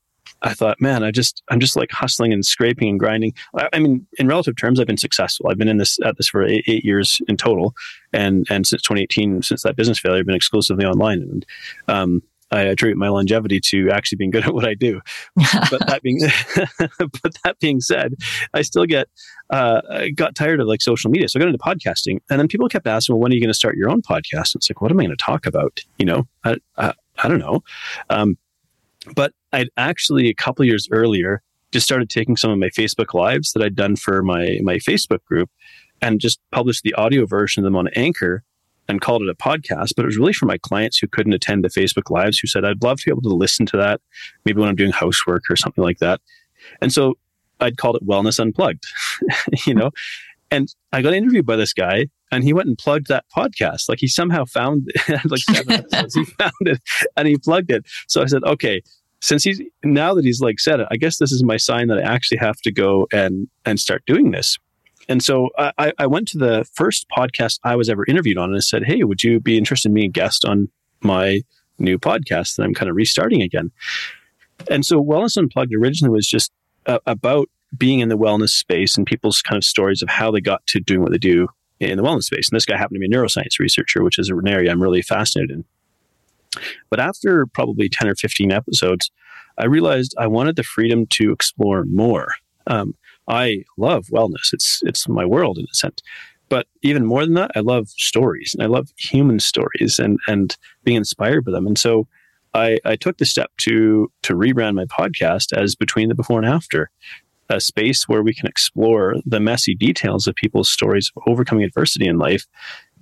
I 0.43 0.55
thought, 0.55 0.81
man, 0.81 1.03
I 1.03 1.11
just, 1.11 1.43
I'm 1.51 1.61
just 1.61 1.77
like 1.77 1.91
hustling 1.91 2.33
and 2.33 2.45
scraping 2.45 2.89
and 2.89 3.01
grinding. 3.01 3.33
I, 3.73 3.79
mean, 3.79 4.07
in 4.19 4.29
relative 4.29 4.57
terms, 4.57 4.79
I've 4.79 4.87
been 4.87 4.97
successful. 4.97 5.49
I've 5.49 5.59
been 5.59 5.69
in 5.69 5.79
this, 5.79 5.99
at 6.05 6.17
this 6.17 6.29
for 6.29 6.45
eight, 6.45 6.65
eight, 6.67 6.85
years 6.85 7.21
in 7.29 7.37
total. 7.37 7.75
And, 8.12 8.47
and 8.51 8.67
since 8.67 8.83
2018, 8.83 9.43
since 9.43 9.62
that 9.62 9.77
business 9.77 9.99
failure, 9.99 10.21
I've 10.21 10.27
been 10.27 10.35
exclusively 10.35 10.85
online. 10.85 11.23
And, 11.23 11.47
um, 11.89 12.23
I 12.50 12.62
attribute 12.62 12.96
my 12.96 13.09
longevity 13.09 13.61
to 13.61 13.90
actually 13.90 14.16
being 14.16 14.30
good 14.30 14.44
at 14.44 14.54
what 14.54 14.64
I 14.64 14.74
do. 14.74 15.00
but 15.35 15.87
that 15.87 16.00
being, 16.02 16.20
but 16.98 17.37
that 17.44 17.59
being 17.61 17.80
said, 17.80 18.14
I 18.54 18.62
still 18.62 18.87
get, 18.87 19.09
uh, 19.50 19.82
I 19.90 20.11
got 20.11 20.35
tired 20.35 20.61
of 20.61 20.66
like 20.66 20.80
social 20.80 21.11
media. 21.11 21.28
So 21.28 21.38
I 21.38 21.40
got 21.40 21.48
into 21.48 21.59
podcasting 21.59 22.20
and 22.30 22.38
then 22.38 22.48
people 22.48 22.68
kept 22.68 22.87
asking, 22.87 23.14
well, 23.14 23.22
when 23.22 23.32
are 23.32 23.35
you 23.35 23.40
going 23.40 23.48
to 23.48 23.54
start 23.54 23.76
your 23.76 23.90
own 23.90 24.02
podcast? 24.02 24.54
And 24.54 24.56
it's 24.56 24.70
like, 24.70 24.80
what 24.80 24.90
am 24.90 25.00
I 25.00 25.04
going 25.04 25.16
to 25.16 25.24
talk 25.24 25.46
about? 25.46 25.80
You 25.98 26.06
know, 26.06 26.28
I, 26.44 26.56
I, 26.76 26.94
I 27.18 27.28
don't 27.28 27.38
know. 27.38 27.62
Um, 28.11 28.38
but 29.14 29.32
I'd 29.52 29.70
actually 29.76 30.28
a 30.28 30.35
couple 30.35 30.64
years 30.64 30.88
earlier 30.90 31.42
just 31.72 31.87
started 31.87 32.11
taking 32.11 32.37
some 32.37 32.50
of 32.50 32.59
my 32.59 32.68
Facebook 32.70 33.14
lives 33.14 33.52
that 33.52 33.62
I'd 33.62 33.76
done 33.76 33.96
for 33.96 34.22
my, 34.22 34.59
my 34.62 34.76
Facebook 34.76 35.24
group 35.24 35.50
and 36.00 36.20
just 36.20 36.40
published 36.52 36.82
the 36.82 36.94
audio 36.94 37.26
version 37.26 37.62
of 37.62 37.64
them 37.64 37.76
on 37.76 37.88
Anchor 37.88 38.44
and 38.88 39.01
called 39.01 39.22
it 39.22 39.29
a 39.29 39.35
podcast, 39.35 39.92
but 39.96 40.03
it 40.03 40.07
was 40.07 40.18
really 40.18 40.33
for 40.33 40.46
my 40.46 40.59
clients 40.59 40.99
who 40.99 41.09
couldn't 41.09 41.33
attend 41.33 41.64
the 41.64 41.68
Facebook 41.68 42.11
Lives 42.11 42.38
who 42.38 42.46
said, 42.46 42.64
I'd 42.64 42.83
love 42.83 42.99
to 42.99 43.05
be 43.07 43.11
able 43.11 43.22
to 43.22 43.35
listen 43.35 43.66
to 43.66 43.77
that, 43.77 44.01
maybe 44.44 44.61
when 44.61 44.68
I'm 44.68 44.77
doing 44.77 44.92
housework 44.92 45.44
or 45.51 45.57
something 45.57 45.83
like 45.83 45.99
that. 45.99 46.20
And 46.81 46.92
so 46.92 47.14
I'd 47.61 47.77
called 47.77 47.96
it 47.96 48.07
Wellness 48.07 48.38
Unplugged, 48.38 48.85
you 49.66 49.75
know? 49.75 49.90
And 50.51 50.72
I 50.92 51.03
got 51.03 51.14
interviewed 51.14 51.46
by 51.46 51.57
this 51.57 51.72
guy 51.72 52.07
and 52.31 52.44
he 52.44 52.53
went 52.53 52.68
and 52.68 52.79
plugged 52.79 53.09
that 53.09 53.25
podcast. 53.37 53.88
Like 53.88 53.99
he 54.01 54.09
somehow 54.09 54.44
found 54.44 54.88
like 55.25 55.40
seven 55.40 55.72
episodes, 55.72 56.14
he 56.14 56.25
found 56.38 56.53
it 56.61 56.81
and 57.16 57.27
he 57.27 57.37
plugged 57.37 57.70
it. 57.70 57.87
So 58.09 58.22
I 58.22 58.27
said, 58.27 58.44
okay, 58.44 58.83
since 59.20 59.42
he's 59.42 59.61
now 59.83 60.14
that 60.14 60.25
he's 60.25 60.40
like 60.40 60.61
said 60.61 60.81
it, 60.81 60.88
I 60.90 60.96
guess 60.96 61.18
this 61.18 61.33
is 61.33 61.42
my 61.42 61.57
sign 61.57 61.88
that 61.88 61.99
I 61.99 62.03
actually 62.03 62.38
have 62.38 62.61
to 62.62 62.72
go 62.72 63.09
and 63.12 63.49
and 63.64 63.81
start 63.81 64.05
doing 64.07 64.31
this. 64.31 64.59
And 65.09 65.23
so 65.23 65.51
I, 65.59 65.92
I 65.99 66.07
went 66.07 66.29
to 66.29 66.38
the 66.38 66.66
first 66.75 67.07
podcast 67.09 67.61
I 67.62 67.77
was 67.77 67.88
ever 67.88 68.05
interviewed 68.07 68.38
on 68.38 68.51
and 68.51 68.57
I 68.57 68.61
said, 68.61 68.85
Hey, 68.85 69.03
would 69.05 69.23
you 69.23 69.40
be 69.40 69.57
interested 69.57 69.88
in 69.88 69.95
being 69.95 70.09
a 70.09 70.12
guest 70.12 70.45
on 70.45 70.69
my 71.01 71.42
new 71.79 71.99
podcast 71.99 72.57
that 72.57 72.64
I'm 72.64 72.75
kind 72.75 72.90
of 72.90 72.97
restarting 72.97 73.42
again? 73.42 73.71
And 74.71 74.85
so 74.85 75.03
Wellness 75.03 75.37
Unplugged 75.37 75.75
originally 75.75 76.12
was 76.12 76.27
just 76.27 76.51
uh, 76.87 76.99
about 77.07 77.49
being 77.77 78.01
in 78.01 78.09
the 78.09 78.19
wellness 78.19 78.51
space 78.51 78.97
and 78.97 79.07
people's 79.07 79.42
kind 79.42 79.59
of 79.59 79.64
stories 79.64 80.03
of 80.03 80.09
how 80.09 80.31
they 80.31 80.40
got 80.40 80.66
to 80.69 80.81
doing 80.81 81.03
what 81.03 81.12
they 81.12 81.19
do 81.19 81.49
in 81.79 81.97
the 81.97 82.03
wellness 82.03 82.25
space. 82.25 82.49
And 82.49 82.57
this 82.57 82.64
guy 82.64 82.77
happened 82.77 83.01
to 83.01 83.07
be 83.07 83.14
a 83.14 83.19
neuroscience 83.19 83.59
researcher, 83.59 84.03
which 84.03 84.19
is 84.19 84.31
an 84.31 84.49
area 84.49 84.71
I'm 84.71 84.83
really 84.83 85.03
fascinated 85.03 85.51
in. 85.51 85.64
But 86.90 87.01
after 87.01 87.47
probably 87.47 87.88
10 87.88 88.09
or 88.09 88.14
15 88.14 88.51
episodes, 88.51 89.11
I 89.59 89.66
realized 89.66 90.14
I 90.19 90.27
wanted 90.27 90.57
the 90.57 90.62
freedom 90.62 91.07
to 91.11 91.33
explore 91.33 91.85
more. 91.85 92.35
Um, 92.66 92.95
I 93.29 93.65
love 93.77 94.07
wellness; 94.07 94.53
it's 94.53 94.83
it's 94.85 95.09
my 95.09 95.25
world 95.25 95.59
in 95.59 95.67
a 95.71 95.75
sense. 95.75 96.03
But 96.49 96.67
even 96.83 97.05
more 97.05 97.25
than 97.25 97.35
that, 97.35 97.51
I 97.57 97.61
love 97.61 97.89
stories, 97.89 98.55
and 98.55 98.62
I 98.62 98.67
love 98.67 98.93
human 98.97 99.41
stories, 99.41 99.99
and 99.99 100.19
and 100.27 100.57
being 100.85 100.97
inspired 100.97 101.45
by 101.45 101.53
them. 101.53 101.67
And 101.67 101.79
so, 101.79 102.07
I, 102.55 102.79
I 102.85 102.97
took 102.97 103.19
the 103.19 103.25
step 103.25 103.51
to 103.59 104.11
to 104.23 104.35
rebrand 104.35 104.75
my 104.75 104.85
podcast 104.87 105.57
as 105.57 105.75
Between 105.75 106.09
the 106.09 106.15
Before 106.15 106.39
and 106.39 106.49
After, 106.49 106.91
a 107.49 107.61
space 107.61 108.09
where 108.09 108.23
we 108.23 108.35
can 108.35 108.47
explore 108.47 109.17
the 109.25 109.41
messy 109.41 109.75
details 109.75 110.27
of 110.27 110.35
people's 110.35 110.71
stories 110.71 111.12
of 111.17 111.23
overcoming 111.27 111.65
adversity 111.65 112.07
in 112.07 112.19
life. 112.19 112.47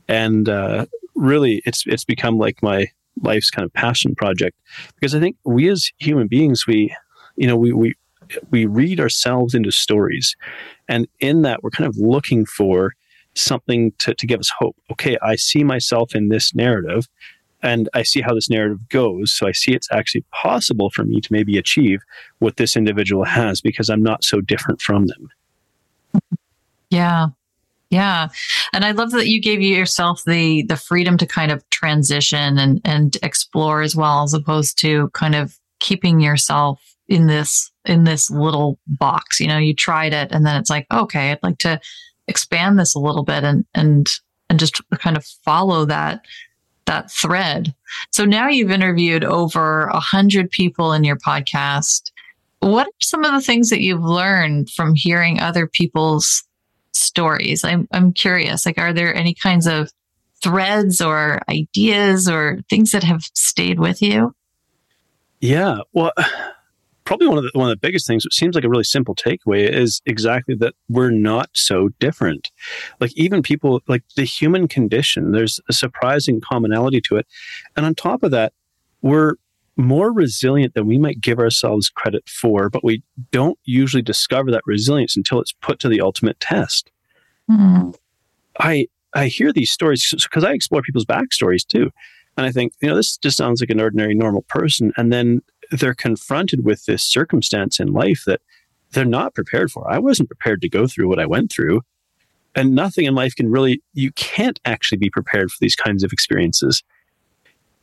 And 0.09 0.49
uh, 0.49 0.87
really, 1.15 1.63
it's 1.65 1.85
it's 1.87 2.05
become 2.05 2.39
like 2.39 2.63
my 2.63 2.89
life's 3.23 3.51
kind 3.51 3.65
of 3.65 3.73
passion 3.73 4.15
project 4.15 4.59
because 4.97 5.15
I 5.15 5.21
think 5.21 5.37
we 5.45 5.69
as 5.69 5.91
human 5.99 6.29
beings, 6.29 6.67
we 6.67 6.95
you 7.37 7.47
know 7.47 7.57
we 7.57 7.73
we 7.73 7.95
we 8.51 8.67
read 8.67 9.01
ourselves 9.01 9.55
into 9.55 9.71
stories, 9.71 10.37
and 10.89 11.07
in 11.21 11.43
that 11.43 11.63
we're 11.63 11.71
kind 11.71 11.89
of 11.89 11.97
looking 11.97 12.47
for 12.47 12.93
something 13.35 13.93
to, 13.99 14.15
to 14.15 14.27
give 14.27 14.41
us 14.41 14.51
hope. 14.57 14.77
Okay, 14.93 15.19
I 15.23 15.37
see 15.37 15.65
myself 15.65 16.15
in 16.15 16.29
this 16.29 16.55
narrative 16.55 17.09
and 17.65 17.89
I 17.95 18.03
see 18.03 18.21
how 18.21 18.35
this 18.35 18.51
narrative 18.51 18.89
goes. 18.91 19.33
So 19.33 19.49
I 19.49 19.53
see 19.53 19.73
it's 19.73 19.89
actually 19.91 20.25
possible 20.31 20.91
for 20.91 21.03
me 21.03 21.21
to 21.21 21.33
maybe 21.33 21.57
achieve 21.57 22.03
what 22.39 22.59
this 22.59 22.77
individual 22.77 23.25
has 23.25 23.61
because 23.61 23.89
I'm 23.89 24.03
not 24.03 24.23
so 24.23 24.41
different 24.41 24.83
from 24.83 25.07
them. 25.07 25.29
Yeah. 26.91 27.29
Yeah. 27.91 28.29
And 28.73 28.85
I 28.85 28.91
love 28.91 29.13
that 29.13 29.29
you 29.29 29.41
gave 29.41 29.63
yourself 29.63 30.25
the 30.25 30.63
the 30.65 30.77
freedom 30.77 31.17
to 31.19 31.27
kind 31.27 31.51
of 31.51 31.69
transition 31.71 32.59
and 32.59 32.81
and 32.85 33.17
explore 33.23 33.83
as 33.83 33.97
well 33.97 34.23
as 34.23 34.35
opposed 34.35 34.79
to 34.81 35.09
kind 35.11 35.35
of 35.35 35.59
keeping 35.81 36.21
yourself 36.21 36.81
in 37.09 37.27
this 37.27 37.71
in 37.85 38.05
this 38.05 38.31
little 38.31 38.79
box. 38.87 39.41
You 39.41 39.49
know, 39.49 39.59
you 39.59 39.75
tried 39.75 40.13
it 40.13 40.33
and 40.33 40.45
then 40.45 40.57
it's 40.57 40.71
like, 40.71 40.87
okay, 40.93 41.33
I'd 41.33 41.43
like 41.43 41.59
to 41.59 41.81
expand 42.29 42.79
this 42.79 42.95
a 42.95 43.01
little 43.01 43.25
bit 43.25 43.45
and 43.45 43.65
and 43.75 44.09
and 44.49 44.59
just 44.59 44.81
kind 44.99 45.17
of 45.17 45.25
follow 45.45 45.85
that 45.87 46.25
that 46.87 47.11
thread. 47.11 47.75
So 48.11 48.25
now 48.25 48.49
you've 48.49 48.71
interviewed 48.71 49.25
over 49.25 49.87
a 49.87 50.01
hundred 50.01 50.51
people 50.51 50.93
in 50.93 51.05
your 51.05 51.17
podcast. 51.17 52.11
What 52.61 52.87
are 52.87 53.03
some 53.03 53.25
of 53.25 53.33
the 53.33 53.41
things 53.41 53.71
that 53.71 53.81
you've 53.81 54.03
learned 54.03 54.71
from 54.71 54.95
hearing 54.95 55.41
other 55.41 55.67
people's 55.67 56.45
stories? 56.93 57.65
I'm 57.65 57.89
I'm 57.93 58.13
curious. 58.13 58.67
Like, 58.67 58.79
are 58.79 58.93
there 58.93 59.15
any 59.15 59.35
kinds 59.35 59.67
of 59.67 59.91
threads 60.43 61.01
or 61.01 61.41
ideas 61.49 62.29
or 62.29 62.61
things 62.69 62.91
that 62.91 63.03
have 63.03 63.23
stayed 63.35 63.81
with 63.81 64.03
you? 64.03 64.35
Yeah. 65.41 65.79
Well, 65.93 66.13
probably 67.05 67.27
one 67.29 67.39
of 67.39 67.45
the 67.45 67.51
one 67.55 67.71
of 67.71 67.73
the 67.73 67.87
biggest 67.87 68.07
things, 68.07 68.25
which 68.25 68.35
seems 68.35 68.55
like 68.55 68.65
a 68.65 68.69
really 68.69 68.85
simple 68.85 69.15
takeaway, 69.15 69.69
is 69.69 70.01
exactly 70.07 70.55
that 70.57 70.75
we're 70.89 71.11
not 71.11 71.51
so 71.55 71.89
different. 72.01 72.51
Like 73.01 73.13
even 73.17 73.43
people 73.43 73.83
like 73.89 74.03
the 74.17 74.25
human 74.25 74.69
condition, 74.69 75.33
there's 75.33 75.61
a 75.69 75.73
surprising 75.73 76.41
commonality 76.41 77.01
to 77.03 77.17
it. 77.17 77.27
And 77.77 77.87
on 77.87 77.95
top 77.95 78.23
of 78.23 78.31
that, 78.31 78.53
we're 79.03 79.35
more 79.77 80.13
resilient 80.13 80.75
than 80.75 80.87
we 80.87 80.99
might 80.99 81.21
give 81.21 81.39
ourselves 81.39 81.91
credit 81.91 82.29
for, 82.29 82.71
but 82.71 82.85
we 82.85 83.03
don't 83.33 83.59
usually 83.65 84.03
discover 84.03 84.51
that 84.51 84.63
resilience 84.67 85.17
until 85.17 85.41
it's 85.41 85.53
put 85.53 85.81
to 85.81 85.89
the 85.89 86.01
ultimate 86.01 86.39
test. 86.41 86.91
Mm-hmm. 87.51 87.91
I 88.61 88.87
I 89.15 89.27
hear 89.27 89.53
these 89.53 89.71
stories 89.71 90.13
because 90.23 90.45
I 90.45 90.53
explore 90.53 90.83
people's 90.83 91.05
backstories 91.05 91.67
too. 91.67 91.91
And 92.37 92.47
I 92.47 92.51
think, 92.51 92.73
you 92.81 92.89
know, 92.89 92.97
this 92.97 93.17
just 93.17 93.37
sounds 93.37 93.61
like 93.61 93.71
an 93.71 93.81
ordinary, 93.81 94.15
normal 94.15 94.43
person. 94.49 94.93
And 94.97 95.13
then 95.13 95.41
they're 95.81 95.95
confronted 95.95 96.65
with 96.65 96.85
this 96.87 97.03
circumstance 97.03 97.81
in 97.81 97.93
life 97.93 98.25
that 98.27 98.41
they're 98.93 99.05
not 99.05 99.35
prepared 99.35 99.71
for. 99.71 99.91
I 99.91 99.99
wasn't 99.99 100.29
prepared 100.29 100.63
to 100.63 100.69
go 100.69 100.87
through 100.87 101.09
what 101.09 101.19
I 101.19 101.27
went 101.27 101.53
through. 101.53 101.83
And 102.55 102.75
nothing 102.75 103.05
in 103.05 103.15
life 103.15 103.35
can 103.35 103.51
really, 103.51 103.83
you 103.95 104.13
can't 104.13 104.61
actually 104.65 104.99
be 104.99 105.11
prepared 105.11 105.51
for 105.51 105.57
these 105.61 105.75
kinds 105.75 106.05
of 106.05 106.13
experiences. 106.13 106.85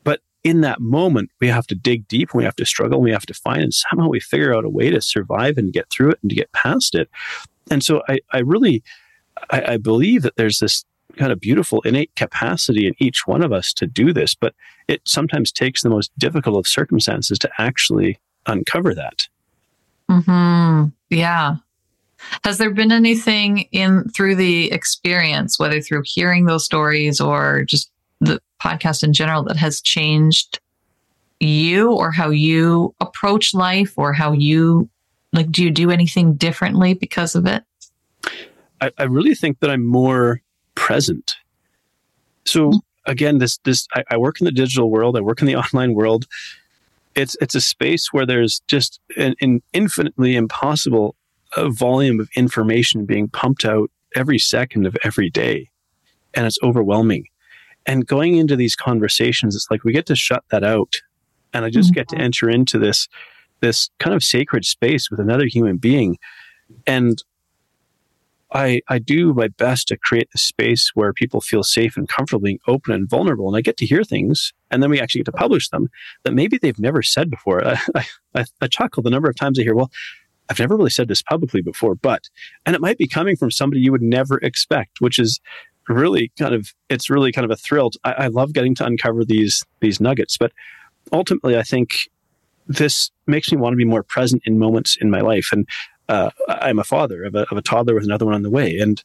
But 0.06 0.22
in 0.44 0.62
that 0.62 0.80
moment, 0.80 1.30
we 1.42 1.48
have 1.48 1.68
to 1.68 1.76
dig 1.76 2.08
deep 2.08 2.32
and 2.32 2.38
we 2.38 2.46
have 2.46 2.56
to 2.56 2.66
struggle 2.66 3.00
and 3.00 3.04
we 3.04 3.12
have 3.12 3.26
to 3.26 3.34
find, 3.34 3.62
and 3.62 3.74
somehow 3.74 4.08
we 4.08 4.22
figure 4.22 4.56
out 4.56 4.64
a 4.64 4.70
way 4.70 4.90
to 4.90 5.02
survive 5.02 5.58
and 5.58 5.74
get 5.74 5.90
through 5.90 6.12
it 6.12 6.20
and 6.22 6.30
to 6.30 6.36
get 6.36 6.52
past 6.54 6.96
it. 6.96 7.10
And 7.70 7.84
so 7.84 8.02
I, 8.08 8.20
I 8.32 8.40
really, 8.40 8.82
I, 9.50 9.74
I 9.74 9.78
believe 9.78 10.22
that 10.22 10.38
there's 10.38 10.60
this 10.60 10.86
kind 11.18 11.32
of 11.32 11.40
beautiful 11.40 11.82
innate 11.82 12.16
capacity 12.16 12.88
in 12.88 12.94
each 13.00 13.28
one 13.28 13.44
of 13.44 13.52
us 13.52 13.74
to 13.74 13.88
do 13.88 14.14
this, 14.14 14.36
but 14.36 14.54
it 14.88 15.02
sometimes 15.06 15.52
takes 15.52 15.82
the 15.82 15.90
most 15.90 16.12
difficult 16.18 16.58
of 16.58 16.68
circumstances 16.68 17.40
to 17.40 17.50
actually 17.58 18.20
uncover 18.46 18.94
that. 18.96 19.28
Hmm. 20.10 20.86
Yeah. 21.10 21.56
Has 22.44 22.58
there 22.58 22.72
been 22.72 22.92
anything 22.92 23.68
in 23.72 24.08
through 24.10 24.36
the 24.36 24.72
experience, 24.72 25.58
whether 25.58 25.82
through 25.82 26.04
hearing 26.06 26.46
those 26.46 26.66
stories 26.66 27.20
or 27.20 27.64
just 27.64 27.92
the 28.20 28.40
podcast 28.62 29.04
in 29.04 29.14
general, 29.14 29.44
that 29.44 29.58
has 29.58 29.82
changed 29.82 30.60
you 31.40 31.92
or 31.92 32.12
how 32.12 32.30
you 32.30 32.94
approach 33.00 33.54
life 33.54 33.94
or 33.98 34.14
how 34.14 34.32
you 34.34 34.90
like? 35.34 35.52
Do 35.52 35.64
you 35.64 35.72
do 35.72 35.90
anything 35.90 36.36
differently 36.36 36.94
because 36.94 37.36
of 37.36 37.48
it? 37.48 37.64
I, 38.82 38.92
I 38.98 39.04
really 39.04 39.36
think 39.36 39.60
that 39.60 39.70
I'm 39.70 39.86
more 39.86 40.42
present. 40.82 41.36
So 42.46 42.72
hmm. 42.72 42.78
again, 43.06 43.38
this 43.38 43.60
this 43.60 43.88
I, 43.94 44.04
I, 44.10 44.18
work 44.18 44.42
in 44.42 44.46
the 44.46 44.52
digital 44.52 44.90
world. 44.90 45.16
I 45.16 45.22
work 45.22 45.40
in 45.40 45.48
the 45.48 45.56
online 45.64 45.94
world. 45.94 46.26
It's 47.14 47.38
it's 47.40 47.56
a 47.56 47.62
space 47.62 48.12
where 48.12 48.26
there's 48.26 48.62
just 48.68 49.00
an, 49.16 49.36
an 49.42 49.62
infinitely 49.74 50.36
impossible 50.36 51.16
uh, 51.56 51.70
volume 51.70 52.20
of 52.20 52.30
information 52.36 53.06
being 53.06 53.30
pumped 53.30 53.64
out 53.64 53.92
every 54.16 54.40
second 54.40 54.88
of 54.88 54.98
every 55.04 55.30
day, 55.30 55.70
and 56.34 56.48
it's 56.48 56.58
overwhelming. 56.64 57.26
And 57.86 58.08
going 58.08 58.36
into 58.36 58.56
these 58.56 58.76
conversations, 58.76 59.56
it's 59.56 59.70
like 59.70 59.84
we 59.84 59.94
get 59.94 60.08
to 60.08 60.16
shut 60.16 60.44
that 60.50 60.64
out, 60.64 60.96
and 61.54 61.64
I 61.64 61.70
just 61.70 61.90
mm-hmm. 61.90 62.00
get 62.00 62.08
to 62.10 62.18
enter 62.18 62.50
into 62.50 62.80
this 62.80 63.08
this 63.60 63.92
kind 64.00 64.16
of 64.16 64.24
sacred 64.24 64.66
space 64.66 65.12
with 65.12 65.20
another 65.20 65.46
human 65.46 65.78
being, 65.78 66.18
and 66.88 67.22
I, 68.54 68.82
I 68.90 69.00
do 69.00 69.34
my 69.34 69.48
best 69.48 69.88
to 69.88 69.98
create 69.98 70.30
a 70.36 70.38
space 70.38 70.92
where 70.94 71.14
people 71.14 71.40
feel 71.40 71.64
safe 71.64 71.96
and 71.96 72.08
comfortable 72.08 72.44
being 72.44 72.60
open 72.68 72.94
and 72.94 73.10
vulnerable. 73.10 73.48
And 73.48 73.56
I 73.56 73.62
get 73.62 73.78
to 73.78 73.86
hear 73.86 74.04
things, 74.04 74.52
and 74.70 74.84
then 74.84 74.90
we 74.90 75.00
actually 75.00 75.20
get 75.20 75.32
to 75.32 75.38
publish 75.38 75.70
them 75.70 75.90
that 76.24 76.34
maybe 76.34 76.58
they've 76.58 76.80
never 76.80 77.02
said 77.02 77.30
before. 77.30 77.66
I, 77.96 78.06
I, 78.36 78.46
I 78.62 78.68
chuckle 78.68 79.04
the 79.04 79.10
number 79.10 79.30
of 79.30 79.36
times 79.36 79.58
I 79.58 79.64
hear, 79.64 79.76
well, 79.76 79.92
I've 80.50 80.60
never 80.60 80.76
really 80.76 80.90
said 80.90 81.08
this 81.08 81.22
publicly 81.22 81.62
before, 81.62 81.96
but, 81.96 82.30
and 82.66 82.76
it 82.76 82.82
might 82.82 82.98
be 82.98 83.08
coming 83.08 83.38
from 83.38 83.52
somebody 83.52 83.82
you 83.82 83.92
would 83.94 84.02
never 84.02 84.38
expect, 84.40 85.00
which 85.00 85.18
is 85.18 85.40
really 85.88 86.32
kind 86.38 86.54
of, 86.54 86.74
it's 86.90 87.10
really 87.10 87.32
kind 87.32 87.46
of 87.46 87.52
a 87.52 87.56
thrill. 87.56 87.92
I, 88.04 88.12
I 88.12 88.28
love 88.28 88.52
getting 88.52 88.76
to 88.76 88.86
uncover 88.86 89.24
these, 89.24 89.64
these 89.80 90.02
nuggets, 90.02 90.38
but 90.38 90.52
ultimately, 91.14 91.58
I 91.58 91.64
think 91.64 92.10
this 92.68 93.12
makes 93.28 93.52
me 93.52 93.58
want 93.58 93.74
to 93.74 93.78
be 93.78 93.86
more 93.86 94.04
present 94.04 94.42
in 94.46 94.60
moments 94.60 94.98
in 95.00 95.10
my 95.10 95.22
life. 95.22 95.50
And 95.52 95.68
uh, 96.10 96.30
I'm 96.48 96.80
a 96.80 96.84
father 96.84 97.24
of 97.24 97.36
a, 97.36 97.50
of 97.50 97.58
a 97.58 97.62
toddler 97.62 97.96
with 97.96 98.04
another 98.04 98.26
one 98.26 98.36
on 98.36 98.44
the 98.44 98.50
way. 98.50 98.78
And 98.78 99.04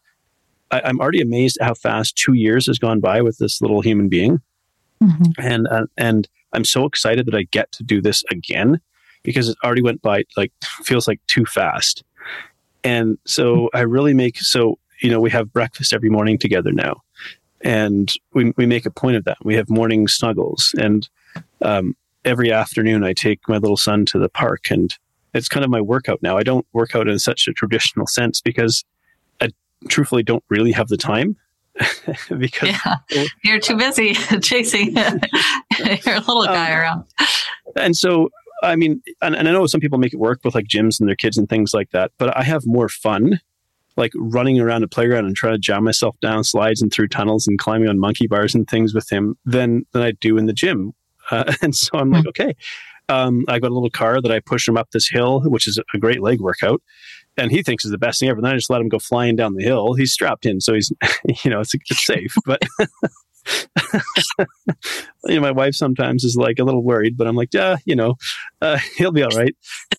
I, 0.71 0.89
am 0.89 1.01
already 1.01 1.21
amazed 1.21 1.59
at 1.61 1.67
how 1.67 1.75
fast 1.75 2.17
two 2.17 2.33
years 2.33 2.67
has 2.67 2.79
gone 2.79 3.01
by 3.01 3.23
with 3.23 3.39
this 3.39 3.61
little 3.61 3.81
human 3.81 4.09
being. 4.09 4.41
Mm-hmm. 5.03 5.33
And, 5.39 5.69
uh, 5.69 5.87
and 5.97 6.29
I'm 6.53 6.65
so 6.65 6.85
excited 6.85 7.27
that 7.27 7.35
I 7.35 7.45
get 7.45 7.71
to 7.73 7.83
do 7.83 8.01
this 8.01 8.25
again 8.31 8.81
because 9.23 9.49
it 9.49 9.59
already 9.65 9.83
went 9.83 10.03
by 10.03 10.25
like 10.37 10.53
feels 10.63 11.07
like 11.07 11.21
too 11.27 11.45
fast. 11.45 12.03
And 12.83 13.19
so 13.27 13.69
I 13.75 13.81
really 13.81 14.15
make, 14.15 14.39
so, 14.39 14.79
you 15.01 15.11
know, 15.11 15.21
we 15.21 15.31
have 15.31 15.53
breakfast 15.53 15.93
every 15.93 16.09
morning 16.09 16.39
together 16.39 16.73
now 16.73 17.03
and 17.61 18.13
we, 18.33 18.53
we 18.57 18.67
make 18.67 18.87
a 18.87 18.91
point 18.91 19.17
of 19.17 19.25
that. 19.25 19.39
We 19.45 19.55
have 19.57 19.69
morning 19.69 20.09
snuggles 20.09 20.75
and, 20.79 21.09
um, 21.63 21.97
every 22.25 22.53
afternoon 22.53 23.05
I 23.05 23.13
take 23.13 23.41
my 23.49 23.59
little 23.59 23.77
son 23.77 24.05
to 24.07 24.19
the 24.19 24.29
park 24.29 24.71
and 24.71 24.93
it's 25.37 25.49
kind 25.49 25.65
of 25.65 25.71
my 25.71 25.81
workout 25.81 26.23
now. 26.23 26.37
I 26.37 26.43
don't 26.43 26.67
work 26.73 26.95
out 26.95 27.09
in 27.09 27.19
such 27.19 27.47
a 27.49 27.53
traditional 27.53 28.07
sense 28.07 28.41
because 28.41 28.85
I 29.41 29.51
truthfully 29.89 30.23
don't 30.23 30.45
really 30.49 30.73
have 30.73 30.89
the 30.89 30.97
time. 30.97 31.37
because 32.39 32.71
yeah, 32.71 33.27
you're 33.45 33.61
too 33.61 33.77
busy 33.77 34.15
chasing 34.41 34.97
your 34.97 36.21
little 36.21 36.47
guy 36.47 36.73
um, 36.73 36.81
around. 36.81 37.05
And 37.77 37.95
so, 37.95 38.31
I 38.63 38.77
mean, 38.77 39.03
and, 39.21 39.37
and 39.37 39.47
I 39.47 39.53
know 39.53 39.67
some 39.67 39.81
people 39.81 39.99
make 39.99 40.15
it 40.15 40.19
work 40.19 40.41
with 40.43 40.55
like 40.55 40.67
gyms 40.67 40.99
and 40.99 41.09
their 41.09 41.17
kids 41.17 41.37
and 41.37 41.49
things 41.49 41.75
like 41.75 41.91
that, 41.91 42.13
but 42.17 42.35
I 42.35 42.43
have 42.45 42.63
more 42.65 42.89
fun 42.89 43.41
like 43.97 44.13
running 44.17 44.61
around 44.61 44.85
a 44.85 44.89
playground 44.89 45.27
and 45.27 45.37
trying 45.37 45.55
to 45.55 45.59
jam 45.59 45.85
myself 45.85 46.19
down 46.21 46.45
slides 46.45 46.83
and 46.83 46.93
through 46.93 47.09
tunnels 47.09 47.47
and 47.47 47.59
climbing 47.59 47.89
on 47.89 47.99
monkey 47.99 48.27
bars 48.27 48.55
and 48.55 48.69
things 48.69 48.95
with 48.95 49.11
him 49.11 49.37
than 49.45 49.87
than 49.93 50.03
I 50.03 50.13
do 50.13 50.39
in 50.39 50.47
the 50.47 50.53
gym. 50.53 50.93
Uh, 51.31 51.53
and 51.63 51.75
so 51.75 51.99
I'm 51.99 52.11
like, 52.11 52.23
hmm. 52.23 52.29
okay, 52.29 52.55
um, 53.09 53.45
I 53.49 53.59
got 53.59 53.71
a 53.71 53.75
little 53.75 53.91
car 53.91 54.21
that 54.21 54.33
I 54.33 54.41
push 54.41 54.67
him 54.67 54.77
up 54.77 54.91
this 54.91 55.09
hill, 55.09 55.41
which 55.43 55.67
is 55.67 55.79
a 55.95 55.99
great 55.99 56.21
leg 56.21 56.41
workout. 56.41 56.83
And 57.39 57.51
he 57.51 57.63
thinks 57.63 57.85
is 57.85 57.91
the 57.91 57.99
best 57.99 58.21
thing 58.21 58.31
ever. 58.31 58.41
Then 58.41 58.53
I 58.53 58.55
just 58.55 58.71
let 58.71 58.81
him 58.81 58.89
go 58.89 58.99
flying 58.99 59.37
down 59.37 59.55
the 59.55 59.63
hill. 59.63 59.95
He's 59.95 60.13
strapped 60.13 60.47
in, 60.47 60.61
so 60.61 60.75
he's, 60.75 60.91
you 61.45 61.51
know, 61.51 61.61
it's, 61.61 61.75
it's 61.75 62.05
safe. 62.05 62.35
But, 62.47 62.63
you 65.25 65.35
know, 65.35 65.41
my 65.41 65.51
wife 65.51 65.75
sometimes 65.75 66.25
is 66.25 66.37
like 66.37 66.59
a 66.59 66.65
little 66.65 66.83
worried, 66.83 67.17
but 67.17 67.27
I'm 67.27 67.37
like, 67.37 67.51
yeah, 67.53 67.77
you 67.85 67.95
know, 67.95 68.15
uh, 68.63 68.79
he'll 68.97 69.13
be 69.13 69.23
all 69.23 69.37
right. 69.37 69.55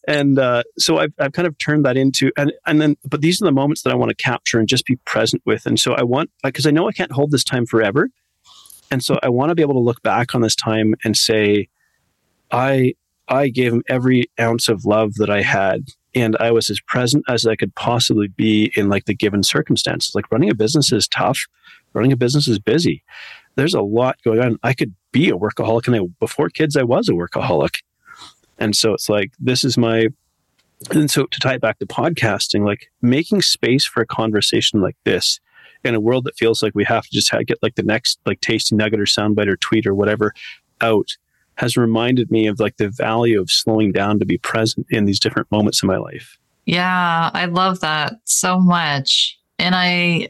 and 0.08 0.40
uh, 0.40 0.64
so 0.78 0.98
I've, 0.98 1.14
I've 1.20 1.34
kind 1.34 1.48
of 1.48 1.58
turned 1.60 1.86
that 1.86 1.96
into, 1.96 2.32
and, 2.38 2.52
and 2.66 2.82
then, 2.82 2.98
but 3.06 3.22
these 3.22 3.42
are 3.42 3.46
the 3.46 3.52
moments 3.52 3.84
that 3.84 3.94
I 3.94 3.96
want 3.96 4.10
to 4.10 4.16
capture 4.16 4.60
and 4.60 4.68
just 4.68 4.86
be 4.86 4.96
present 5.06 5.44
with. 5.46 5.66
And 5.66 5.80
so 5.80 5.94
I 5.94 6.04
want, 6.04 6.32
because 6.44 6.66
I 6.66 6.72
know 6.72 6.88
I 6.88 6.92
can't 6.92 7.12
hold 7.12 7.32
this 7.32 7.44
time 7.44 7.66
forever. 7.66 8.10
And 8.90 9.04
so 9.04 9.20
I 9.22 9.30
want 9.30 9.50
to 9.50 9.56
be 9.56 9.62
able 9.62 9.74
to 9.76 9.80
look 9.80 10.02
back 10.02 10.34
on 10.34 10.42
this 10.42 10.56
time 10.56 10.96
and 11.04 11.16
say, 11.16 11.68
I, 12.52 12.94
I 13.28 13.50
gave 13.50 13.74
him 13.74 13.84
every 13.90 14.26
ounce 14.40 14.70
of 14.70 14.86
love 14.86 15.16
that 15.16 15.30
I 15.30 15.42
had 15.42 15.86
and 16.18 16.36
I 16.40 16.52
was 16.52 16.72
as 16.72 16.80
present 16.80 17.24
as 17.28 17.46
I 17.46 17.56
could 17.56 17.76
possibly 17.76 18.28
be 18.28 18.72
in 18.76 18.90
like 18.90 19.06
the 19.06 19.14
given 19.14 19.44
circumstances. 19.44 20.16
Like 20.16 20.32
running 20.32 20.50
a 20.50 20.56
business 20.56 20.92
is 20.92 21.08
tough. 21.08 21.46
Running 21.94 22.12
a 22.12 22.18
business 22.18 22.48
is 22.48 22.58
busy. 22.58 23.04
There's 23.56 23.76
a 23.76 23.82
lot 23.82 24.18
going 24.24 24.40
on. 24.40 24.58
I 24.64 24.74
could 24.74 24.96
be 25.12 25.30
a 25.30 25.38
workaholic, 25.38 25.86
and 25.88 25.96
I, 25.96 26.00
before 26.20 26.50
kids, 26.50 26.76
I 26.76 26.84
was 26.84 27.08
a 27.08 27.14
workaholic. 27.14 27.84
And 28.58 28.76
so 28.76 28.94
it's 28.94 29.10
like 29.10 29.32
this 29.40 29.64
is 29.64 29.78
my. 29.78 30.08
And 30.92 31.10
so 31.10 31.26
to 31.26 31.40
tie 31.40 31.56
it 31.56 31.62
back 31.62 31.78
to 31.80 31.86
podcasting, 31.86 32.66
like 32.66 32.92
making 33.02 33.44
space 33.44 33.86
for 33.86 34.02
a 34.02 34.08
conversation 34.08 34.82
like 34.82 34.98
this 35.06 35.40
in 35.84 35.94
a 35.94 36.00
world 36.00 36.24
that 36.26 36.38
feels 36.38 36.64
like 36.64 36.74
we 36.74 36.84
have 36.86 37.04
to 37.04 37.10
just 37.12 37.32
get 37.46 37.62
like 37.62 37.76
the 37.76 37.84
next 37.84 38.20
like 38.26 38.42
tasty 38.42 38.76
nugget 38.76 39.00
or 39.00 39.06
soundbite 39.06 39.48
or 39.48 39.58
tweet 39.58 39.86
or 39.86 39.94
whatever 39.94 40.34
out 40.82 41.18
has 41.58 41.76
reminded 41.76 42.32
me 42.32 42.48
of 42.48 42.60
like 42.60 42.78
the 42.78 42.90
value 42.90 43.42
of 43.42 43.52
slowing 43.52 43.92
down 43.92 44.20
to 44.20 44.26
be 44.26 44.38
present 44.38 44.86
in 44.90 45.06
these 45.06 45.20
different 45.20 45.52
moments 45.52 45.82
in 45.82 45.88
my 45.88 45.98
life. 45.98 46.38
Yeah, 46.66 47.32
I 47.34 47.46
love 47.46 47.80
that 47.80 48.14
so 48.26 48.60
much. 48.60 49.38
And 49.60 49.74
I 49.76 50.30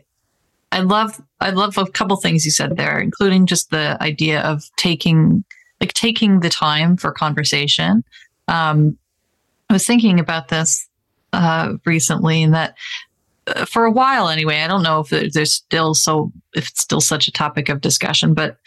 I 0.72 0.80
love 0.82 1.22
I 1.40 1.52
love 1.52 1.78
a 1.78 1.86
couple 1.86 2.16
things 2.18 2.46
you 2.46 2.52
said 2.52 2.78
there, 2.78 3.00
including 3.00 3.46
just 3.46 3.72
the 3.72 4.02
idea 4.02 4.42
of 4.42 4.64
taking 4.78 5.44
like 5.82 5.94
taking 5.94 6.40
the 6.40 6.50
time 6.50 6.98
for 6.98 7.12
conversation. 7.12 8.04
Um, 8.48 8.98
I 9.70 9.74
was 9.74 9.86
thinking 9.86 10.20
about 10.20 10.48
this 10.48 10.88
uh, 11.34 11.74
recently, 11.86 12.42
and 12.44 12.54
that 12.54 12.76
uh, 13.48 13.66
for 13.66 13.86
a 13.86 13.92
while 13.92 14.30
anyway, 14.30 14.62
I 14.62 14.68
don't 14.68 14.84
know 14.84 15.02
if 15.02 15.34
there's 15.34 15.54
still 15.54 15.94
so 15.94 16.32
if 16.56 16.70
it's 16.70 16.82
still 16.82 17.02
such 17.02 17.28
a 17.28 17.32
topic 17.32 17.70
of 17.70 17.82
discussion, 17.82 18.34
but 18.34 18.58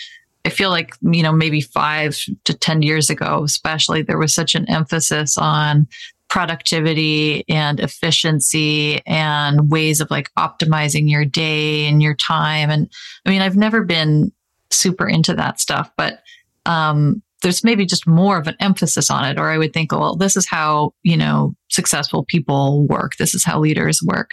I 0.45 0.49
feel 0.49 0.71
like, 0.71 0.95
you 1.03 1.23
know, 1.23 1.33
maybe 1.33 1.61
five 1.61 2.19
to 2.45 2.55
10 2.55 2.83
years 2.83 3.11
ago, 3.11 3.43
especially, 3.45 4.03
there 4.03 4.19
was 4.19 4.35
such 4.35 4.55
an 4.55 4.69
emphasis 4.71 5.37
on 5.37 5.87
productivity 6.29 7.45
and 7.49 7.81
efficiency 7.81 9.01
and 9.05 9.69
ways 9.69 10.01
of 10.01 10.11
like 10.11 10.33
optimizing 10.39 11.11
your 11.11 11.25
day 11.25 11.87
and 11.87 12.01
your 12.01 12.15
time. 12.15 12.71
And 12.71 12.89
I 13.27 13.31
mean, 13.31 13.43
I've 13.43 13.57
never 13.57 13.83
been 13.83 14.33
super 14.71 15.09
into 15.09 15.35
that 15.35 15.61
stuff, 15.61 15.91
but 15.97 16.23
um, 16.67 17.21
there's 17.43 17.65
maybe 17.65 17.85
just 17.85 18.07
more 18.07 18.39
of 18.39 18.47
an 18.47 18.57
emphasis 18.61 19.11
on 19.11 19.25
it. 19.25 19.39
Or 19.39 19.51
I 19.51 19.59
would 19.59 19.73
think, 19.73 19.93
well, 19.93 20.15
this 20.15 20.37
is 20.37 20.49
how, 20.49 20.95
you 21.03 21.17
know, 21.17 21.55
successful 21.69 22.25
people 22.25 22.87
work. 22.87 23.17
This 23.17 23.35
is 23.35 23.45
how 23.45 23.59
leaders 23.59 24.01
work. 24.03 24.31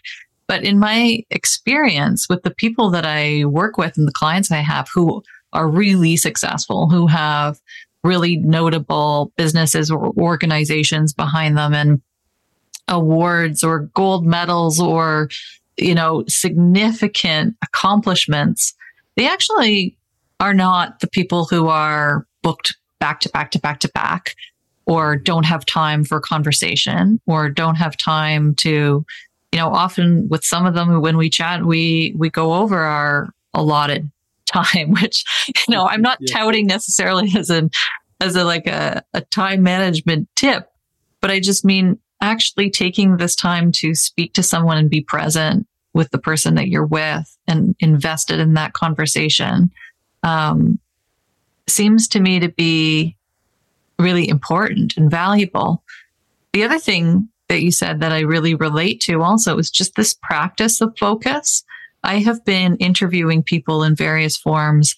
But 0.47 0.63
in 0.63 0.79
my 0.79 1.23
experience 1.31 2.27
with 2.29 2.43
the 2.43 2.51
people 2.51 2.89
that 2.91 3.05
I 3.05 3.43
work 3.45 3.77
with 3.77 3.97
and 3.97 4.07
the 4.07 4.13
clients 4.13 4.51
I 4.51 4.57
have 4.57 4.87
who 4.93 5.23
are 5.57 5.67
really 5.67 6.15
successful, 6.15 6.87
who 6.87 7.07
have 7.07 7.59
really 8.03 8.37
notable 8.37 9.33
businesses 9.37 9.89
or 9.89 10.13
organizations 10.17 11.13
behind 11.13 11.57
them 11.57 11.73
and 11.73 11.99
awards 12.87 13.63
or 13.63 13.89
gold 13.95 14.25
medals 14.25 14.79
or, 14.79 15.29
you 15.75 15.95
know, 15.95 16.23
significant 16.27 17.55
accomplishments, 17.63 18.75
they 19.15 19.27
actually 19.27 19.97
are 20.39 20.53
not 20.53 20.99
the 20.99 21.07
people 21.07 21.45
who 21.45 21.67
are 21.67 22.27
booked 22.43 22.77
back 22.99 23.19
to 23.19 23.29
back 23.29 23.49
to 23.51 23.59
back 23.59 23.79
to 23.79 23.89
back 23.89 24.35
or 24.85 25.15
don't 25.15 25.45
have 25.45 25.65
time 25.65 26.03
for 26.03 26.19
conversation 26.19 27.19
or 27.25 27.49
don't 27.49 27.75
have 27.75 27.97
time 27.97 28.53
to 28.55 29.03
you 29.51 29.59
know 29.59 29.69
often 29.69 30.27
with 30.29 30.43
some 30.43 30.65
of 30.65 30.73
them 30.75 31.01
when 31.01 31.17
we 31.17 31.29
chat 31.29 31.65
we 31.65 32.15
we 32.17 32.29
go 32.29 32.53
over 32.53 32.77
our 32.77 33.29
allotted 33.53 34.09
time, 34.47 34.91
which, 35.01 35.23
you 35.47 35.73
know, 35.73 35.87
I'm 35.87 36.01
not 36.01 36.17
yeah. 36.21 36.35
touting 36.35 36.67
necessarily 36.67 37.31
as 37.37 37.49
an, 37.49 37.69
as 38.19 38.35
a, 38.35 38.43
like 38.43 38.67
a, 38.67 39.03
a 39.13 39.21
time 39.21 39.63
management 39.63 40.27
tip, 40.35 40.71
but 41.21 41.31
I 41.31 41.39
just 41.39 41.63
mean 41.63 41.99
actually 42.21 42.69
taking 42.69 43.17
this 43.17 43.35
time 43.35 43.71
to 43.71 43.93
speak 43.93 44.33
to 44.33 44.43
someone 44.43 44.77
and 44.77 44.89
be 44.89 45.01
present 45.01 45.67
with 45.93 46.09
the 46.11 46.17
person 46.17 46.55
that 46.55 46.67
you're 46.67 46.85
with 46.85 47.37
and 47.47 47.75
invested 47.79 48.39
in 48.39 48.53
that 48.55 48.73
conversation 48.73 49.71
um, 50.23 50.79
seems 51.67 52.07
to 52.07 52.19
me 52.19 52.39
to 52.39 52.49
be 52.49 53.15
really 53.99 54.27
important 54.27 54.95
and 54.97 55.09
valuable. 55.09 55.83
The 56.53 56.63
other 56.63 56.79
thing 56.79 57.29
that 57.49 57.61
you 57.61 57.71
said 57.71 57.99
that 58.01 58.11
I 58.11 58.21
really 58.21 58.55
relate 58.55 59.01
to 59.01 59.21
also 59.21 59.57
is 59.57 59.71
just 59.71 59.95
this 59.95 60.13
practice 60.13 60.81
of 60.81 60.97
focus. 60.97 61.63
I 62.03 62.19
have 62.19 62.43
been 62.45 62.75
interviewing 62.77 63.43
people 63.43 63.83
in 63.83 63.95
various 63.95 64.37
forms 64.37 64.95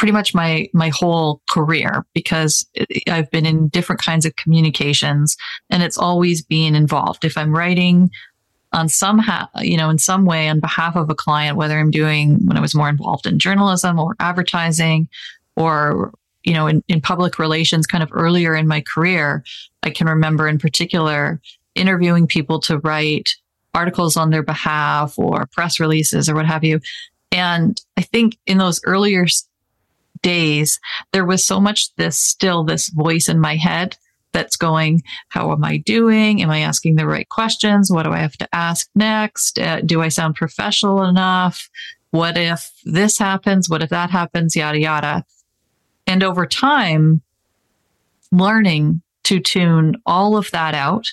pretty 0.00 0.12
much 0.12 0.34
my 0.34 0.66
my 0.72 0.88
whole 0.88 1.42
career 1.50 2.06
because 2.14 2.66
I've 3.06 3.30
been 3.30 3.44
in 3.44 3.68
different 3.68 4.00
kinds 4.00 4.24
of 4.24 4.34
communications 4.36 5.36
and 5.68 5.82
it's 5.82 5.98
always 5.98 6.40
being 6.40 6.74
involved. 6.74 7.24
If 7.24 7.36
I'm 7.36 7.54
writing 7.54 8.10
on 8.72 8.88
somehow, 8.88 9.46
you 9.60 9.76
know, 9.76 9.90
in 9.90 9.98
some 9.98 10.24
way 10.24 10.48
on 10.48 10.58
behalf 10.58 10.96
of 10.96 11.10
a 11.10 11.14
client, 11.14 11.58
whether 11.58 11.78
I'm 11.78 11.90
doing 11.90 12.38
when 12.46 12.56
I 12.56 12.60
was 12.60 12.74
more 12.74 12.88
involved 12.88 13.26
in 13.26 13.38
journalism 13.38 13.98
or 13.98 14.16
advertising 14.20 15.06
or, 15.56 16.14
you 16.44 16.54
know, 16.54 16.66
in, 16.66 16.82
in 16.88 17.02
public 17.02 17.38
relations 17.38 17.86
kind 17.86 18.02
of 18.02 18.10
earlier 18.12 18.54
in 18.54 18.66
my 18.66 18.80
career, 18.80 19.44
I 19.82 19.90
can 19.90 20.06
remember 20.06 20.48
in 20.48 20.58
particular 20.58 21.42
interviewing 21.74 22.26
people 22.26 22.58
to 22.60 22.78
write 22.78 23.36
articles 23.74 24.16
on 24.16 24.30
their 24.30 24.42
behalf 24.42 25.18
or 25.18 25.46
press 25.52 25.80
releases 25.80 26.28
or 26.28 26.34
what 26.34 26.46
have 26.46 26.64
you. 26.64 26.80
And 27.32 27.80
I 27.96 28.02
think 28.02 28.36
in 28.46 28.58
those 28.58 28.80
earlier 28.84 29.26
days, 30.22 30.80
there 31.12 31.24
was 31.24 31.46
so 31.46 31.60
much 31.60 31.94
this 31.96 32.18
still 32.18 32.64
this 32.64 32.88
voice 32.88 33.28
in 33.28 33.40
my 33.40 33.56
head 33.56 33.96
that's 34.32 34.56
going, 34.56 35.02
How 35.28 35.52
am 35.52 35.64
I 35.64 35.78
doing? 35.78 36.42
Am 36.42 36.50
I 36.50 36.60
asking 36.60 36.96
the 36.96 37.06
right 37.06 37.28
questions? 37.28 37.90
What 37.90 38.04
do 38.04 38.12
I 38.12 38.18
have 38.18 38.36
to 38.38 38.48
ask 38.52 38.88
next? 38.94 39.58
Uh, 39.58 39.80
do 39.80 40.02
I 40.02 40.08
sound 40.08 40.34
professional 40.36 41.02
enough? 41.04 41.68
What 42.10 42.36
if 42.36 42.70
this 42.84 43.18
happens? 43.18 43.68
What 43.68 43.82
if 43.82 43.90
that 43.90 44.10
happens? 44.10 44.56
Yada, 44.56 44.78
yada. 44.78 45.24
And 46.06 46.24
over 46.24 46.46
time, 46.46 47.22
learning 48.32 49.02
to 49.24 49.38
tune 49.38 49.96
all 50.06 50.36
of 50.36 50.50
that 50.50 50.74
out 50.74 51.06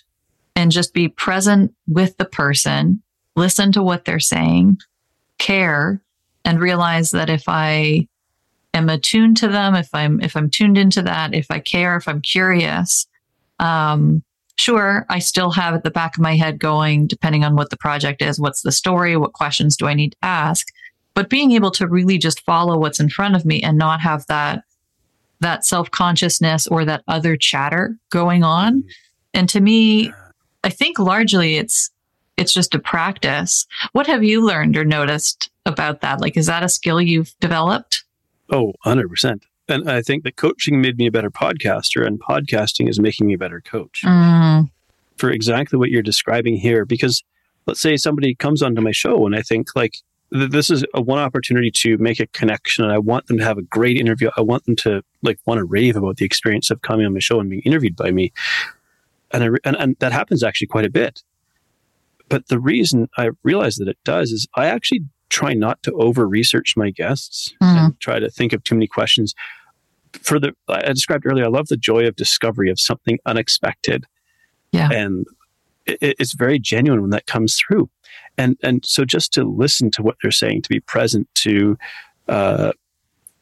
and 0.57 0.71
just 0.71 0.91
be 0.91 1.07
present 1.07 1.71
with 1.87 2.17
the 2.17 2.25
person, 2.25 3.01
listen 3.35 3.71
to 3.71 3.83
what 3.83 4.03
they're 4.03 4.19
saying, 4.19 4.79
care, 5.37 6.01
and 6.43 6.59
realize 6.59 7.11
that 7.11 7.29
if 7.29 7.43
I 7.47 8.07
am 8.73 8.89
attuned 8.89 9.37
to 9.37 9.47
them, 9.47 9.75
if 9.75 9.87
I'm 9.93 10.19
if 10.19 10.35
I'm 10.35 10.49
tuned 10.49 10.77
into 10.79 11.03
that, 11.03 11.35
if 11.35 11.45
I 11.51 11.59
care, 11.59 11.95
if 11.95 12.07
I'm 12.07 12.21
curious, 12.21 13.05
um, 13.59 14.23
sure, 14.57 15.05
I 15.09 15.19
still 15.19 15.51
have 15.51 15.75
at 15.75 15.83
the 15.83 15.91
back 15.91 16.17
of 16.17 16.23
my 16.23 16.35
head 16.35 16.57
going, 16.57 17.05
depending 17.05 17.43
on 17.43 17.55
what 17.55 17.69
the 17.69 17.77
project 17.77 18.23
is, 18.23 18.39
what's 18.39 18.63
the 18.63 18.71
story, 18.71 19.15
what 19.15 19.33
questions 19.33 19.77
do 19.77 19.85
I 19.85 19.93
need 19.93 20.13
to 20.13 20.25
ask, 20.25 20.65
but 21.13 21.29
being 21.29 21.51
able 21.51 21.71
to 21.71 21.87
really 21.87 22.17
just 22.17 22.41
follow 22.41 22.79
what's 22.79 22.99
in 22.99 23.09
front 23.09 23.35
of 23.35 23.45
me 23.45 23.61
and 23.61 23.77
not 23.77 24.01
have 24.01 24.25
that 24.25 24.63
that 25.39 25.67
self 25.67 25.91
consciousness 25.91 26.65
or 26.65 26.83
that 26.83 27.03
other 27.07 27.37
chatter 27.37 27.95
going 28.09 28.43
on. 28.43 28.83
And 29.35 29.47
to 29.49 29.61
me, 29.61 30.11
I 30.67 30.69
think 30.69 30.99
largely 30.99 31.55
it's 31.55 31.91
it's 32.35 32.51
just 32.51 32.75
a 32.75 32.79
practice. 32.79 33.65
What 33.93 34.05
have 34.07 34.21
you 34.21 34.45
learned 34.45 34.75
or 34.75 34.83
noticed 34.83 35.49
about 35.65 36.01
that? 36.01 36.19
Like, 36.19 36.35
is 36.35 36.47
that 36.47 36.61
a 36.61 36.67
skill 36.67 37.01
you've 37.01 37.33
developed? 37.39 38.03
Oh, 38.51 38.73
100%. 38.85 39.43
And 39.69 39.89
I 39.89 40.01
think 40.01 40.25
that 40.25 40.35
coaching 40.35 40.81
made 40.81 40.97
me 40.97 41.07
a 41.07 41.11
better 41.11 41.31
podcaster, 41.31 42.05
and 42.05 42.19
podcasting 42.19 42.89
is 42.89 42.99
making 42.99 43.27
me 43.27 43.33
a 43.33 43.37
better 43.37 43.61
coach 43.61 44.01
mm. 44.03 44.69
for 45.15 45.31
exactly 45.31 45.79
what 45.79 45.89
you're 45.89 46.01
describing 46.01 46.57
here. 46.57 46.83
Because 46.83 47.23
let's 47.65 47.79
say 47.79 47.95
somebody 47.95 48.35
comes 48.35 48.61
onto 48.61 48.81
my 48.81 48.91
show, 48.91 49.25
and 49.25 49.37
I 49.37 49.43
think, 49.43 49.69
like, 49.73 49.95
th- 50.33 50.51
this 50.51 50.69
is 50.69 50.83
a 50.93 51.01
one 51.01 51.19
opportunity 51.19 51.71
to 51.71 51.97
make 51.97 52.19
a 52.19 52.27
connection, 52.27 52.83
and 52.83 52.91
I 52.91 52.97
want 52.97 53.27
them 53.27 53.37
to 53.37 53.43
have 53.45 53.57
a 53.57 53.63
great 53.63 53.97
interview. 53.97 54.31
I 54.35 54.41
want 54.41 54.65
them 54.65 54.75
to, 54.77 55.01
like, 55.21 55.39
want 55.45 55.59
to 55.59 55.65
rave 55.65 55.95
about 55.95 56.17
the 56.17 56.25
experience 56.25 56.69
of 56.71 56.81
coming 56.81 57.05
on 57.05 57.13
my 57.13 57.19
show 57.19 57.39
and 57.39 57.49
being 57.49 57.61
interviewed 57.63 57.95
by 57.95 58.11
me 58.11 58.33
and, 59.31 59.43
I, 59.43 59.47
and, 59.63 59.75
and 59.77 59.95
that 59.99 60.11
happens 60.11 60.43
actually 60.43 60.67
quite 60.67 60.85
a 60.85 60.89
bit. 60.89 61.23
But 62.29 62.47
the 62.47 62.59
reason 62.59 63.07
I 63.17 63.29
realize 63.43 63.75
that 63.77 63.87
it 63.87 63.97
does 64.03 64.31
is 64.31 64.47
I 64.55 64.67
actually 64.67 65.01
try 65.29 65.53
not 65.53 65.81
to 65.83 65.93
over 65.93 66.27
research 66.27 66.75
my 66.75 66.89
guests 66.89 67.53
mm. 67.61 67.67
and 67.67 67.99
try 67.99 68.19
to 68.19 68.29
think 68.29 68.53
of 68.53 68.63
too 68.63 68.75
many 68.75 68.87
questions. 68.87 69.33
For 70.13 70.39
the 70.39 70.53
I 70.67 70.93
described 70.93 71.25
earlier, 71.25 71.45
I 71.45 71.49
love 71.49 71.67
the 71.67 71.77
joy 71.77 72.07
of 72.07 72.15
discovery 72.15 72.69
of 72.69 72.79
something 72.79 73.19
unexpected. 73.25 74.05
Yeah. 74.71 74.89
And 74.91 75.25
it, 75.85 76.15
it's 76.19 76.33
very 76.33 76.59
genuine 76.59 77.01
when 77.01 77.11
that 77.11 77.27
comes 77.27 77.57
through. 77.57 77.89
And 78.37 78.57
and 78.63 78.85
so 78.85 79.05
just 79.05 79.33
to 79.33 79.43
listen 79.43 79.91
to 79.91 80.01
what 80.01 80.15
they're 80.21 80.31
saying, 80.31 80.63
to 80.63 80.69
be 80.69 80.79
present, 80.79 81.27
to 81.35 81.77
uh, 82.27 82.71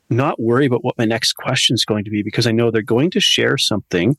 not 0.10 0.40
worry 0.40 0.66
about 0.66 0.84
what 0.84 0.98
my 0.98 1.06
next 1.06 1.34
question 1.34 1.74
is 1.74 1.86
going 1.86 2.04
to 2.04 2.12
be 2.12 2.24
because 2.24 2.46
I 2.46 2.52
know 2.52 2.72
they're 2.72 2.82
going 2.82 3.12
to 3.12 3.20
share 3.20 3.58
something 3.58 4.18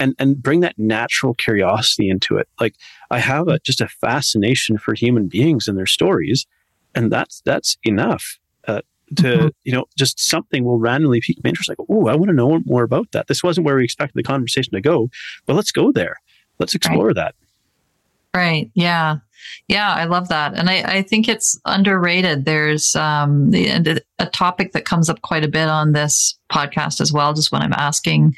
and 0.00 0.16
and 0.18 0.42
bring 0.42 0.60
that 0.60 0.76
natural 0.78 1.34
curiosity 1.34 2.08
into 2.08 2.36
it. 2.38 2.48
Like 2.58 2.74
I 3.10 3.20
have 3.20 3.46
a, 3.46 3.60
just 3.60 3.80
a 3.80 3.88
fascination 3.88 4.78
for 4.78 4.94
human 4.94 5.28
beings 5.28 5.68
and 5.68 5.78
their 5.78 5.86
stories, 5.86 6.46
and 6.94 7.12
that's 7.12 7.42
that's 7.44 7.76
enough. 7.84 8.38
Uh, 8.66 8.80
to 9.16 9.22
mm-hmm. 9.22 9.48
you 9.64 9.72
know, 9.72 9.84
just 9.96 10.18
something 10.18 10.64
will 10.64 10.78
randomly 10.78 11.20
pique 11.20 11.42
my 11.44 11.48
interest. 11.48 11.68
Like, 11.68 11.78
oh, 11.88 12.06
I 12.06 12.16
want 12.16 12.28
to 12.28 12.34
know 12.34 12.60
more 12.64 12.82
about 12.82 13.12
that. 13.12 13.26
This 13.26 13.42
wasn't 13.42 13.66
where 13.66 13.76
we 13.76 13.84
expected 13.84 14.16
the 14.16 14.22
conversation 14.22 14.72
to 14.72 14.80
go, 14.80 15.10
but 15.46 15.54
let's 15.54 15.72
go 15.72 15.92
there. 15.92 16.16
Let's 16.58 16.74
explore 16.74 17.08
right. 17.08 17.16
that. 17.16 17.34
Right. 18.34 18.70
Yeah. 18.74 19.16
Yeah, 19.68 19.90
I 19.92 20.04
love 20.04 20.28
that. 20.28 20.56
And 20.56 20.68
I, 20.68 20.82
I 20.82 21.02
think 21.02 21.28
it's 21.28 21.58
underrated. 21.64 22.44
There's 22.44 22.94
um, 22.94 23.50
the, 23.50 24.02
a 24.18 24.26
topic 24.26 24.72
that 24.72 24.84
comes 24.84 25.08
up 25.08 25.22
quite 25.22 25.44
a 25.44 25.48
bit 25.48 25.66
on 25.66 25.92
this 25.92 26.38
podcast 26.52 27.00
as 27.00 27.12
well, 27.12 27.32
just 27.32 27.50
when 27.50 27.62
I'm 27.62 27.72
asking 27.72 28.36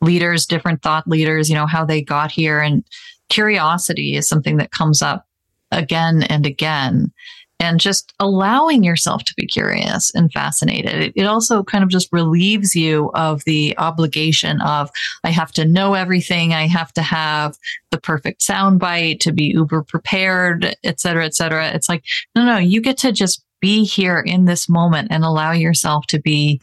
leaders, 0.00 0.46
different 0.46 0.82
thought 0.82 1.06
leaders, 1.08 1.48
you 1.48 1.54
know, 1.54 1.66
how 1.66 1.84
they 1.84 2.02
got 2.02 2.30
here. 2.30 2.60
And 2.60 2.84
curiosity 3.28 4.16
is 4.16 4.28
something 4.28 4.56
that 4.58 4.70
comes 4.70 5.02
up 5.02 5.26
again 5.70 6.22
and 6.24 6.46
again 6.46 7.12
and 7.60 7.80
just 7.80 8.12
allowing 8.18 8.82
yourself 8.82 9.24
to 9.24 9.34
be 9.36 9.46
curious 9.46 10.12
and 10.14 10.30
fascinated. 10.32 11.12
It, 11.14 11.24
also 11.24 11.62
kind 11.62 11.84
of 11.84 11.88
just 11.88 12.12
relieves 12.12 12.74
you 12.74 13.10
of 13.14 13.44
the 13.44 13.74
obligation 13.78 14.60
of, 14.60 14.90
I 15.22 15.30
have 15.30 15.52
to 15.52 15.64
know 15.64 15.94
everything. 15.94 16.52
I 16.52 16.66
have 16.66 16.92
to 16.94 17.02
have 17.02 17.56
the 17.90 17.98
perfect 17.98 18.40
soundbite 18.40 19.20
to 19.20 19.32
be 19.32 19.44
uber 19.44 19.82
prepared, 19.82 20.76
et 20.82 21.00
cetera, 21.00 21.24
et 21.24 21.34
cetera. 21.34 21.68
It's 21.68 21.88
like, 21.88 22.04
no, 22.34 22.44
no, 22.44 22.58
you 22.58 22.80
get 22.80 22.98
to 22.98 23.12
just 23.12 23.44
be 23.60 23.84
here 23.84 24.18
in 24.18 24.44
this 24.44 24.68
moment 24.68 25.08
and 25.10 25.24
allow 25.24 25.52
yourself 25.52 26.06
to 26.08 26.20
be 26.20 26.60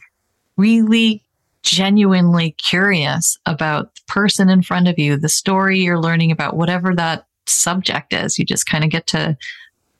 really 0.56 1.22
genuinely 1.62 2.52
curious 2.52 3.38
about 3.46 3.94
the 3.94 4.00
person 4.08 4.48
in 4.48 4.62
front 4.62 4.88
of 4.88 4.98
you, 4.98 5.16
the 5.16 5.28
story 5.28 5.80
you're 5.80 6.00
learning 6.00 6.30
about, 6.30 6.56
whatever 6.56 6.94
that 6.94 7.26
subject 7.46 8.12
is. 8.12 8.38
You 8.38 8.44
just 8.44 8.66
kind 8.66 8.84
of 8.84 8.90
get 8.90 9.06
to 9.08 9.36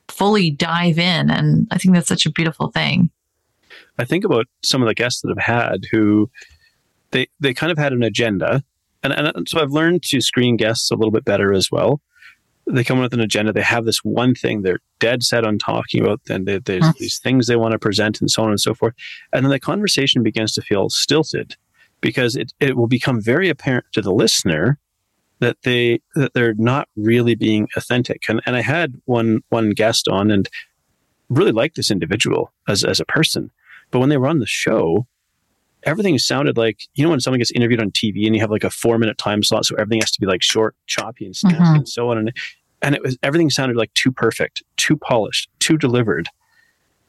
fully 0.07 0.51
dive 0.51 0.99
in. 0.99 1.29
And 1.29 1.67
I 1.71 1.77
think 1.77 1.93
that's 1.93 2.07
such 2.07 2.25
a 2.25 2.31
beautiful 2.31 2.69
thing. 2.69 3.09
I 3.97 4.05
think 4.05 4.23
about 4.23 4.47
some 4.63 4.81
of 4.81 4.87
the 4.87 4.95
guests 4.95 5.21
that 5.21 5.31
I've 5.31 5.43
had 5.43 5.85
who 5.91 6.29
they 7.11 7.27
they 7.39 7.53
kind 7.53 7.71
of 7.71 7.77
had 7.77 7.93
an 7.93 8.03
agenda. 8.03 8.63
And, 9.03 9.13
and 9.13 9.47
so 9.47 9.61
I've 9.61 9.71
learned 9.71 10.03
to 10.03 10.21
screen 10.21 10.57
guests 10.57 10.89
a 10.89 10.95
little 10.95 11.11
bit 11.11 11.25
better 11.25 11.53
as 11.53 11.69
well. 11.71 12.01
They 12.65 12.83
come 12.83 12.97
in 12.97 13.03
with 13.03 13.13
an 13.13 13.19
agenda. 13.19 13.51
They 13.51 13.61
have 13.61 13.85
this 13.85 14.03
one 14.03 14.35
thing 14.35 14.61
they're 14.61 14.79
dead 14.99 15.23
set 15.23 15.45
on 15.45 15.57
talking 15.57 16.01
about, 16.01 16.21
and 16.29 16.45
they, 16.45 16.59
there's 16.59 16.83
mm-hmm. 16.83 16.97
these 16.99 17.19
things 17.19 17.47
they 17.47 17.57
want 17.57 17.73
to 17.73 17.79
present, 17.79 18.21
and 18.21 18.31
so 18.31 18.43
on 18.43 18.49
and 18.49 18.59
so 18.59 18.73
forth. 18.73 18.93
And 19.33 19.45
then 19.45 19.51
the 19.51 19.59
conversation 19.59 20.23
begins 20.23 20.53
to 20.53 20.61
feel 20.61 20.89
stilted 20.89 21.55
because 21.99 22.35
it, 22.35 22.53
it 22.59 22.77
will 22.77 22.87
become 22.87 23.21
very 23.21 23.49
apparent 23.49 23.85
to 23.93 24.01
the 24.01 24.13
listener 24.13 24.79
that 25.39 25.57
they 25.63 25.99
that 26.15 26.33
they're 26.33 26.53
not 26.53 26.87
really 26.95 27.35
being 27.35 27.67
authentic. 27.75 28.23
And 28.29 28.41
and 28.45 28.55
I 28.55 28.61
had 28.61 29.01
one 29.05 29.41
one 29.49 29.71
guest 29.71 30.07
on 30.07 30.31
and 30.31 30.47
really 31.29 31.51
liked 31.51 31.75
this 31.75 31.91
individual 31.91 32.53
as 32.67 32.83
as 32.83 32.99
a 32.99 33.05
person, 33.05 33.51
but 33.91 33.99
when 33.99 34.09
they 34.09 34.17
were 34.17 34.27
on 34.27 34.39
the 34.39 34.45
show, 34.45 35.07
everything 35.85 36.17
sounded 36.17 36.57
like 36.57 36.87
you 36.95 37.03
know 37.03 37.09
when 37.09 37.19
someone 37.19 37.39
gets 37.39 37.51
interviewed 37.51 37.81
on 37.81 37.91
TV 37.91 38.25
and 38.25 38.35
you 38.35 38.41
have 38.41 38.51
like 38.51 38.63
a 38.63 38.69
four 38.69 38.97
minute 38.97 39.17
time 39.17 39.43
slot, 39.43 39.65
so 39.65 39.75
everything 39.75 40.01
has 40.01 40.11
to 40.11 40.19
be 40.19 40.27
like 40.27 40.41
short, 40.41 40.75
choppy, 40.87 41.25
and 41.25 41.35
snappy, 41.35 41.57
mm-hmm. 41.57 41.75
and 41.75 41.89
so 41.89 42.09
on. 42.09 42.17
And 42.17 42.33
and 42.81 42.95
it 42.95 43.01
was 43.01 43.17
everything 43.23 43.49
sounded 43.49 43.77
like 43.77 43.93
too 43.93 44.11
perfect, 44.11 44.63
too 44.77 44.97
polished, 44.97 45.49
too 45.59 45.77
delivered. 45.77 46.27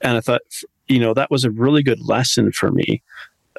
And 0.01 0.17
I 0.17 0.21
thought, 0.21 0.43
you 0.89 0.99
know, 0.99 1.15
that 1.15 1.31
was 1.31 1.45
a 1.45 1.51
really 1.51 1.83
good 1.83 2.01
lesson 2.01 2.53
for 2.53 2.71
me 2.71 3.03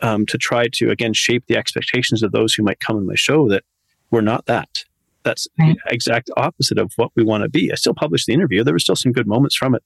um, 0.02 0.26
to 0.28 0.38
try 0.38 0.68
to 0.74 0.90
again 0.90 1.14
shape 1.14 1.46
the 1.48 1.58
expectations 1.58 2.24
of 2.24 2.32
those 2.32 2.54
who 2.54 2.64
might 2.64 2.80
come 2.80 2.98
in 2.98 3.06
my 3.06 3.16
show 3.16 3.50
that 3.50 3.64
we're 4.12 4.22
not 4.22 4.46
that. 4.46 4.86
That's 5.24 5.48
right. 5.60 5.76
the 5.84 5.94
exact 5.94 6.30
opposite 6.38 6.78
of 6.78 6.94
what 6.98 7.12
we 7.16 7.24
want 7.24 7.44
to 7.44 7.50
be. 7.50 7.72
I 7.72 7.76
still 7.76 7.96
published 7.96 8.28
the 8.28 8.34
interview. 8.34 8.64
There 8.64 8.74
were 8.74 8.80
still 8.80 8.96
some 8.96 9.12
good 9.12 9.28
moments 9.28 9.56
from 9.56 9.74
it. 9.74 9.84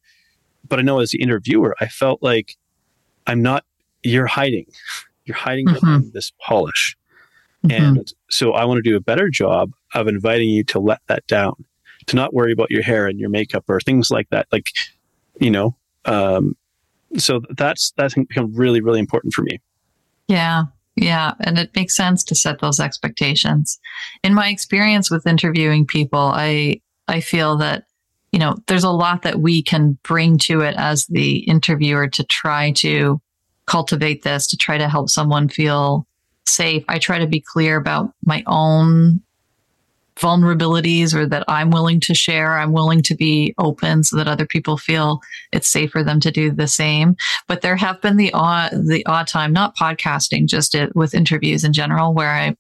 But 0.68 0.80
I 0.80 0.82
know 0.82 1.00
as 1.00 1.12
the 1.12 1.22
interviewer, 1.22 1.76
I 1.80 1.88
felt 1.88 2.22
like 2.22 2.58
I'm 3.26 3.42
not, 3.42 3.64
you're 4.04 4.28
hiding. 4.28 4.66
You're 5.30 5.38
hiding 5.38 5.68
mm-hmm. 5.68 5.76
behind 5.76 6.14
this 6.14 6.34
polish. 6.46 6.98
Mm-hmm. 7.64 7.98
And 7.98 8.14
so 8.30 8.54
I 8.54 8.66
want 8.66 8.84
to 8.84 8.90
do 8.90 8.98
a 8.98 9.00
better 9.00 9.30
job 9.30 9.72
of 9.94 10.08
inviting 10.08 10.50
you 10.50 10.64
to 10.66 10.80
let 10.80 11.00
that 11.08 11.26
down, 11.28 11.54
to 12.08 12.16
not 12.16 12.34
worry 12.34 12.52
about 12.52 12.72
your 12.72 12.82
hair 12.82 13.08
and 13.08 13.20
your 13.20 13.30
makeup 13.30 13.64
or 13.68 13.80
things 13.80 14.10
like 14.10 14.30
that. 14.32 14.48
Like, 14.52 14.72
you 15.40 15.52
know, 15.52 15.78
um, 16.06 16.58
so 17.18 17.42
that's, 17.52 17.94
that's 17.96 18.16
become 18.16 18.54
really, 18.54 18.82
really 18.82 19.00
important 19.00 19.34
for 19.34 19.44
me. 19.44 19.62
Yeah. 20.28 20.66
Yeah, 20.96 21.34
and 21.40 21.58
it 21.58 21.74
makes 21.78 21.96
sense 21.96 22.26
to 22.26 22.36
set 22.36 22.60
those 22.60 22.82
expectations. 22.82 23.80
In 24.22 24.34
my 24.34 24.50
experience 24.50 25.10
with 25.10 25.26
interviewing 25.26 25.86
people, 25.86 26.20
I 26.20 26.82
I 27.08 27.22
feel 27.22 27.56
that 27.58 27.86
you 28.32 28.40
know, 28.40 28.56
there's 28.68 28.84
a 28.84 28.92
lot 28.92 29.24
that 29.24 29.40
we 29.40 29.64
can 29.64 29.98
bring 30.04 30.38
to 30.38 30.62
it 30.62 30.76
as 30.78 31.08
the 31.08 31.40
interviewer 31.40 32.08
to 32.08 32.24
try 32.24 32.72
to 32.72 33.20
cultivate 33.70 34.24
this, 34.24 34.48
to 34.48 34.58
try 34.58 34.78
to 34.78 34.90
help 34.90 35.10
someone 35.10 35.48
feel 35.48 36.08
safe. 36.46 36.84
I 36.90 37.00
try 37.00 37.20
to 37.20 37.28
be 37.28 37.42
clear 37.42 37.78
about 37.78 38.12
my 38.26 38.44
own 38.48 39.22
vulnerabilities 40.20 41.14
or 41.14 41.26
that 41.26 41.46
I'm 41.48 41.70
willing 41.70 42.02
to 42.02 42.14
share. 42.14 42.58
I'm 42.58 42.74
willing 42.74 43.02
to 43.04 43.16
be 43.16 43.54
open 43.58 44.04
so 44.04 44.18
that 44.18 44.28
other 44.28 44.46
people 44.46 44.76
feel 44.76 45.22
it's 45.54 45.70
safe 45.70 45.92
for 45.92 46.04
them 46.04 46.20
to 46.20 46.32
do 46.32 46.52
the 46.52 46.68
same. 46.68 47.16
But 47.48 47.62
there 47.62 47.78
have 47.78 48.02
been 48.02 48.18
the 48.18 48.34
odd, 48.34 48.72
the 48.72 49.06
odd 49.06 49.28
time, 49.28 49.54
not 49.54 49.78
podcasting, 49.78 50.48
just 50.48 50.76
it, 50.76 50.94
with 50.94 51.16
interviews 51.16 51.64
in 51.64 51.72
general, 51.72 52.14
where 52.14 52.32
I, 52.32 52.56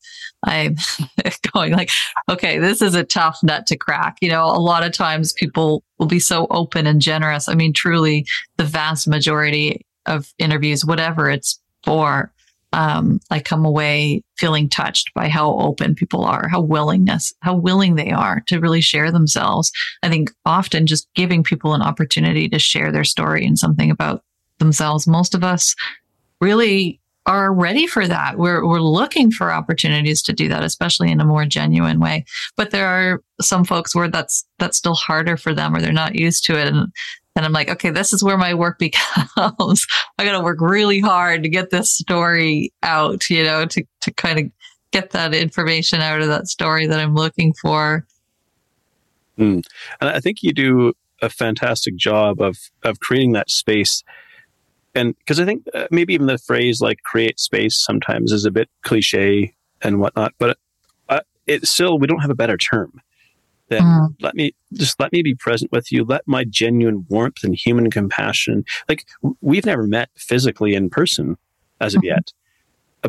I'm 0.45 0.78
going 1.53 1.74
like, 1.74 1.89
okay, 2.30 2.60
this 2.60 2.82
is 2.82 2.95
a 2.95 3.03
tough 3.03 3.39
nut 3.43 3.68
to 3.68 3.78
crack. 3.78 4.18
You 4.22 4.30
know, 4.30 4.45
a 4.45 4.62
lot 4.62 4.86
of 4.86 4.93
times 4.93 5.34
people 5.34 5.84
will 5.97 6.07
be 6.07 6.20
so 6.20 6.47
open 6.51 6.88
and 6.88 7.01
generous. 7.01 7.49
I 7.49 7.55
mean, 7.55 7.74
truly 7.74 8.26
the 8.55 8.64
vast 8.64 9.05
majority 9.05 9.86
of 10.10 10.34
interviews, 10.38 10.86
whatever 10.86 11.30
it's 11.30 11.60
for, 11.86 12.34
um, 12.72 13.20
I 13.32 13.39
come 13.39 13.66
away 13.66 14.24
feeling 14.38 14.70
touched 14.70 15.14
by 15.14 15.28
how 15.28 15.57
open 15.57 15.95
people 15.95 16.24
are, 16.24 16.47
how 16.47 16.62
willingness, 16.62 17.34
how 17.41 17.55
willing 17.55 17.95
they 17.95 18.12
are 18.12 18.41
to 18.47 18.60
really 18.60 18.82
share 18.82 19.12
themselves. 19.12 19.72
I 20.03 20.10
think 20.10 20.32
often 20.45 20.86
just 20.86 21.07
giving 21.16 21.43
people 21.43 21.74
an 21.74 21.82
opportunity 21.82 22.47
to 22.49 22.60
share 22.60 22.91
their 22.91 23.03
story 23.03 23.45
and 23.45 23.57
something 23.57 23.89
about 23.89 24.24
themselves. 24.60 25.07
Most 25.07 25.34
of 25.34 25.43
us 25.43 25.76
really 26.41 26.99
are 27.26 27.53
ready 27.53 27.86
for 27.86 28.07
that. 28.07 28.38
We're 28.38 28.66
we're 28.66 28.82
looking 28.82 29.32
for 29.32 29.51
opportunities 29.51 30.22
to 30.24 30.34
do 30.34 30.47
that, 30.49 30.64
especially 30.64 31.12
in 31.12 31.22
a 31.22 31.26
more 31.26 31.45
genuine 31.45 31.99
way. 31.99 32.26
But 32.55 32.72
there 32.72 32.88
are 32.88 33.22
some 33.41 33.66
folks 33.66 33.95
where 33.95 34.07
that's 34.10 34.45
that's 34.57 34.78
still 34.78 34.95
harder 34.95 35.38
for 35.38 35.53
them, 35.53 35.76
or 35.76 35.82
they're 35.82 35.91
not 35.91 36.16
used 36.16 36.45
to 36.45 36.60
it, 36.60 36.68
and 36.68 36.88
and 37.40 37.46
I'm 37.46 37.54
like, 37.54 37.70
okay, 37.70 37.90
this 37.90 38.12
is 38.12 38.22
where 38.22 38.38
my 38.38 38.54
work 38.54 38.78
becomes. 38.80 39.88
I 40.18 40.26
got 40.26 40.34
to 40.34 40.44
work 40.44 40.60
really 40.60 41.00
hard 41.00 41.42
to 41.44 41.50
get 41.50 41.70
this 41.70 41.90
story 41.90 42.74
out, 42.84 43.30
you 43.30 43.46
know, 43.46 43.66
to, 43.66 43.84
to 44.02 44.14
kind 44.14 44.40
of 44.40 44.52
get 44.92 45.12
that 45.12 45.34
information 45.34 46.02
out 46.02 46.20
of 46.20 46.28
that 46.28 46.50
story 46.50 46.86
that 46.86 47.00
I'm 47.00 47.16
looking 47.16 47.54
for. 47.54 48.06
Mm. 49.38 49.64
And 50.02 50.10
I 50.10 50.20
think 50.20 50.44
you 50.44 50.52
do 50.52 50.92
a 51.22 51.30
fantastic 51.30 51.96
job 51.96 52.42
of, 52.42 52.58
of 52.84 53.00
creating 53.00 53.32
that 53.34 53.50
space. 53.50 54.04
And 54.94 55.18
because 55.20 55.40
I 55.40 55.46
think 55.46 55.64
uh, 55.74 55.88
maybe 55.92 56.14
even 56.14 56.28
the 56.28 56.38
phrase 56.40 56.82
like 56.82 57.04
create 57.04 57.40
space 57.40 57.82
sometimes 57.82 58.34
is 58.34 58.44
a 58.44 58.52
bit 58.52 58.68
cliche 58.84 59.54
and 59.82 60.02
whatnot, 60.02 60.34
but 60.40 60.58
uh, 61.08 61.22
it 61.48 61.66
still, 61.66 62.00
we 62.00 62.08
don't 62.08 62.20
have 62.20 62.32
a 62.32 62.36
better 62.36 62.58
term 62.58 63.00
then 63.70 63.82
mm. 63.82 64.08
let 64.22 64.36
me 64.36 64.54
just 64.74 65.00
let 65.00 65.12
me 65.12 65.22
be 65.22 65.36
present 65.36 65.72
with 65.72 65.92
you 65.92 66.04
let 66.04 66.28
my 66.28 66.44
genuine 66.44 67.06
warmth 67.10 67.44
and 67.44 67.56
human 67.56 67.90
compassion 67.90 68.64
like 68.88 69.06
we've 69.42 69.66
never 69.66 69.84
met 69.84 70.10
physically 70.16 70.76
in 70.76 70.90
person 70.90 71.38
as 71.82 71.96
of 71.96 72.02
mm-hmm. 72.02 72.08
yet 72.08 72.34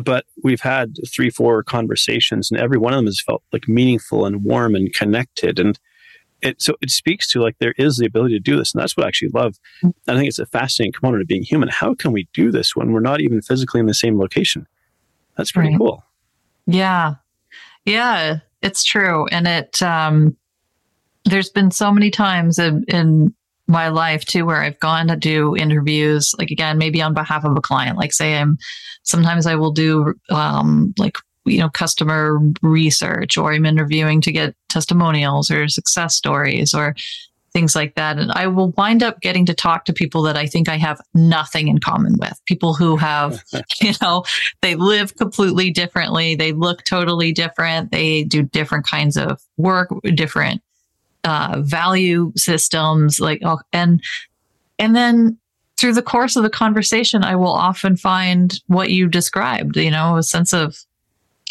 but 0.03 0.25
we've 0.41 0.61
had 0.61 0.95
three 1.07 1.29
four 1.29 1.63
conversations 1.63 2.49
and 2.49 2.59
every 2.59 2.77
one 2.77 2.93
of 2.93 2.97
them 2.97 3.05
has 3.05 3.21
felt 3.21 3.43
like 3.51 3.67
meaningful 3.67 4.25
and 4.25 4.43
warm 4.43 4.75
and 4.75 4.93
connected 4.93 5.59
and 5.59 5.79
it 6.41 6.61
so 6.61 6.75
it 6.81 6.89
speaks 6.89 7.27
to 7.27 7.41
like 7.41 7.57
there 7.59 7.75
is 7.77 7.97
the 7.97 8.05
ability 8.05 8.33
to 8.33 8.39
do 8.39 8.57
this 8.57 8.73
and 8.73 8.81
that's 8.81 8.95
what 8.97 9.05
i 9.05 9.07
actually 9.07 9.29
love 9.33 9.59
mm. 9.83 9.93
and 10.07 10.15
i 10.15 10.19
think 10.19 10.27
it's 10.27 10.39
a 10.39 10.45
fascinating 10.45 10.93
component 10.93 11.21
of 11.21 11.27
being 11.27 11.43
human 11.43 11.69
how 11.69 11.93
can 11.93 12.11
we 12.11 12.27
do 12.33 12.51
this 12.51 12.75
when 12.75 12.91
we're 12.91 12.99
not 12.99 13.21
even 13.21 13.41
physically 13.41 13.79
in 13.79 13.85
the 13.85 13.93
same 13.93 14.19
location 14.19 14.65
that's 15.37 15.51
pretty 15.51 15.69
right. 15.69 15.77
cool 15.77 16.03
yeah 16.67 17.15
yeah 17.85 18.39
it's 18.61 18.83
true 18.83 19.25
and 19.27 19.47
it 19.47 19.81
um 19.81 20.35
there's 21.25 21.49
been 21.49 21.71
so 21.71 21.91
many 21.91 22.09
times 22.09 22.59
in, 22.59 22.83
in 22.87 23.33
my 23.67 23.87
life 23.87 24.25
too 24.25 24.45
where 24.45 24.61
I've 24.61 24.79
gone 24.79 25.07
to 25.07 25.15
do 25.15 25.55
interviews, 25.55 26.33
like 26.37 26.51
again, 26.51 26.77
maybe 26.77 27.01
on 27.01 27.13
behalf 27.13 27.45
of 27.45 27.55
a 27.55 27.61
client. 27.61 27.97
Like 27.97 28.13
say 28.13 28.35
I'm 28.35 28.57
sometimes 29.03 29.45
I 29.45 29.55
will 29.55 29.71
do 29.71 30.13
um 30.29 30.93
like 30.97 31.17
you 31.45 31.57
know 31.57 31.69
customer 31.69 32.39
research 32.61 33.37
or 33.37 33.53
I'm 33.53 33.65
interviewing 33.65 34.21
to 34.21 34.31
get 34.31 34.55
testimonials 34.69 35.49
or 35.49 35.67
success 35.67 36.15
stories 36.15 36.73
or 36.73 36.95
things 37.53 37.75
like 37.75 37.95
that. 37.95 38.17
And 38.17 38.31
I 38.31 38.47
will 38.47 38.71
wind 38.71 39.03
up 39.03 39.19
getting 39.19 39.45
to 39.45 39.53
talk 39.53 39.83
to 39.85 39.93
people 39.93 40.21
that 40.23 40.37
I 40.37 40.45
think 40.45 40.69
I 40.69 40.77
have 40.77 41.01
nothing 41.13 41.67
in 41.67 41.79
common 41.79 42.15
with. 42.17 42.39
People 42.45 42.73
who 42.73 42.95
have, 42.95 43.43
you 43.81 43.93
know, 44.01 44.23
they 44.61 44.75
live 44.75 45.15
completely 45.17 45.69
differently. 45.69 46.35
They 46.35 46.53
look 46.53 46.83
totally 46.85 47.33
different. 47.33 47.91
They 47.91 48.23
do 48.23 48.43
different 48.43 48.85
kinds 48.85 49.17
of 49.17 49.41
work, 49.57 49.89
different 50.15 50.61
uh, 51.23 51.61
value 51.61 52.31
systems, 52.35 53.19
like, 53.19 53.41
oh, 53.43 53.59
and, 53.73 54.01
and 54.79 54.95
then 54.95 55.37
through 55.77 55.93
the 55.93 56.01
course 56.01 56.35
of 56.35 56.43
the 56.43 56.49
conversation, 56.49 57.23
I 57.23 57.35
will 57.35 57.53
often 57.53 57.97
find 57.97 58.53
what 58.67 58.91
you 58.91 59.07
described, 59.07 59.77
you 59.77 59.91
know, 59.91 60.17
a 60.17 60.23
sense 60.23 60.53
of 60.53 60.77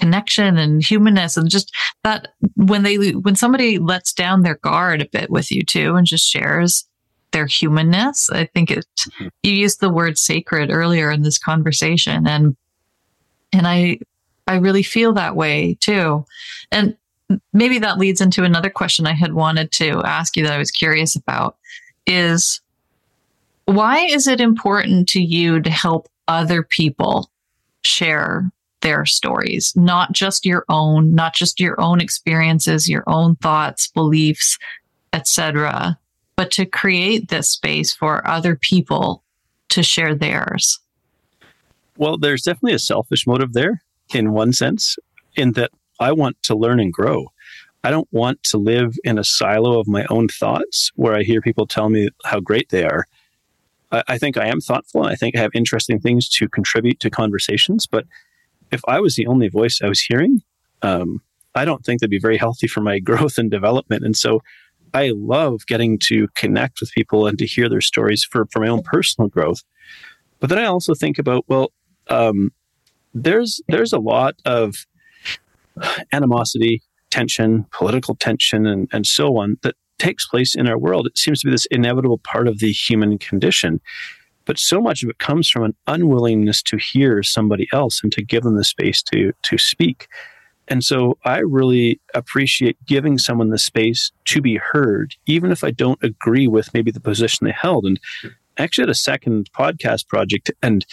connection 0.01 0.57
and 0.57 0.83
humanness 0.83 1.37
and 1.37 1.51
just 1.51 1.75
that 2.05 2.29
when 2.57 2.83
they 2.85 3.11
when 3.11 3.37
somebody 3.37 3.79
lets 3.79 4.15
down 4.15 4.43
their 4.43 4.55
guard 4.57 5.03
a 5.03 5.09
bit 5.09 5.31
with 5.31 5.51
you 5.51 5.63
too 5.63 5.95
and 5.95 6.07
just 6.07 6.29
shares 6.29 6.89
their 7.33 7.47
humanness 7.47 8.31
i 8.31 8.47
think 8.47 8.71
it 8.71 8.87
mm-hmm. 9.01 9.29
you 9.43 9.53
used 9.53 9.81
the 9.81 9.91
word 9.91 10.17
sacred 10.17 10.71
earlier 10.71 11.11
in 11.11 11.23
this 11.23 11.39
conversation 11.39 12.27
and 12.27 12.57
and 13.53 13.69
i 13.69 13.99
i 14.47 14.57
really 14.57 14.83
feel 14.83 15.13
that 15.13 15.37
way 15.37 15.77
too 15.81 16.25
and 16.73 16.97
maybe 17.53 17.79
that 17.79 17.99
leads 17.99 18.21
into 18.21 18.45
another 18.45 18.71
question 18.71 19.07
i 19.07 19.13
had 19.13 19.35
wanted 19.35 19.71
to 19.73 20.03
ask 20.05 20.37
you 20.37 20.43
that 20.43 20.53
i 20.53 20.59
was 20.59 20.71
curious 20.71 21.15
about 21.17 21.57
is 22.07 22.61
why 23.67 24.01
is 24.01 24.27
it 24.27 24.41
important 24.41 25.09
to 25.09 25.21
you 25.21 25.61
to 25.61 25.71
help 25.71 26.09
other 26.29 26.63
people 26.63 27.31
share 27.83 28.51
their 28.81 29.05
stories, 29.05 29.75
not 29.77 30.13
just 30.13 30.47
your 30.47 30.65
own, 30.69 31.15
not 31.15 31.35
just 31.35 31.61
your 31.61 31.81
own 31.81 32.01
experiences, 32.01 32.89
your 32.89 33.05
own 33.07 33.37
thoughts, 33.37 33.89
beliefs, 33.89 34.59
etc., 35.13 35.99
but 36.37 36.51
to 36.51 36.65
create 36.65 37.29
this 37.29 37.51
space 37.51 37.93
for 37.93 38.27
other 38.27 38.57
people 38.57 39.23
to 39.69 39.83
share 39.83 40.15
theirs. 40.15 40.81
Well, 41.99 42.17
there's 42.17 42.43
definitely 42.43 42.75
a 42.75 42.79
selfish 42.79 43.27
motive 43.27 43.53
there 43.53 43.83
in 44.15 44.33
one 44.33 44.53
sense, 44.53 44.97
in 45.37 45.53
that 45.53 45.71
I 46.01 46.13
want 46.13 46.43
to 46.45 46.55
learn 46.57 46.81
and 46.81 46.93
grow. 46.93 47.33
I 47.85 47.91
don't 47.91 48.09
want 48.11 48.43
to 48.45 48.59
live 48.59 48.95
in 49.05 49.19
a 49.19 49.25
silo 49.25 49.79
of 49.79 49.87
my 49.87 50.07
own 50.11 50.29
thoughts 50.29 50.91
where 50.97 51.15
I 51.15 51.23
hear 51.23 51.41
people 51.41 51.67
tell 51.67 51.89
me 51.89 52.09
how 52.25 52.41
great 52.41 52.71
they 52.71 52.85
are. 52.85 53.07
I, 53.93 54.03
I 54.09 54.19
think 54.19 54.37
I 54.37 54.47
am 54.47 54.61
thoughtful. 54.61 55.03
And 55.03 55.13
I 55.13 55.15
think 55.15 55.37
I 55.37 55.41
have 55.41 55.53
interesting 55.55 56.01
things 56.01 56.29
to 56.31 56.49
contribute 56.49 57.01
to 57.01 57.11
conversations, 57.11 57.87
but 57.87 58.07
if 58.71 58.81
I 58.87 59.01
was 59.01 59.17
the 59.17 59.27
only 59.27 59.49
voice 59.49 59.81
I 59.83 59.89
was 59.89 60.01
hearing, 60.01 60.43
um, 60.83 61.21
I 61.55 61.65
don't 61.65 61.85
think 61.85 62.01
that'd 62.01 62.11
be 62.11 62.19
very 62.19 62.39
healthy 62.39 62.67
for 62.67 62.81
my 62.81 62.99
growth 63.11 63.39
and 63.39 63.51
development. 63.51 64.05
And 64.05 64.17
so 64.17 64.41
I 64.95 65.13
love 65.15 65.67
getting 65.67 65.99
to 66.01 66.29
connect 66.35 66.81
with 66.81 66.93
people 66.93 67.27
and 67.27 67.39
to 67.39 67.47
hear 67.47 67.69
their 67.69 67.81
stories 67.81 68.25
for, 68.25 68.47
for 68.51 68.61
my 68.61 68.69
own 68.69 68.83
personal 68.83 69.29
growth. 69.29 69.63
But 70.41 70.51
then 70.51 70.59
I 70.59 70.65
also 70.65 70.95
think 70.95 71.19
about, 71.19 71.45
well, 71.49 71.73
um, 72.09 72.51
there's 73.13 73.61
there's 73.69 73.93
a 73.93 73.99
lot 73.99 74.37
of 74.45 74.87
animosity, 76.13 76.83
tension, 77.11 77.67
political 77.73 78.15
tension, 78.15 78.67
and, 78.67 78.89
and 78.93 79.07
so 79.07 79.37
on 79.37 79.59
that 79.63 79.75
takes 79.99 80.27
place 80.27 80.55
in 80.55 80.69
our 80.69 80.79
world. 80.79 81.07
It 81.07 81.19
seems 81.19 81.41
to 81.41 81.47
be 81.47 81.51
this 81.51 81.67
inevitable 81.71 82.19
part 82.19 82.49
of 82.49 82.59
the 82.59 82.73
human 82.73 83.19
condition. 83.19 83.81
But 84.47 84.59
so 84.59 84.81
much 84.81 85.03
of 85.03 85.11
it 85.11 85.19
comes 85.19 85.49
from 85.49 85.65
an 85.65 85.77
unwillingness 85.87 86.63
to 86.65 86.79
hear 86.79 87.23
somebody 87.23 87.69
else 87.73 88.03
and 88.03 88.11
to 88.13 88.25
give 88.25 88.43
them 88.43 88.57
the 88.57 88.65
space 88.65 89.03
to 89.05 89.33
to 89.43 89.59
speak. 89.59 90.09
And 90.69 90.85
so 90.85 91.19
I 91.25 91.39
really 91.39 92.01
appreciate 92.15 92.77
giving 92.87 93.19
someone 93.19 93.51
the 93.51 93.59
space 93.59 94.13
to 94.27 94.41
be 94.41 94.57
heard, 94.57 95.17
even 95.27 95.51
if 95.51 95.65
I 95.65 95.73
don't 95.73 96.03
agree 96.03 96.47
with 96.47 96.73
maybe 96.73 96.93
the 96.93 97.01
position 97.01 97.45
they 97.45 97.53
held. 97.53 97.85
And 97.85 98.01
I 98.25 98.63
actually 98.63 98.83
had 98.83 98.91
a 98.91 98.95
second 98.95 99.51
podcast 99.53 100.07
project, 100.07 100.51
and 100.63 100.87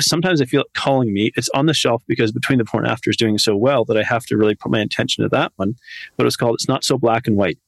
sometimes 0.00 0.40
I 0.40 0.44
feel 0.44 0.62
it 0.62 0.74
calling 0.74 1.12
me. 1.12 1.32
It's 1.36 1.48
on 1.50 1.66
the 1.66 1.74
shelf 1.74 2.02
because 2.06 2.32
between 2.32 2.58
the 2.58 2.64
before 2.64 2.80
and 2.80 2.90
after 2.90 3.10
is 3.10 3.16
doing 3.16 3.38
so 3.38 3.56
well 3.56 3.84
that 3.86 3.96
I 3.96 4.02
have 4.02 4.24
to 4.26 4.36
really 4.36 4.54
put 4.54 4.72
my 4.72 4.80
attention 4.80 5.22
to 5.22 5.28
that 5.30 5.52
one. 5.56 5.76
But 6.16 6.26
it's 6.26 6.36
called 6.36 6.54
It's 6.54 6.68
Not 6.68 6.84
So 6.84 6.98
Black 6.98 7.26
and 7.26 7.36
White 7.36 7.58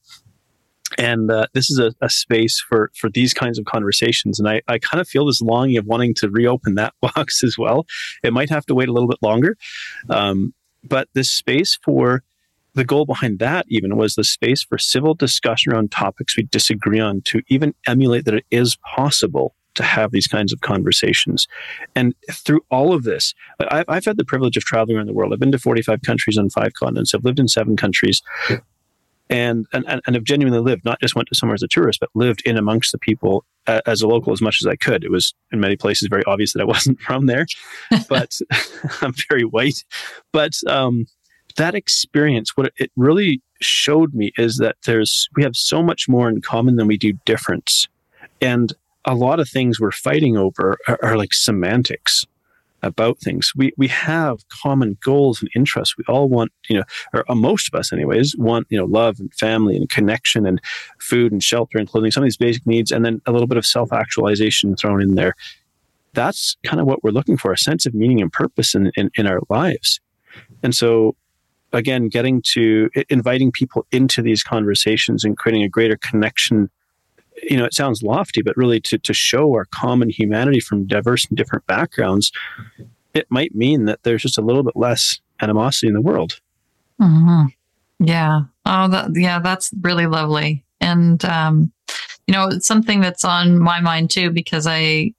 and 0.97 1.31
uh, 1.31 1.47
this 1.53 1.69
is 1.69 1.79
a, 1.79 1.93
a, 2.01 2.09
space 2.09 2.59
for 2.59 2.91
for 2.95 3.09
these 3.09 3.33
kinds 3.33 3.57
of 3.57 3.65
conversations 3.65 4.39
and 4.39 4.47
I, 4.47 4.61
I 4.67 4.77
kind 4.77 5.01
of 5.01 5.07
feel 5.07 5.25
this 5.25 5.41
longing 5.41 5.77
of 5.77 5.85
wanting 5.85 6.13
to 6.15 6.29
reopen 6.29 6.75
that 6.75 6.93
box 7.01 7.43
as 7.43 7.57
well 7.57 7.85
it 8.23 8.33
might 8.33 8.49
have 8.49 8.65
to 8.67 8.75
wait 8.75 8.89
a 8.89 8.93
little 8.93 9.09
bit 9.09 9.19
longer 9.21 9.57
um, 10.09 10.53
but 10.83 11.09
this 11.13 11.29
space 11.29 11.77
for 11.83 12.23
the 12.73 12.83
goal 12.83 13.05
behind 13.05 13.39
that 13.39 13.65
even 13.69 13.97
was 13.97 14.15
the 14.15 14.23
space 14.23 14.63
for 14.63 14.77
civil 14.77 15.13
discussion 15.13 15.73
around 15.73 15.91
topics 15.91 16.37
we 16.37 16.43
disagree 16.43 16.99
on 16.99 17.21
to 17.21 17.41
even 17.47 17.73
emulate 17.87 18.25
that 18.25 18.33
it 18.33 18.45
is 18.51 18.77
possible 18.77 19.55
to 19.75 19.83
have 19.83 20.11
these 20.11 20.27
kinds 20.27 20.51
of 20.51 20.61
conversations. 20.61 21.47
And 21.95 22.13
through 22.31 22.61
all 22.71 22.93
of 22.93 23.03
this, 23.03 23.33
I've, 23.69 23.85
I've, 23.87 24.05
had 24.05 24.17
the 24.17 24.25
privilege 24.25 24.57
of 24.57 24.63
traveling 24.63 24.97
around 24.97 25.07
the 25.07 25.13
world. 25.13 25.33
I've 25.33 25.39
been 25.39 25.51
to 25.51 25.59
45 25.59 26.01
countries 26.01 26.37
on 26.37 26.49
five 26.49 26.73
continents. 26.73 27.13
I've 27.13 27.25
lived 27.25 27.39
in 27.39 27.47
seven 27.47 27.75
countries 27.75 28.21
and, 29.29 29.65
and, 29.73 29.85
and 29.87 30.15
have 30.15 30.23
genuinely 30.23 30.59
lived, 30.59 30.85
not 30.85 30.99
just 31.01 31.15
went 31.15 31.27
to 31.29 31.35
somewhere 31.35 31.55
as 31.55 31.63
a 31.63 31.67
tourist, 31.67 31.99
but 31.99 32.09
lived 32.13 32.41
in 32.45 32.57
amongst 32.57 32.91
the 32.91 32.97
people 32.97 33.45
as 33.67 34.01
a 34.01 34.07
local 34.07 34.33
as 34.33 34.41
much 34.41 34.61
as 34.61 34.67
I 34.67 34.75
could. 34.75 35.03
It 35.03 35.11
was 35.11 35.33
in 35.51 35.59
many 35.59 35.75
places 35.75 36.07
very 36.07 36.23
obvious 36.25 36.53
that 36.53 36.61
I 36.61 36.65
wasn't 36.75 36.99
from 37.01 37.25
there, 37.25 37.45
but 38.07 38.39
I'm 39.01 39.13
very 39.29 39.43
white. 39.43 39.83
But 40.31 40.53
um, 40.67 41.07
that 41.57 41.75
experience, 41.75 42.55
what 42.55 42.71
it 42.77 42.91
really 42.95 43.41
showed 43.61 44.13
me 44.13 44.31
is 44.37 44.57
that 44.57 44.75
there's 44.85 45.29
we 45.35 45.43
have 45.43 45.55
so 45.55 45.81
much 45.81 46.07
more 46.07 46.29
in 46.29 46.41
common 46.41 46.75
than 46.75 46.87
we 46.87 46.97
do 46.97 47.13
difference, 47.25 47.87
and 48.41 48.73
a 49.05 49.15
lot 49.15 49.39
of 49.39 49.47
things 49.47 49.79
we're 49.79 49.91
fighting 49.91 50.35
over 50.37 50.77
are, 50.87 50.99
are 51.01 51.17
like 51.17 51.33
semantics 51.33 52.25
about 52.85 53.19
things. 53.19 53.51
We 53.55 53.73
we 53.77 53.87
have 53.87 54.47
common 54.49 54.97
goals 55.03 55.41
and 55.41 55.49
interests. 55.55 55.97
We 55.97 56.03
all 56.07 56.29
want, 56.29 56.51
you 56.69 56.77
know, 56.77 56.83
or 57.13 57.35
most 57.35 57.67
of 57.67 57.77
us, 57.77 57.91
anyways, 57.91 58.35
want 58.37 58.67
you 58.69 58.77
know 58.77 58.85
love 58.85 59.19
and 59.19 59.33
family 59.33 59.75
and 59.75 59.89
connection 59.89 60.45
and 60.45 60.61
food 60.99 61.31
and 61.31 61.43
shelter 61.43 61.77
and 61.77 61.87
clothing. 61.87 62.11
Some 62.11 62.23
of 62.23 62.25
these 62.25 62.37
basic 62.37 62.65
needs, 62.65 62.91
and 62.91 63.03
then 63.03 63.21
a 63.25 63.31
little 63.31 63.47
bit 63.47 63.57
of 63.57 63.65
self 63.65 63.91
actualization 63.91 64.75
thrown 64.75 65.01
in 65.01 65.15
there. 65.15 65.35
That's 66.13 66.55
kind 66.65 66.79
of 66.79 66.87
what 66.87 67.03
we're 67.03 67.11
looking 67.11 67.37
for: 67.37 67.51
a 67.51 67.57
sense 67.57 67.85
of 67.85 67.93
meaning 67.93 68.21
and 68.21 68.31
purpose 68.31 68.75
in, 68.75 68.91
in, 68.95 69.09
in 69.15 69.27
our 69.27 69.41
lives. 69.49 69.99
And 70.63 70.75
so, 70.75 71.15
again, 71.73 72.07
getting 72.07 72.41
to 72.53 72.89
inviting 73.09 73.51
people 73.51 73.85
into 73.91 74.21
these 74.21 74.43
conversations 74.43 75.23
and 75.23 75.37
creating 75.37 75.63
a 75.63 75.69
greater 75.69 75.97
connection 75.97 76.69
you 77.43 77.57
know, 77.57 77.65
it 77.65 77.73
sounds 77.73 78.01
lofty, 78.01 78.41
but 78.41 78.57
really 78.57 78.79
to, 78.81 78.97
to 78.97 79.13
show 79.13 79.53
our 79.53 79.65
common 79.65 80.09
humanity 80.09 80.59
from 80.59 80.87
diverse 80.87 81.25
and 81.25 81.37
different 81.37 81.65
backgrounds, 81.67 82.31
it 83.13 83.27
might 83.29 83.55
mean 83.55 83.85
that 83.85 84.03
there's 84.03 84.21
just 84.21 84.37
a 84.37 84.41
little 84.41 84.63
bit 84.63 84.75
less 84.75 85.19
animosity 85.41 85.87
in 85.87 85.93
the 85.93 86.01
world. 86.01 86.39
Mm-hmm. 87.01 87.45
Yeah. 88.05 88.41
Oh, 88.65 88.87
that, 88.87 89.11
yeah, 89.13 89.39
that's 89.39 89.71
really 89.81 90.05
lovely. 90.05 90.63
And, 90.81 91.23
um, 91.25 91.71
you 92.27 92.33
know, 92.33 92.47
it's 92.47 92.67
something 92.67 92.99
that's 92.99 93.23
on 93.23 93.59
my 93.59 93.79
mind 93.81 94.09
too, 94.09 94.31
because 94.31 94.67
I, 94.67 95.13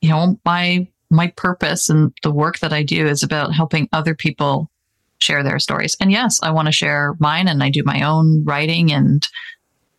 you 0.00 0.10
know, 0.10 0.38
my, 0.44 0.86
my 1.10 1.28
purpose 1.36 1.88
and 1.88 2.12
the 2.22 2.30
work 2.30 2.58
that 2.60 2.72
I 2.72 2.82
do 2.82 3.06
is 3.06 3.22
about 3.22 3.54
helping 3.54 3.88
other 3.92 4.14
people 4.14 4.70
share 5.20 5.42
their 5.42 5.58
stories. 5.58 5.96
And 6.00 6.12
yes, 6.12 6.40
I 6.42 6.50
want 6.50 6.66
to 6.66 6.72
share 6.72 7.16
mine 7.18 7.48
and 7.48 7.62
I 7.62 7.70
do 7.70 7.82
my 7.84 8.02
own 8.02 8.44
writing 8.44 8.92
and 8.92 9.26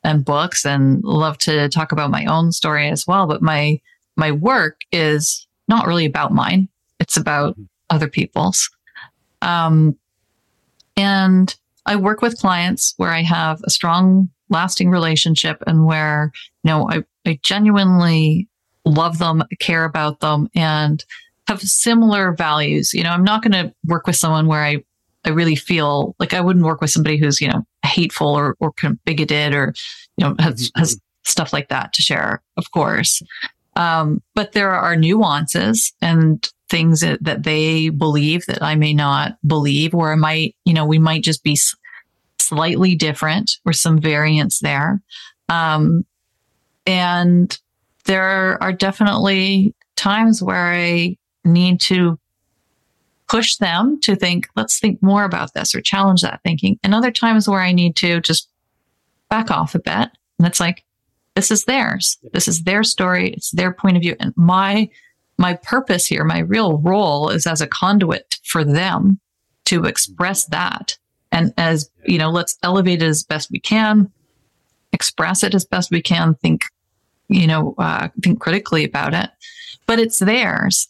and 0.04 0.26
books 0.26 0.66
and 0.66 1.04
love 1.04 1.38
to 1.40 1.70
talk 1.70 1.92
about 1.92 2.12
my 2.12 2.26
own 2.26 2.52
story 2.52 2.90
as 2.90 3.06
well. 3.08 3.28
But 3.28 3.42
my 3.42 3.80
my 4.16 4.32
work 4.32 4.82
is 4.92 5.48
not 5.68 5.88
really 5.88 6.06
about 6.06 6.34
mine. 6.34 6.68
It's 7.00 7.18
about 7.18 7.54
mm-hmm. 7.54 7.64
other 7.90 8.10
people's. 8.10 8.70
Um, 9.42 9.98
and 10.98 11.56
I 11.86 11.96
work 11.96 12.22
with 12.22 12.38
clients 12.38 12.94
where 12.98 13.12
I 13.12 13.22
have 13.22 13.62
a 13.64 13.70
strong, 13.70 14.30
lasting 14.50 14.90
relationship 14.90 15.64
and 15.66 15.86
where, 15.86 16.32
you 16.64 16.72
know, 16.72 16.90
I, 16.90 17.04
I 17.26 17.40
genuinely 17.42 18.50
love 18.86 19.18
them, 19.18 19.44
care 19.60 19.86
about 19.86 20.20
them, 20.20 20.50
and 20.54 21.04
have 21.48 21.62
similar 21.62 22.34
values. 22.34 22.94
You 22.94 23.04
know, 23.04 23.12
I'm 23.12 23.24
not 23.24 23.42
going 23.42 23.54
to 23.54 23.74
work 23.86 24.08
with 24.08 24.18
someone 24.18 24.48
where 24.48 24.64
I 24.64 24.84
I 25.26 25.30
really 25.30 25.56
feel 25.56 26.16
like 26.20 26.34
I 26.34 26.42
wouldn't 26.42 26.66
work 26.66 26.82
with 26.82 26.92
somebody 26.92 27.18
who's, 27.18 27.42
you 27.42 27.50
know, 27.50 27.66
hateful 27.86 28.28
or, 28.28 28.56
or 28.60 28.72
kind 28.74 28.94
of 28.94 29.04
bigoted 29.06 29.54
or, 29.54 29.74
you 30.18 30.26
know, 30.26 30.36
has, 30.40 30.70
mm-hmm. 30.70 30.80
has 30.80 31.00
stuff 31.24 31.54
like 31.54 31.70
that 31.70 31.94
to 31.94 32.02
share, 32.02 32.42
of 32.58 32.72
course. 32.72 33.22
Um, 33.76 34.22
but 34.36 34.54
there 34.54 34.72
are 34.72 34.96
nuances 34.96 35.94
and 36.02 36.48
things 36.70 37.02
that, 37.02 37.24
that 37.24 37.44
they 37.44 37.90
believe 37.90 38.46
that 38.46 38.62
I 38.62 38.76
may 38.76 38.94
not 38.94 39.34
believe, 39.46 39.94
or 39.94 40.12
I 40.12 40.16
might, 40.16 40.56
you 40.66 40.74
know, 40.74 40.86
we 40.86 41.00
might 41.00 41.24
just 41.24 41.44
be 41.44 41.58
slightly 42.40 42.96
different 42.96 43.52
or 43.66 43.74
some 43.74 44.00
variance 44.00 44.60
there. 44.60 45.02
Um, 45.50 46.06
and 46.86 47.58
there 48.06 48.62
are 48.62 48.74
definitely 48.74 49.76
times 49.96 50.42
where 50.42 50.72
I 50.74 51.18
need 51.44 51.82
to 51.82 52.18
push 53.30 53.58
them 53.58 54.00
to 54.02 54.16
think, 54.16 54.48
let's 54.56 54.80
think 54.80 55.02
more 55.02 55.24
about 55.24 55.54
this 55.54 55.74
or 55.76 55.82
challenge 55.82 56.22
that 56.22 56.42
thinking. 56.44 56.80
And 56.84 56.94
other 56.94 57.12
times 57.12 57.48
where 57.48 57.62
I 57.62 57.72
need 57.72 57.96
to 57.98 58.20
just 58.20 58.50
back 59.30 59.52
off 59.52 59.76
a 59.76 59.80
bit. 59.80 60.10
And 60.40 60.48
it's 60.48 60.60
like, 60.60 60.84
this 61.36 61.52
is 61.52 61.66
theirs. 61.66 62.18
This 62.34 62.48
is 62.48 62.64
their 62.64 62.84
story. 62.84 63.30
It's 63.30 63.52
their 63.52 63.72
point 63.72 63.96
of 63.96 64.02
view. 64.02 64.16
And 64.20 64.34
my 64.36 64.90
my 65.38 65.54
purpose 65.54 66.06
here, 66.06 66.26
my 66.26 66.40
real 66.40 66.80
role 66.80 67.30
is 67.30 67.48
as 67.48 67.62
a 67.62 67.68
conduit 67.68 68.40
for 68.44 68.66
them 68.66 69.22
to 69.66 69.86
express 69.86 70.46
that. 70.48 70.98
And 71.32 71.54
as, 71.56 71.90
you 72.06 72.18
know, 72.18 72.30
let's 72.30 72.58
elevate 72.62 73.02
it 73.02 73.06
as 73.06 73.24
best 73.24 73.50
we 73.50 73.60
can, 73.60 74.12
express 74.92 75.42
it 75.44 75.56
as 75.56 75.64
best 75.64 75.92
we 75.92 76.02
can, 76.02 76.36
think, 76.36 76.66
you 77.30 77.48
know, 77.48 77.74
uh, 77.78 78.10
think 78.22 78.42
critically 78.42 78.84
about 78.84 79.14
it. 79.14 79.30
But 79.86 80.00
it's 80.00 80.20
theirs. 80.20 80.90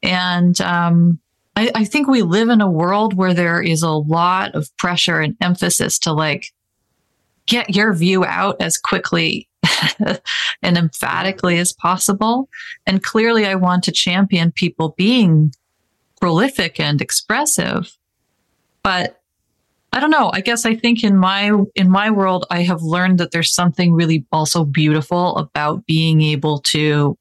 And 0.00 0.60
um, 0.60 1.18
I, 1.58 1.72
I 1.74 1.84
think 1.84 2.06
we 2.06 2.22
live 2.22 2.50
in 2.50 2.60
a 2.60 2.70
world 2.70 3.14
where 3.14 3.34
there 3.34 3.60
is 3.60 3.82
a 3.82 3.90
lot 3.90 4.54
of 4.54 4.74
pressure 4.76 5.18
and 5.18 5.36
emphasis 5.40 5.98
to 6.00 6.12
like 6.12 6.52
get 7.46 7.74
your 7.74 7.92
view 7.94 8.24
out 8.24 8.60
as 8.60 8.78
quickly 8.78 9.48
and 10.62 10.78
emphatically 10.78 11.58
as 11.58 11.72
possible. 11.72 12.48
And 12.86 13.02
clearly, 13.02 13.44
I 13.44 13.56
want 13.56 13.82
to 13.84 13.92
champion 13.92 14.52
people 14.52 14.94
being 14.96 15.52
prolific 16.20 16.78
and 16.78 17.00
expressive. 17.00 17.90
But 18.84 19.20
I 19.92 19.98
don't 19.98 20.10
know. 20.10 20.30
I 20.32 20.42
guess 20.42 20.64
I 20.64 20.76
think 20.76 21.02
in 21.02 21.16
my 21.16 21.50
in 21.74 21.90
my 21.90 22.12
world, 22.12 22.46
I 22.52 22.62
have 22.62 22.82
learned 22.82 23.18
that 23.18 23.32
there's 23.32 23.52
something 23.52 23.94
really 23.94 24.24
also 24.30 24.64
beautiful 24.64 25.36
about 25.38 25.86
being 25.86 26.22
able 26.22 26.60
to 26.66 27.18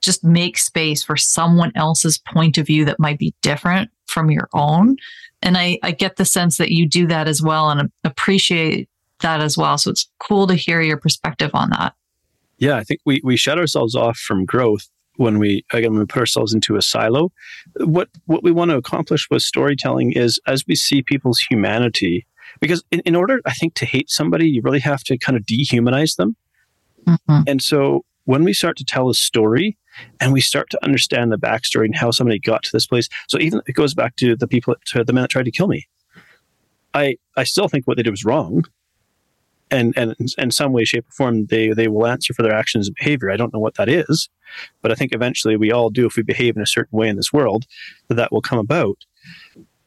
just 0.00 0.24
make 0.24 0.58
space 0.58 1.02
for 1.02 1.16
someone 1.16 1.72
else's 1.74 2.18
point 2.18 2.58
of 2.58 2.66
view 2.66 2.84
that 2.84 2.98
might 2.98 3.18
be 3.18 3.34
different 3.42 3.90
from 4.06 4.30
your 4.30 4.48
own. 4.52 4.96
And 5.42 5.56
I, 5.56 5.78
I 5.82 5.92
get 5.92 6.16
the 6.16 6.24
sense 6.24 6.56
that 6.58 6.70
you 6.70 6.88
do 6.88 7.06
that 7.06 7.28
as 7.28 7.42
well 7.42 7.70
and 7.70 7.90
appreciate 8.04 8.88
that 9.20 9.40
as 9.40 9.56
well. 9.56 9.78
So 9.78 9.90
it's 9.90 10.08
cool 10.18 10.46
to 10.46 10.54
hear 10.54 10.80
your 10.80 10.96
perspective 10.96 11.50
on 11.54 11.70
that. 11.70 11.94
Yeah, 12.58 12.76
I 12.76 12.84
think 12.84 13.00
we, 13.06 13.20
we 13.22 13.36
shut 13.36 13.58
ourselves 13.58 13.94
off 13.94 14.18
from 14.18 14.44
growth 14.44 14.88
when 15.16 15.38
we 15.38 15.64
again 15.72 15.92
when 15.92 16.00
we 16.00 16.06
put 16.06 16.20
ourselves 16.20 16.54
into 16.54 16.76
a 16.76 16.82
silo. 16.82 17.32
What 17.76 18.08
what 18.26 18.42
we 18.42 18.52
want 18.52 18.70
to 18.70 18.76
accomplish 18.76 19.28
with 19.30 19.42
storytelling 19.42 20.12
is 20.12 20.40
as 20.46 20.64
we 20.66 20.74
see 20.74 21.02
people's 21.02 21.40
humanity, 21.40 22.26
because 22.60 22.82
in, 22.90 23.00
in 23.00 23.14
order 23.14 23.40
I 23.44 23.52
think 23.52 23.74
to 23.74 23.86
hate 23.86 24.10
somebody, 24.10 24.48
you 24.48 24.62
really 24.62 24.80
have 24.80 25.02
to 25.04 25.18
kind 25.18 25.36
of 25.36 25.44
dehumanize 25.44 26.16
them. 26.16 26.36
Mm-hmm. 27.06 27.42
And 27.46 27.62
so 27.62 28.04
when 28.24 28.44
we 28.44 28.52
start 28.52 28.76
to 28.78 28.84
tell 28.84 29.08
a 29.08 29.14
story 29.14 29.76
and 30.20 30.32
we 30.32 30.40
start 30.40 30.70
to 30.70 30.84
understand 30.84 31.32
the 31.32 31.38
backstory 31.38 31.84
and 31.84 31.96
how 31.96 32.10
somebody 32.10 32.38
got 32.38 32.62
to 32.64 32.70
this 32.72 32.86
place. 32.86 33.08
So 33.28 33.38
even 33.38 33.60
it 33.66 33.72
goes 33.72 33.94
back 33.94 34.16
to 34.16 34.36
the 34.36 34.48
people 34.48 34.74
to 34.86 35.04
the 35.04 35.12
men 35.12 35.22
that 35.22 35.30
tried 35.30 35.44
to 35.46 35.50
kill 35.50 35.68
me. 35.68 35.88
I 36.94 37.16
I 37.36 37.44
still 37.44 37.68
think 37.68 37.86
what 37.86 37.96
they 37.96 38.02
did 38.02 38.10
was 38.10 38.24
wrong 38.24 38.64
and 39.70 39.94
and 39.96 40.14
in 40.36 40.50
some 40.50 40.72
way, 40.72 40.84
shape, 40.84 41.06
or 41.08 41.12
form, 41.12 41.46
they 41.46 41.72
they 41.72 41.88
will 41.88 42.06
answer 42.06 42.32
for 42.32 42.42
their 42.42 42.54
actions 42.54 42.88
and 42.88 42.96
behavior. 42.96 43.30
I 43.30 43.36
don't 43.36 43.52
know 43.52 43.60
what 43.60 43.74
that 43.74 43.88
is, 43.88 44.28
but 44.82 44.90
I 44.90 44.94
think 44.94 45.14
eventually 45.14 45.56
we 45.56 45.72
all 45.72 45.90
do 45.90 46.06
if 46.06 46.16
we 46.16 46.22
behave 46.22 46.56
in 46.56 46.62
a 46.62 46.66
certain 46.66 46.98
way 46.98 47.08
in 47.08 47.16
this 47.16 47.32
world, 47.32 47.64
that 48.08 48.14
that 48.14 48.32
will 48.32 48.42
come 48.42 48.58
about. 48.58 48.98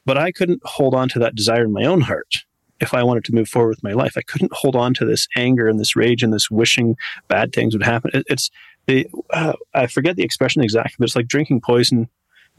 But 0.06 0.18
I 0.18 0.32
couldn't 0.32 0.62
hold 0.66 0.96
on 0.96 1.10
to 1.10 1.20
that 1.20 1.36
desire 1.36 1.66
in 1.66 1.74
my 1.74 1.86
own 1.86 2.02
heart 2.02 2.34
if 2.80 2.94
I 2.94 3.04
wanted 3.04 3.24
to 3.26 3.36
move 3.36 3.48
forward 3.48 3.70
with 3.70 3.84
my 3.84 3.94
life. 3.94 4.14
I 4.18 4.22
couldn't 4.22 4.54
hold 4.54 4.76
on 4.76 4.94
to 4.96 5.06
this 5.06 5.28
anger 5.36 5.68
and 5.68 5.80
this 5.80 5.96
rage 5.96 6.24
and 6.24 6.34
this 6.34 6.50
wishing 6.50 6.96
bad 7.28 7.54
things 7.54 7.76
would 7.76 7.84
happen. 7.84 8.12
It, 8.14 8.26
it's 8.28 8.50
the 8.88 9.08
uh, 9.32 9.54
I 9.74 9.88
forget 9.88 10.16
the 10.16 10.24
expression 10.24 10.62
exactly, 10.62 10.96
but 11.00 11.06
it's 11.06 11.16
like 11.16 11.28
drinking 11.28 11.62
poison 11.62 12.10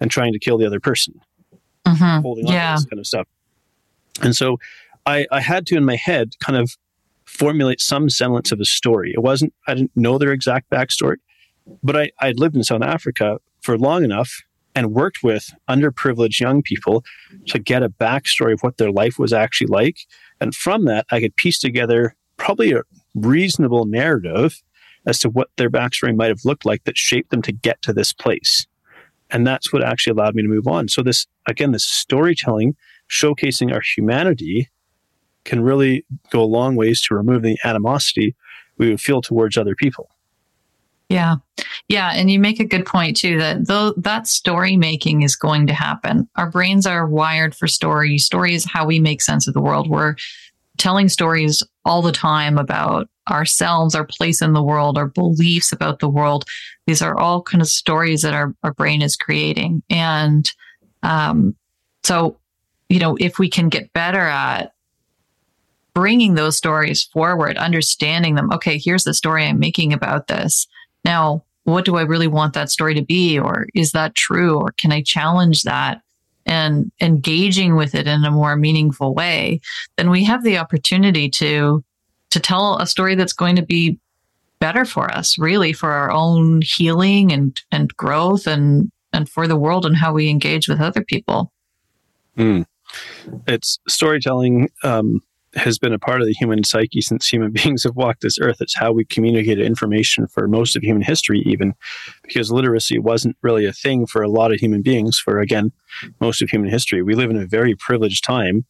and 0.00 0.10
trying 0.10 0.32
to 0.32 0.38
kill 0.38 0.58
the 0.58 0.66
other 0.66 0.80
person, 0.80 1.20
mm-hmm. 1.86 2.22
holding 2.22 2.46
on 2.46 2.52
yeah. 2.52 2.74
to 2.74 2.80
this 2.80 2.86
kind 2.86 3.00
of 3.00 3.06
stuff. 3.06 3.28
And 4.20 4.36
so 4.36 4.58
I, 5.06 5.26
I 5.30 5.40
had 5.40 5.66
to 5.66 5.76
in 5.76 5.84
my 5.84 5.96
head 5.96 6.34
kind 6.40 6.56
of 6.58 6.76
formulate 7.24 7.80
some 7.80 8.10
semblance 8.10 8.52
of 8.52 8.60
a 8.60 8.64
story. 8.64 9.12
It 9.14 9.22
wasn't, 9.22 9.54
I 9.66 9.74
didn't 9.74 9.96
know 9.96 10.18
their 10.18 10.32
exact 10.32 10.70
backstory, 10.70 11.16
but 11.82 11.96
I, 11.96 12.10
I'd 12.20 12.38
lived 12.38 12.56
in 12.56 12.64
South 12.64 12.82
Africa 12.82 13.38
for 13.62 13.78
long 13.78 14.04
enough 14.04 14.42
and 14.74 14.92
worked 14.92 15.22
with 15.22 15.50
underprivileged 15.68 16.40
young 16.40 16.62
people 16.62 17.04
to 17.46 17.58
get 17.58 17.82
a 17.82 17.88
backstory 17.88 18.54
of 18.54 18.60
what 18.60 18.78
their 18.78 18.90
life 18.90 19.18
was 19.18 19.32
actually 19.32 19.66
like. 19.66 19.98
And 20.40 20.54
from 20.54 20.84
that, 20.86 21.06
I 21.10 21.20
could 21.20 21.36
piece 21.36 21.58
together 21.58 22.14
probably 22.36 22.72
a 22.72 22.82
reasonable 23.14 23.84
narrative 23.84 24.62
as 25.06 25.18
to 25.20 25.28
what 25.28 25.50
their 25.56 25.70
backstory 25.70 26.14
might 26.14 26.28
have 26.28 26.44
looked 26.44 26.64
like 26.64 26.84
that 26.84 26.96
shaped 26.96 27.30
them 27.30 27.42
to 27.42 27.52
get 27.52 27.80
to 27.82 27.92
this 27.92 28.12
place. 28.12 28.66
And 29.30 29.46
that's 29.46 29.72
what 29.72 29.82
actually 29.82 30.12
allowed 30.12 30.34
me 30.34 30.42
to 30.42 30.48
move 30.48 30.68
on. 30.68 30.88
So, 30.88 31.02
this, 31.02 31.26
again, 31.46 31.72
this 31.72 31.84
storytelling 31.84 32.76
showcasing 33.10 33.72
our 33.72 33.80
humanity 33.80 34.68
can 35.44 35.62
really 35.62 36.04
go 36.30 36.42
a 36.42 36.44
long 36.44 36.76
ways 36.76 37.00
to 37.02 37.14
remove 37.14 37.42
the 37.42 37.58
animosity 37.64 38.34
we 38.78 38.90
would 38.90 39.00
feel 39.00 39.20
towards 39.20 39.56
other 39.56 39.74
people. 39.74 40.08
Yeah. 41.08 41.36
Yeah. 41.88 42.10
And 42.14 42.30
you 42.30 42.38
make 42.38 42.58
a 42.58 42.64
good 42.64 42.86
point 42.86 43.18
too 43.18 43.36
that 43.38 43.66
though 43.66 43.92
that 43.98 44.26
story 44.26 44.78
making 44.78 45.22
is 45.22 45.36
going 45.36 45.66
to 45.66 45.74
happen. 45.74 46.26
Our 46.36 46.50
brains 46.50 46.86
are 46.86 47.06
wired 47.06 47.54
for 47.54 47.66
story. 47.66 48.16
Story 48.16 48.54
is 48.54 48.64
how 48.64 48.86
we 48.86 48.98
make 48.98 49.20
sense 49.20 49.46
of 49.46 49.52
the 49.52 49.60
world. 49.60 49.90
We're 49.90 50.16
telling 50.78 51.10
stories 51.10 51.62
all 51.84 52.02
the 52.02 52.12
time 52.12 52.58
about 52.58 53.08
ourselves, 53.30 53.94
our 53.94 54.06
place 54.06 54.42
in 54.42 54.52
the 54.52 54.62
world, 54.62 54.98
our 54.98 55.06
beliefs 55.06 55.72
about 55.72 56.00
the 56.00 56.08
world. 56.08 56.44
These 56.86 57.02
are 57.02 57.18
all 57.18 57.42
kind 57.42 57.62
of 57.62 57.68
stories 57.68 58.22
that 58.22 58.34
our, 58.34 58.54
our 58.62 58.72
brain 58.72 59.02
is 59.02 59.16
creating. 59.16 59.82
And 59.90 60.50
um, 61.02 61.54
so, 62.02 62.38
you 62.88 62.98
know, 62.98 63.16
if 63.20 63.38
we 63.38 63.48
can 63.48 63.68
get 63.68 63.92
better 63.92 64.20
at 64.20 64.72
bringing 65.94 66.34
those 66.34 66.56
stories 66.56 67.04
forward, 67.04 67.56
understanding 67.58 68.34
them. 68.34 68.50
Okay, 68.52 68.78
here's 68.78 69.04
the 69.04 69.14
story 69.14 69.44
I'm 69.44 69.58
making 69.58 69.92
about 69.92 70.26
this. 70.26 70.66
Now, 71.04 71.44
what 71.64 71.84
do 71.84 71.96
I 71.96 72.02
really 72.02 72.26
want 72.26 72.54
that 72.54 72.70
story 72.70 72.94
to 72.94 73.02
be? 73.02 73.38
Or 73.38 73.66
is 73.74 73.92
that 73.92 74.14
true? 74.14 74.58
Or 74.58 74.72
can 74.72 74.90
I 74.90 75.02
challenge 75.02 75.62
that? 75.62 76.00
And 76.44 76.90
engaging 77.00 77.76
with 77.76 77.94
it 77.94 78.06
in 78.06 78.24
a 78.24 78.30
more 78.30 78.56
meaningful 78.56 79.14
way, 79.14 79.60
then 79.96 80.10
we 80.10 80.24
have 80.24 80.42
the 80.42 80.58
opportunity 80.58 81.30
to 81.30 81.84
to 82.30 82.40
tell 82.40 82.78
a 82.78 82.86
story 82.86 83.14
that's 83.14 83.34
going 83.34 83.56
to 83.56 83.62
be 83.62 83.98
better 84.58 84.84
for 84.84 85.12
us, 85.12 85.38
really, 85.38 85.72
for 85.72 85.90
our 85.90 86.10
own 86.10 86.62
healing 86.62 87.32
and 87.32 87.60
and 87.70 87.94
growth 87.96 88.46
and 88.46 88.90
and 89.12 89.28
for 89.28 89.46
the 89.46 89.56
world 89.56 89.84
and 89.84 89.96
how 89.96 90.12
we 90.12 90.28
engage 90.28 90.68
with 90.68 90.80
other 90.80 91.04
people. 91.04 91.52
Mm. 92.36 92.64
It's 93.46 93.78
storytelling 93.88 94.70
um, 94.82 95.20
has 95.54 95.78
been 95.78 95.92
a 95.92 95.98
part 95.98 96.20
of 96.20 96.26
the 96.26 96.32
human 96.32 96.64
psyche 96.64 97.00
since 97.00 97.28
human 97.28 97.52
beings 97.64 97.84
have 97.84 97.96
walked 97.96 98.22
this 98.22 98.38
earth. 98.40 98.60
It's 98.60 98.76
how 98.76 98.92
we 98.92 99.04
communicated 99.04 99.64
information 99.64 100.26
for 100.26 100.48
most 100.48 100.76
of 100.76 100.82
human 100.82 101.02
history, 101.02 101.42
even 101.46 101.74
because 102.22 102.50
literacy 102.50 102.98
wasn't 102.98 103.36
really 103.42 103.66
a 103.66 103.72
thing 103.72 104.06
for 104.06 104.22
a 104.22 104.30
lot 104.30 104.52
of 104.52 104.60
human 104.60 104.82
beings 104.82 105.18
for, 105.18 105.40
again, 105.40 105.72
most 106.20 106.42
of 106.42 106.50
human 106.50 106.70
history. 106.70 107.02
We 107.02 107.14
live 107.14 107.30
in 107.30 107.36
a 107.36 107.46
very 107.46 107.74
privileged 107.74 108.24
time 108.24 108.64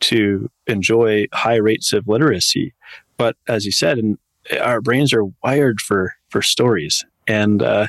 to 0.00 0.50
enjoy 0.66 1.26
high 1.32 1.56
rates 1.56 1.92
of 1.92 2.06
literacy. 2.06 2.74
But 3.16 3.36
as 3.48 3.64
you 3.64 3.72
said, 3.72 3.98
and 3.98 4.18
our 4.60 4.80
brains 4.80 5.12
are 5.12 5.24
wired 5.42 5.80
for, 5.80 6.14
for 6.28 6.42
stories. 6.42 7.04
And 7.26 7.62
uh, 7.62 7.88